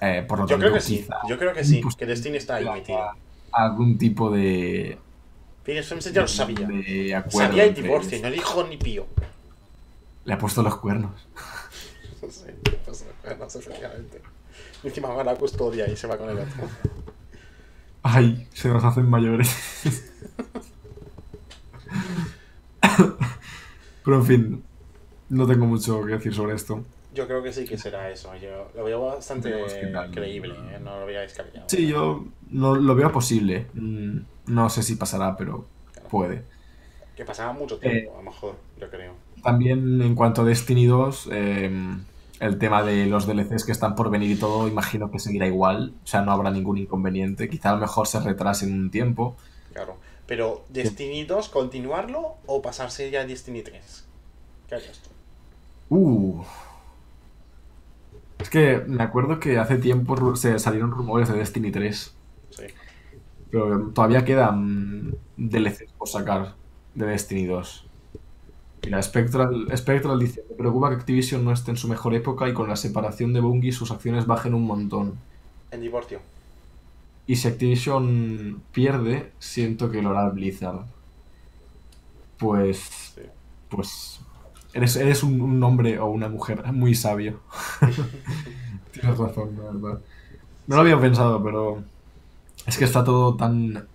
[0.00, 2.54] Eh, por lo Yo tanto, creo que sí, yo creo que sí, que Destiny está
[2.56, 3.10] ahí metido.
[3.52, 4.98] algún tipo de,
[5.62, 6.66] Phil Spencer ya lo sabía.
[6.66, 7.22] de.
[7.28, 9.06] Sabía el divorcio no dijo ni pío.
[10.24, 11.12] Le ha puesto los cuernos.
[12.22, 13.04] No sé, pues,
[13.38, 14.20] no sé, efectivamente.
[14.82, 16.68] Y Encima va a la custodia y se va con el otro.
[18.02, 19.54] Ay, se nos hacen mayores.
[24.04, 24.62] Pero en fin,
[25.30, 26.84] no tengo mucho que decir sobre esto.
[27.14, 28.30] Yo creo que sí que será eso.
[28.36, 29.52] Yo lo veo bastante
[30.12, 30.78] creíble, ¿eh?
[30.82, 31.66] no lo veáis descabellado.
[31.68, 33.66] Sí, yo no, lo veo posible.
[33.74, 35.66] Mm, No sé si pasará, pero
[36.10, 36.44] puede.
[37.16, 37.90] Que pasaba mucho Eh.
[37.90, 39.14] tiempo, a lo mejor, yo creo.
[39.42, 41.70] También en cuanto a Destiny 2, eh,
[42.38, 45.94] el tema de los DLCs que están por venir y todo, imagino que seguirá igual.
[46.04, 47.48] O sea, no habrá ningún inconveniente.
[47.48, 49.36] Quizá a lo mejor se retrase en un tiempo.
[49.72, 49.96] Claro.
[50.26, 54.04] Pero, ¿Destiny 2 continuarlo o pasarse ya a Destiny 3?
[54.68, 55.10] ¿Qué harías tú?
[55.94, 56.44] Uh.
[58.38, 62.14] Es que me acuerdo que hace tiempo se salieron rumores de Destiny 3.
[62.50, 62.64] Sí.
[63.50, 66.54] Pero todavía quedan DLCs por sacar
[66.94, 67.86] de Destiny 2.
[68.84, 72.52] Mira, Spectral, Spectral dice, me preocupa que Activision no esté en su mejor época y
[72.52, 75.18] con la separación de Bungie sus acciones bajen un montón.
[75.70, 76.20] En divorcio.
[77.26, 80.86] Y si Activision pierde, siento que lo hará Blizzard.
[82.38, 82.78] Pues,
[83.14, 83.22] Sí.
[83.68, 84.20] pues,
[84.74, 87.40] eres, eres un, un hombre o una mujer muy sabio.
[88.92, 90.00] Tienes razón, la verdad.
[90.66, 91.82] No lo había pensado, pero
[92.66, 93.86] es que está todo tan,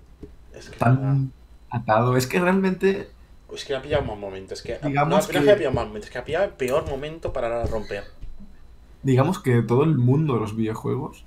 [0.53, 1.31] Es que, tan
[1.69, 2.17] atado.
[2.17, 3.09] Es que realmente
[3.53, 4.53] es que ha pillado un mal momento.
[4.53, 6.05] Es que, Digamos no, que- que ha pillado mal momento.
[6.07, 8.03] Es que ha pillado el peor momento para romper.
[9.03, 11.25] digamos que todo el mundo de los videojuegos,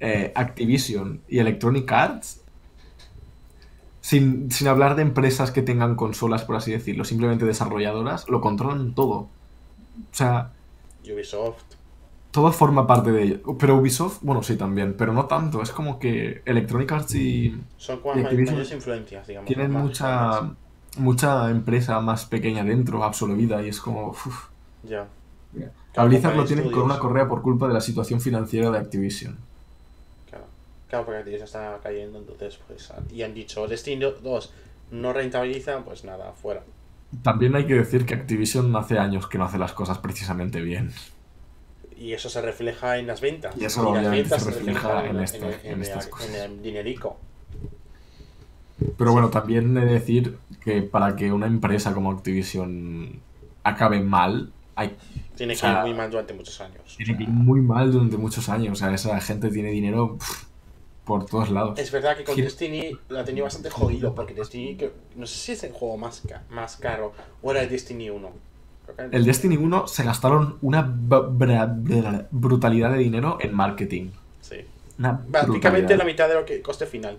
[0.00, 2.42] eh, Activision y Electronic Arts,
[4.00, 8.94] sin, sin hablar de empresas que tengan consolas, por así decirlo, simplemente desarrolladoras, lo controlan
[8.94, 9.14] todo.
[9.16, 9.28] O
[10.12, 10.52] sea,
[11.04, 11.62] Ubisoft.
[12.30, 13.56] todo forma parte de ello.
[13.58, 15.62] Pero Ubisoft, bueno, sí también, pero no tanto.
[15.62, 19.48] Es como que Electronic Arts y Son como mayores influencias, digamos.
[19.48, 20.52] tienen mucha,
[20.98, 24.08] mucha empresa más pequeña dentro, absorbida, y es como...
[24.08, 24.48] uf.
[24.82, 25.08] Ya.
[25.94, 29.36] Como lo tienen con una correa por culpa de la situación financiera de Activision.
[30.88, 31.04] Claro.
[31.04, 32.92] Porque Activision está cayendo, entonces, pues.
[33.12, 34.52] Y han dicho, Destiny 2
[34.92, 36.62] no rentabiliza, pues nada, fuera.
[37.22, 40.92] También hay que decir que Activision hace años que no hace las cosas precisamente bien.
[41.96, 43.56] Y eso se refleja en las ventas.
[43.58, 45.24] Y eso las obviamente ventas se refleja en el-
[45.64, 46.30] en el- estas en cosas.
[46.30, 47.16] el dinerico.
[48.98, 53.20] Pero bueno, también he de decir que para que una empresa como Activision
[53.64, 54.96] acabe mal, hay,
[55.36, 56.80] Tiene O que sea, ir muy mal durante muchos años.
[56.84, 58.72] o tiene que ir muy mal durante muchos años.
[58.72, 60.44] O sea, esa gente tiene dinero pff,
[61.06, 61.78] por todos lados.
[61.78, 65.52] Es verdad que con Destiny la tenía bastante jodido, porque Destiny, que- no sé si
[65.52, 67.12] es el juego más, ca- más caro
[67.42, 68.28] o era el Destiny 1.
[68.84, 70.82] Creo que era El Destiny 1 se gastaron una
[72.30, 74.10] brutalidad de dinero en marketing.
[74.42, 74.56] Sí.
[74.98, 77.18] Una Prácticamente la mitad de lo que coste final.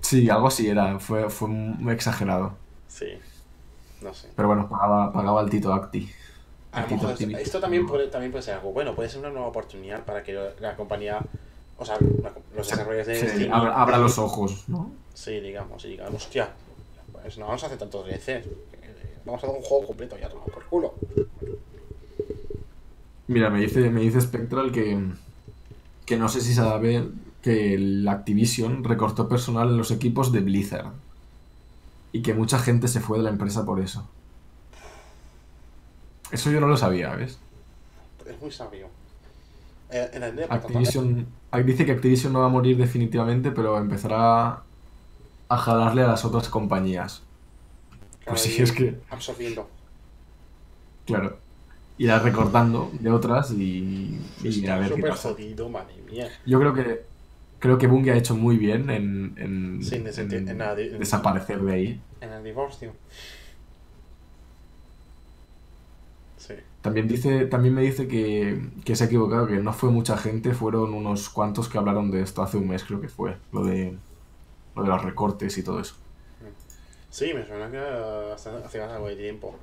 [0.00, 0.98] Sí, algo así era.
[0.98, 2.54] Fue, fue muy exagerado.
[2.88, 3.06] Sí.
[4.00, 4.28] No sé.
[4.34, 6.10] Pero bueno, pagaba, pagaba el Tito Acti.
[6.72, 7.34] A lo El Tito mejor Acti.
[7.34, 10.32] esto también puede, también puede ser algo bueno, puede ser una nueva oportunidad para que
[10.60, 11.20] la compañía,
[11.78, 11.98] o sea,
[12.56, 14.92] los desarrolladores de Sí, Destiny abra, abra los ojos, ¿no?
[15.14, 16.50] Sí, digamos, y digamos, hostia,
[17.12, 18.28] pues no vamos a hacer tantos DLCs.
[18.28, 18.46] eh,
[19.24, 20.94] Vamos a hacer un juego completo ya, tomado por culo.
[23.28, 25.00] Mira, me dice, me dice Spectral que,
[26.04, 27.08] que no sé si sabe
[27.42, 30.92] que el Activision recortó personal en los equipos de Blizzard.
[32.12, 34.06] Y que mucha gente se fue de la empresa por eso.
[36.30, 37.38] Eso yo no lo sabía, ¿ves?
[38.26, 38.88] Es muy sabio.
[39.92, 41.26] Eh, en Activision
[41.64, 44.62] dice que Activision no va a morir definitivamente, pero empezará
[45.48, 47.22] a jalarle a las otras compañías.
[48.24, 49.68] Pues sí, es que, Absorbiendo.
[51.04, 51.36] claro,
[51.98, 55.30] irá recortando de otras y, y a ver qué pasa.
[55.30, 56.28] jodido, madre mía.
[56.46, 57.02] Yo creo que
[57.58, 60.58] creo que Bungie ha hecho muy bien en, en- Sí, en ese en ti- en
[60.58, 62.00] la- en- desaparecer de ahí.
[62.20, 62.92] En el divorcio.
[66.38, 66.54] Sí.
[66.82, 70.52] También dice, también me dice que, que se ha equivocado, que no fue mucha gente,
[70.52, 73.96] fueron unos cuantos que hablaron de esto hace un mes, creo que fue, lo de
[74.74, 75.94] lo de los recortes y todo eso.
[77.10, 77.78] Sí, me suena que
[78.34, 79.54] hace, hace algo de tiempo.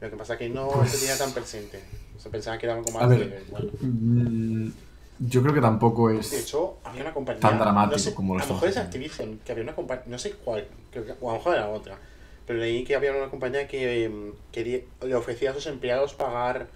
[0.00, 1.82] Lo que pasa es que no Pues- se tenía tan presente.
[2.18, 3.44] Se pensaba que era algo más A ver.
[3.50, 3.68] bueno.
[3.82, 4.70] Mm,
[5.18, 7.40] Yo creo que tampoco De es hecho, había una compañía.
[7.40, 8.76] tan dramático no sé, como lo A lo mejor es.
[8.76, 10.04] Activision, que había una compañía.
[10.08, 11.98] No sé cuál, creo que- o a lo mejor era otra.
[12.46, 16.68] Pero leí que había una compañía que em, quería, le ofrecía a sus empleados pagar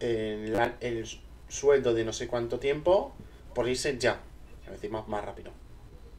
[0.00, 1.06] eh, la- el
[1.48, 3.12] sueldo de no sé cuánto tiempo
[3.54, 4.20] por irse ya.
[4.66, 5.50] Es decir, más, más rápido.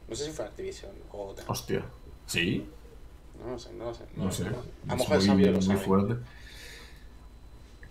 [0.08, 1.46] No sé si fue Activision o otra.
[1.48, 1.86] Hostia.
[2.26, 2.68] ¿Sí?
[3.46, 4.04] No lo sé, no lo sé.
[4.16, 4.44] No sé.
[4.48, 4.52] A
[4.94, 5.80] lo mejor el sabio lo muy sabe.
[5.80, 6.16] fuerte.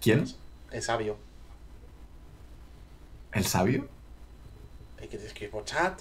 [0.01, 0.25] ¿Quién?
[0.73, 1.17] El sabio.
[3.33, 3.89] ¿El sabio?
[5.01, 6.01] El que te escribe por chat.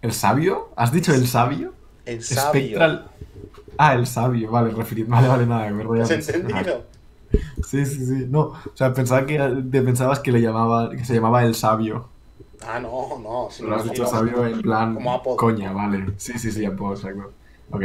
[0.00, 0.70] ¿El sabio?
[0.76, 1.74] ¿Has dicho el sabio?
[2.08, 2.50] El sabio.
[2.50, 3.10] Spectral.
[3.76, 5.06] Ah, el sabio, vale, referir.
[5.06, 6.36] Vale, vale, nada, me voy a ¿Has pensar.
[6.36, 6.84] entendido?
[7.64, 8.26] Sí, sí, sí.
[8.28, 9.38] No, o sea, pensaba que
[9.70, 12.08] te pensabas que le llamaba, que se llamaba el sabio.
[12.66, 13.48] Ah, no, no.
[13.50, 15.36] Si Lo no has dicho sabio en plan como apodo.
[15.36, 16.14] coña, vale.
[16.16, 17.32] Sí, sí, sí, apodo, exacto.
[17.70, 17.82] Ok.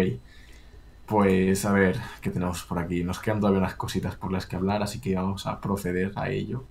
[1.05, 3.03] Pues a ver, ¿qué tenemos por aquí?
[3.03, 6.29] Nos quedan todavía unas cositas por las que hablar, así que vamos a proceder a
[6.29, 6.63] ello.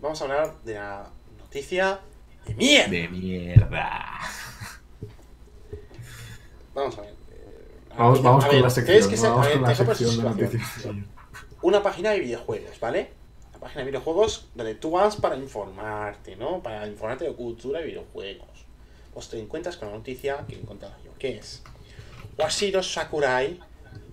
[0.00, 1.06] Vamos a hablar de la
[1.38, 2.00] noticia
[2.46, 2.90] de mierda.
[2.90, 4.18] De mierda.
[6.80, 7.10] Vamos a ver.
[7.30, 9.10] eh, Vamos, a vamos ver, con la tenéis sección.
[9.10, 9.22] que ¿no?
[9.22, 10.98] ser- a Vamos ver, con la sección de situación.
[10.98, 11.10] noticias.
[11.62, 13.10] Una página de videojuegos, ¿vale?
[13.50, 16.62] Una página de videojuegos donde tú vas para informarte, ¿no?
[16.62, 18.48] Para informarte de cultura y videojuegos.
[19.12, 21.62] Pues te encuentras con la noticia que he encontrado yo, que es
[22.38, 23.58] Washiro Sakurai,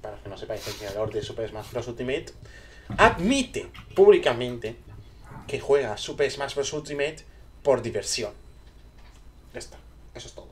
[0.02, 1.88] para los que no sepáis, el creador de Super Smash Bros.
[1.88, 2.26] Ultimate,
[2.98, 4.76] admite públicamente
[5.48, 6.74] que juega Super Smash Bros.
[6.74, 7.18] Ultimate
[7.64, 8.34] por diversión.
[9.54, 9.78] Ya está,
[10.16, 10.50] eso es todo.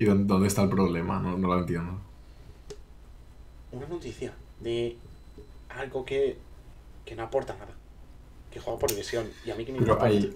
[0.00, 1.20] ¿Y dónde, está el problema?
[1.20, 2.00] No, no lo entiendo.
[3.70, 4.96] una noticia de
[5.68, 6.38] algo que,
[7.04, 7.74] que no aporta nada.
[8.50, 9.28] Que juega por diversión.
[9.44, 10.34] Y a mí que me Pero hay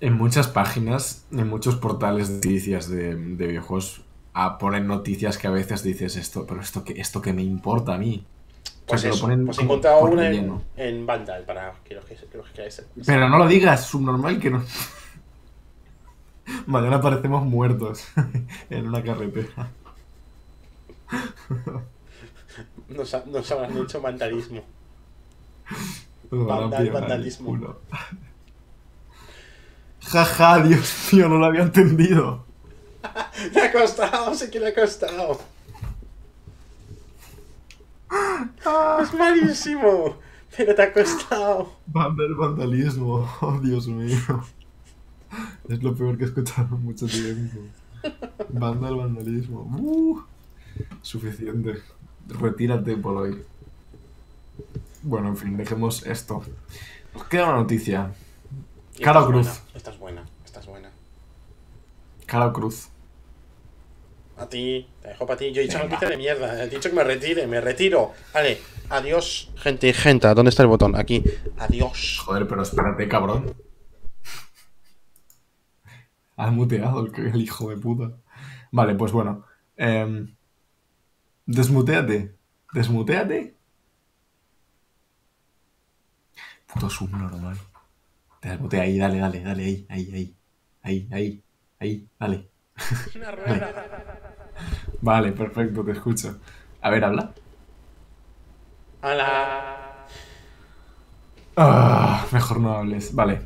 [0.00, 4.02] en muchas páginas, en muchos portales de noticias de, de videojuegos,
[4.34, 7.94] a ponen noticias que a veces dices esto, pero esto que esto que me importa
[7.94, 8.24] a mí.
[8.84, 12.04] Pues, o sea, lo ponen pues he encontrado una en, en Vandal para que los
[12.04, 12.82] que, que los que queráis.
[13.06, 14.64] Pero no lo digas, subnormal que no.
[16.66, 18.04] Mañana aparecemos muertos
[18.70, 19.70] en una carretera.
[22.88, 24.62] Nos, ha- nos habrán hecho vandalismo.
[26.30, 27.76] Vandal- vandalismo.
[30.00, 32.44] Jaja, Dios mío, no lo había entendido.
[33.54, 34.34] ¡Le ha costado!
[34.34, 35.38] ¡Sí que le ha costado!
[39.02, 40.16] ¡Es malísimo!
[40.56, 41.72] ¡Pero te ha costado!
[41.86, 44.18] Vandal vandalismo, oh Dios mío.
[45.68, 47.58] Es lo peor que he escuchado en mucho tiempo.
[48.50, 49.60] Vandal vandalismo.
[49.78, 50.20] Uh,
[51.02, 51.82] suficiente.
[52.28, 53.42] Retírate por hoy.
[55.02, 56.42] Bueno, en fin, dejemos esto.
[57.14, 58.12] Nos queda una noticia.
[58.96, 59.46] Y Cara esta o es cruz.
[59.46, 60.90] buena, Esta es buena, esta es buena.
[62.26, 62.88] Cara o cruz.
[64.38, 65.52] A ti, te dejo para ti.
[65.52, 66.62] Yo he dicho noticia de mierda.
[66.64, 68.12] He dicho que me retire, me retiro.
[68.32, 69.92] Vale, adiós, gente.
[69.92, 70.94] Gente, ¿dónde está el botón?
[70.96, 71.24] Aquí.
[71.58, 72.20] Adiós.
[72.24, 73.52] Joder, pero espérate, cabrón.
[76.38, 78.12] Has muteado el, el hijo de puta.
[78.72, 79.44] Vale, pues bueno.
[79.76, 80.34] em,
[81.46, 82.34] desmuteate.
[82.72, 83.54] Desmuteate.
[86.66, 87.56] Puto subnormal.
[88.40, 90.34] Te desmutea ahí, dale, dale, dale, ahí, ahí, ahí.
[90.82, 91.42] Ahí, ahí,
[91.80, 92.48] ahí, dale.
[93.16, 93.74] Una rueda.
[95.00, 96.38] Vale, perfecto, te escucho.
[96.80, 97.32] A ver, habla.
[99.02, 100.06] ¡Hala!
[101.56, 103.14] Ah, mejor no hables.
[103.14, 103.42] Vale.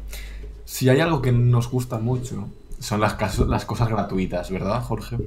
[0.65, 2.49] Si hay algo que nos gusta mucho,
[2.83, 5.19] son las, las cosas gratuitas, ¿verdad, Jorge?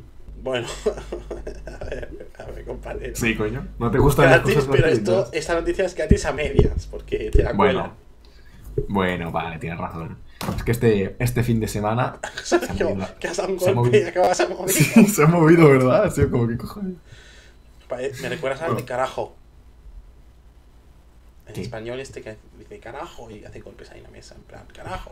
[0.44, 0.68] Bueno,
[1.82, 3.15] a ver, a ver, compadre.
[3.15, 3.68] Sí, coño.
[3.80, 5.15] ¿No te gustan las Gratis, cosas pero gratuitas?
[5.26, 7.80] esto, esta noticia es gratis a medias, porque te la Bueno.
[7.82, 7.91] cuelan.
[8.90, 10.18] Bueno, vale, tienes razón.
[10.56, 13.07] Es que este, este fin de semana Sergio, movido.
[13.19, 14.10] que has dado un Se ha golpe y movido.
[14.10, 14.69] acabas a mover.
[14.73, 16.03] sí, se ha movido, ¿verdad?
[16.03, 16.98] Ha sido como que cojones.
[18.22, 18.86] Me recuerdas al de Bueno.
[18.86, 19.36] carajo.
[21.48, 21.61] En ¿Qué?
[21.61, 25.11] español este que dice carajo y hace golpes ahí en la mesa, en plan, carajo.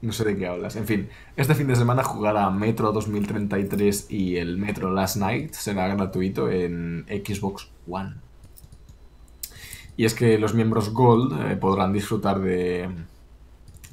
[0.00, 0.76] No sé de qué hablas.
[0.76, 5.88] En fin, este fin de semana jugará Metro 2033 y el Metro Last Night será
[5.88, 8.14] gratuito en Xbox One.
[9.96, 12.88] Y es que los miembros Gold eh, podrán disfrutar de,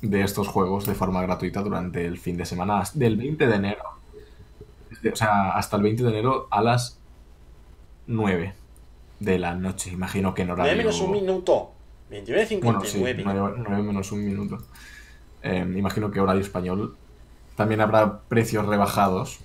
[0.03, 3.83] de estos juegos de forma gratuita durante el fin de semana del 20 de enero.
[5.11, 6.99] O sea, hasta el 20 de enero a las
[8.05, 8.53] 9
[9.19, 9.91] de la noche.
[9.91, 10.73] Imagino que en horario...
[10.73, 11.71] 9 menos un minuto.
[12.11, 12.61] 29.59.
[12.61, 14.57] Bueno, sí, 9, menos un minuto.
[15.45, 16.95] Eh, imagino que horario español.
[17.55, 19.39] También habrá precios rebajados,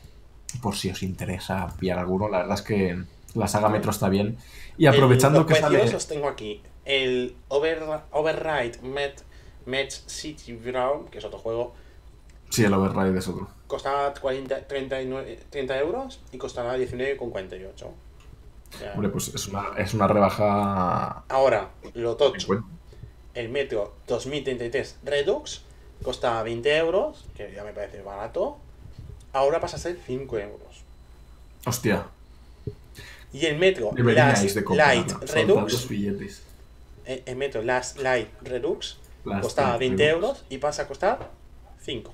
[0.63, 2.29] por si os interesa pillar alguno.
[2.29, 3.03] La verdad es que
[3.35, 4.37] la saga Metro está bien.
[4.79, 5.93] Y aprovechando El- que sale...
[5.93, 6.63] los tengo aquí.
[6.85, 9.21] El Over, Override Met,
[9.67, 11.75] Match City Brown, que es otro juego,
[12.49, 13.49] Sí, el Override es otro.
[13.69, 17.85] costaba 40, 39, 30 euros y costará 19,48.
[17.85, 21.23] O sea, Hombre, pues es una, es una rebaja...
[21.29, 22.65] Ahora, lo tocho.
[23.35, 25.63] El Metro 2033 Redux
[26.03, 28.59] costaba 20 euros, que ya me parece barato.
[29.33, 30.61] Ahora pasa a ser 5 euros.
[31.67, 32.07] Hostia,
[33.33, 34.43] Y el Metro deberíais.
[34.71, 35.87] Light Redux,
[37.07, 38.99] eh, el Metro Last Light Redux
[39.43, 40.15] costaba Light 20 Redux.
[40.25, 41.31] euros y pasa a costar
[41.83, 42.13] 5.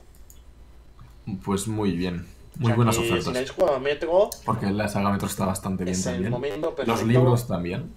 [1.44, 2.26] Pues muy bien.
[2.56, 3.50] O Muy sea buenas que Si no ofertas.
[3.50, 6.34] jugado a Metro, Porque la saga Metro está bastante bien también.
[6.86, 7.90] Los libros también.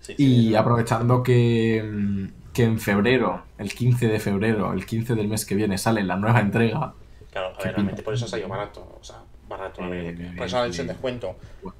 [0.00, 5.14] Sí, sí, Y aprovechando que, mm, que en febrero, el 15 de febrero, el 15
[5.14, 6.94] del mes que viene, sale la nueva entrega.
[7.30, 8.80] Claro, a ¿Qué ver, realmente por eso salió barato.
[9.00, 11.36] O sea, barato, Eh, por eso han hecho el descuento.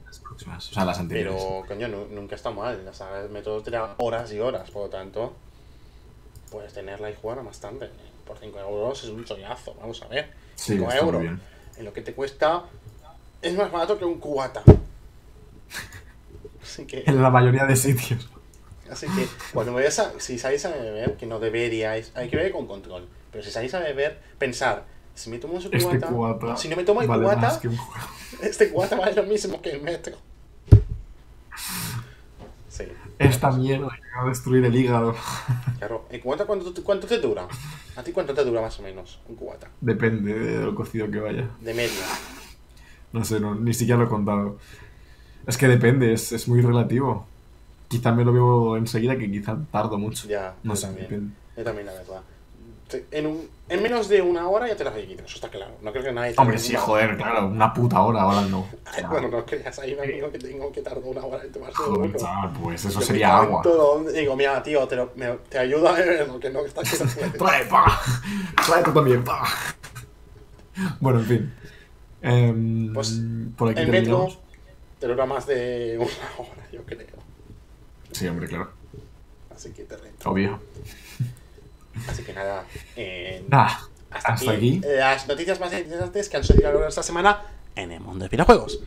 [0.07, 1.35] las próximas, o sea, las anteriores.
[1.43, 2.89] Pero, coño, nu- nunca está mal.
[2.93, 5.35] Saga de Metro te da horas y horas, por lo tanto,
[6.51, 7.89] puedes tenerla y jugar bastante.
[8.27, 10.31] Por 5 euros es un chollazo, vamos a ver.
[10.55, 11.41] sí, 5 está muy euros.
[11.77, 12.63] En lo que te cuesta
[13.43, 14.63] es más barato que un cubata.
[16.63, 18.29] Así que, En la mayoría de sitios.
[18.91, 22.53] Así que cuando vayáis a, si salís a beber, que no deberíais, hay que beber
[22.53, 23.07] con control.
[23.33, 24.85] Pero si salís a beber, pensar,
[25.15, 27.79] si me tomo ese Este cubata, si no me tomo el vale cubata, un
[28.43, 30.17] este cubata vale lo mismo que el metro.
[32.69, 32.85] Sí.
[33.19, 35.15] Esta mierda que va a destruir el hígado.
[35.79, 37.49] Claro, ¿el cubata cuánto, te- cuánto te dura?
[37.97, 39.69] ¿A ti cuánto te dura más o menos un cubata?
[39.81, 41.49] Depende de lo cocido que vaya.
[41.61, 42.05] De media.
[43.13, 44.59] No sé, no, ni siquiera lo he contado.
[45.47, 47.27] Es que depende, es, es muy relativo.
[47.91, 50.29] Quizá me lo veo enseguida que quizá tardo mucho.
[50.29, 51.09] Ya, No sé, también.
[51.09, 51.35] depende.
[51.57, 52.23] Yo también, la verdad.
[53.11, 55.73] en, un- en menos de una hora ya te las vivido, eso está claro.
[55.83, 56.35] No creo que nadie...
[56.39, 58.65] Hombre, sí, joder, claro, una puta hora ahora no.
[59.11, 62.17] Bueno, no creas, hay un amigo que tengo que tardó una hora en tomarse joder,
[62.17, 63.61] chaval, pues eso Yo sería agua.
[63.63, 64.05] todo.
[64.11, 66.97] Digo, mira, tío, te, lo- me- te ayudo a lo que no está que.
[67.39, 68.01] Trae, pa.
[68.67, 69.45] Trae tú también, pa.
[71.01, 71.55] Bueno, en fin.
[72.23, 73.21] Em, Pues,
[73.57, 74.29] por aquí El metro
[74.99, 76.09] te dura más de una
[76.39, 77.07] hora, yo creo.
[78.13, 78.71] Sí, hombre, claro.
[79.55, 80.31] Así que te rento.
[80.31, 80.59] Obvio.
[82.09, 82.65] Así que nada,
[82.97, 84.89] eh, Nada, hasta, hasta aquí, aquí.
[84.97, 87.43] las noticias más interesantes que han sucedido a lo largo de esta semana
[87.77, 88.81] en el mundo de videojuegos.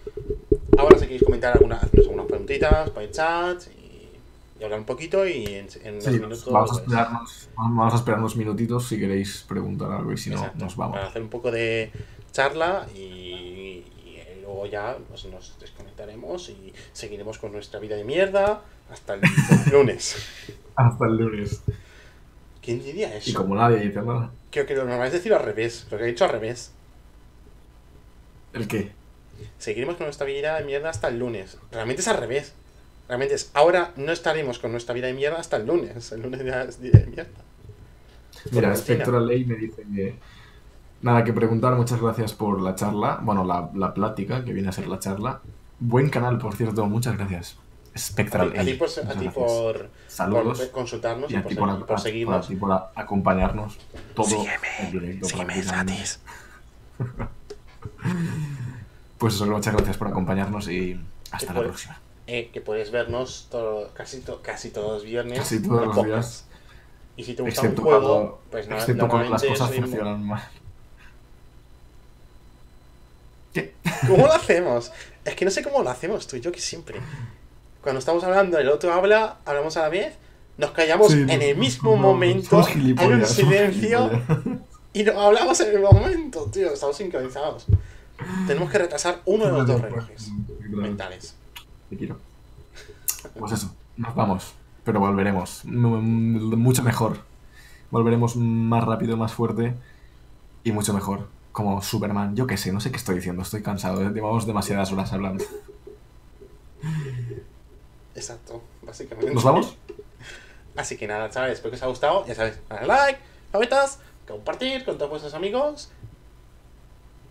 [0.78, 4.10] Ahora si queréis comentar alguna, hacernos algunas preguntitas por el chat y,
[4.60, 6.46] y hablar un poquito y en, en Sí, minutos...
[6.52, 10.30] vamos a pues, esperarnos, vamos a esperar unos minutitos si queréis preguntar algo y si
[10.32, 10.96] no, nos vamos.
[10.96, 11.92] Para hacer un poco de
[12.32, 18.62] charla y, y luego ya pues, nos desconectaremos y seguiremos con nuestra vida de mierda
[18.94, 19.22] hasta el
[19.72, 20.16] lunes.
[20.76, 21.62] Hasta el lunes.
[22.62, 23.30] ¿Quién diría eso?
[23.30, 24.32] Y como nadie dice nada.
[24.50, 26.72] Creo que lo normal es decir al revés, lo que he dicho al revés.
[28.54, 28.92] ¿El qué?
[29.60, 31.58] Seguiremos con nuestra vida de mierda hasta el lunes.
[31.72, 32.54] Realmente es al revés.
[33.08, 36.12] Realmente es, ahora no estaremos con nuestra vida de mierda hasta el lunes.
[36.12, 37.42] El lunes ya es día de mierda.
[38.52, 40.16] Mira, Por Spectral Ley me dice que.
[41.02, 43.20] Nada que preguntar, muchas gracias por la charla.
[43.22, 45.42] Bueno, la, la plática, que viene a ser la charla.
[45.80, 47.58] Buen canal, por cierto, muchas gracias.
[47.96, 49.34] A Spectral ti, a ti por, a muchas ti gracias.
[49.34, 50.60] por, Saludos.
[50.60, 52.46] por consultarnos Y a por, ti por, seguirnos.
[52.46, 53.78] a ti por acompañarnos
[54.16, 55.28] todo Sígueme, el directo.
[55.30, 56.20] sígueme gratis.
[59.18, 61.00] Pues eso, muchas gracias por acompañarnos y
[61.32, 61.98] hasta la próxima.
[62.28, 65.40] Eh, que puedes vernos todo, casi, to- casi todos los viernes.
[65.40, 66.46] Casi todos los días.
[67.16, 69.80] Y si te gusta Excepto un juego, cuando, pues no, excepto cuando las cosas muy-
[69.82, 70.44] funcionan mal.
[73.54, 73.74] ¿Qué?
[74.08, 74.92] ¿Cómo lo hacemos?
[75.24, 77.00] Es que no sé cómo lo hacemos tú y yo que siempre.
[77.84, 80.16] Cuando estamos hablando, el otro habla, hablamos a la vez,
[80.58, 84.10] nos callamos Sí, en el mismo no, momento, gilipollas, un silencio
[84.94, 86.72] y no hablamos en el momento, tío.
[86.72, 87.66] Estamos sincronizados.
[88.48, 90.32] Tenemos que retrasar uno de los dos relojes
[90.70, 91.36] mentales.
[91.90, 92.18] Te quiero.
[93.38, 94.54] Pues eso, nos vamos.
[94.86, 95.66] Pero volveremos.
[95.66, 97.18] Mucho mejor.
[97.90, 99.74] Volveremos más rápido, más fuerte
[100.64, 101.28] y mucho mejor.
[101.52, 102.36] Como Superman.
[102.36, 103.42] Yo qué sé, no sé qué estoy diciendo.
[103.42, 104.10] Estoy cansado.
[104.12, 105.44] Llevamos demasiadas horas hablando.
[108.16, 109.34] Exacto, básicamente.
[109.34, 109.76] ¿Nos vamos?
[110.76, 112.26] Así que nada, chavales, espero que os haya gustado.
[112.26, 113.20] Ya sabéis, darle like,
[113.52, 115.92] favoritas, compartir con todos vuestros amigos,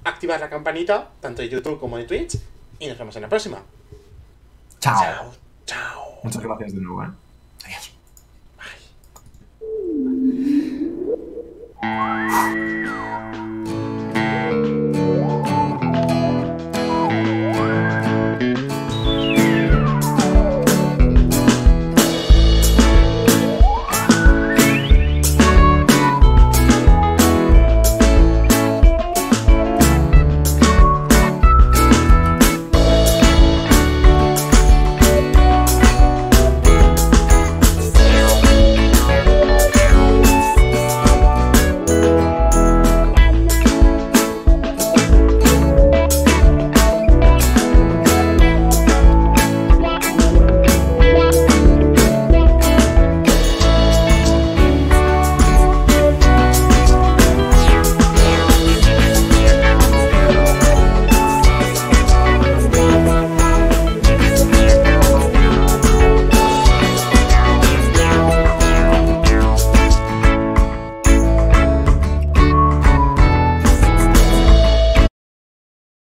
[0.04, 2.38] activar la campanita, tanto de YouTube como de Twitch,
[2.78, 3.62] y nos vemos en la próxima.
[4.80, 5.00] Chao.
[5.00, 5.32] Chao,
[5.66, 6.20] chao.
[6.22, 7.08] Muchas gracias de nuevo, ¿eh?
[7.64, 7.92] Adiós.
[13.32, 13.41] Bye.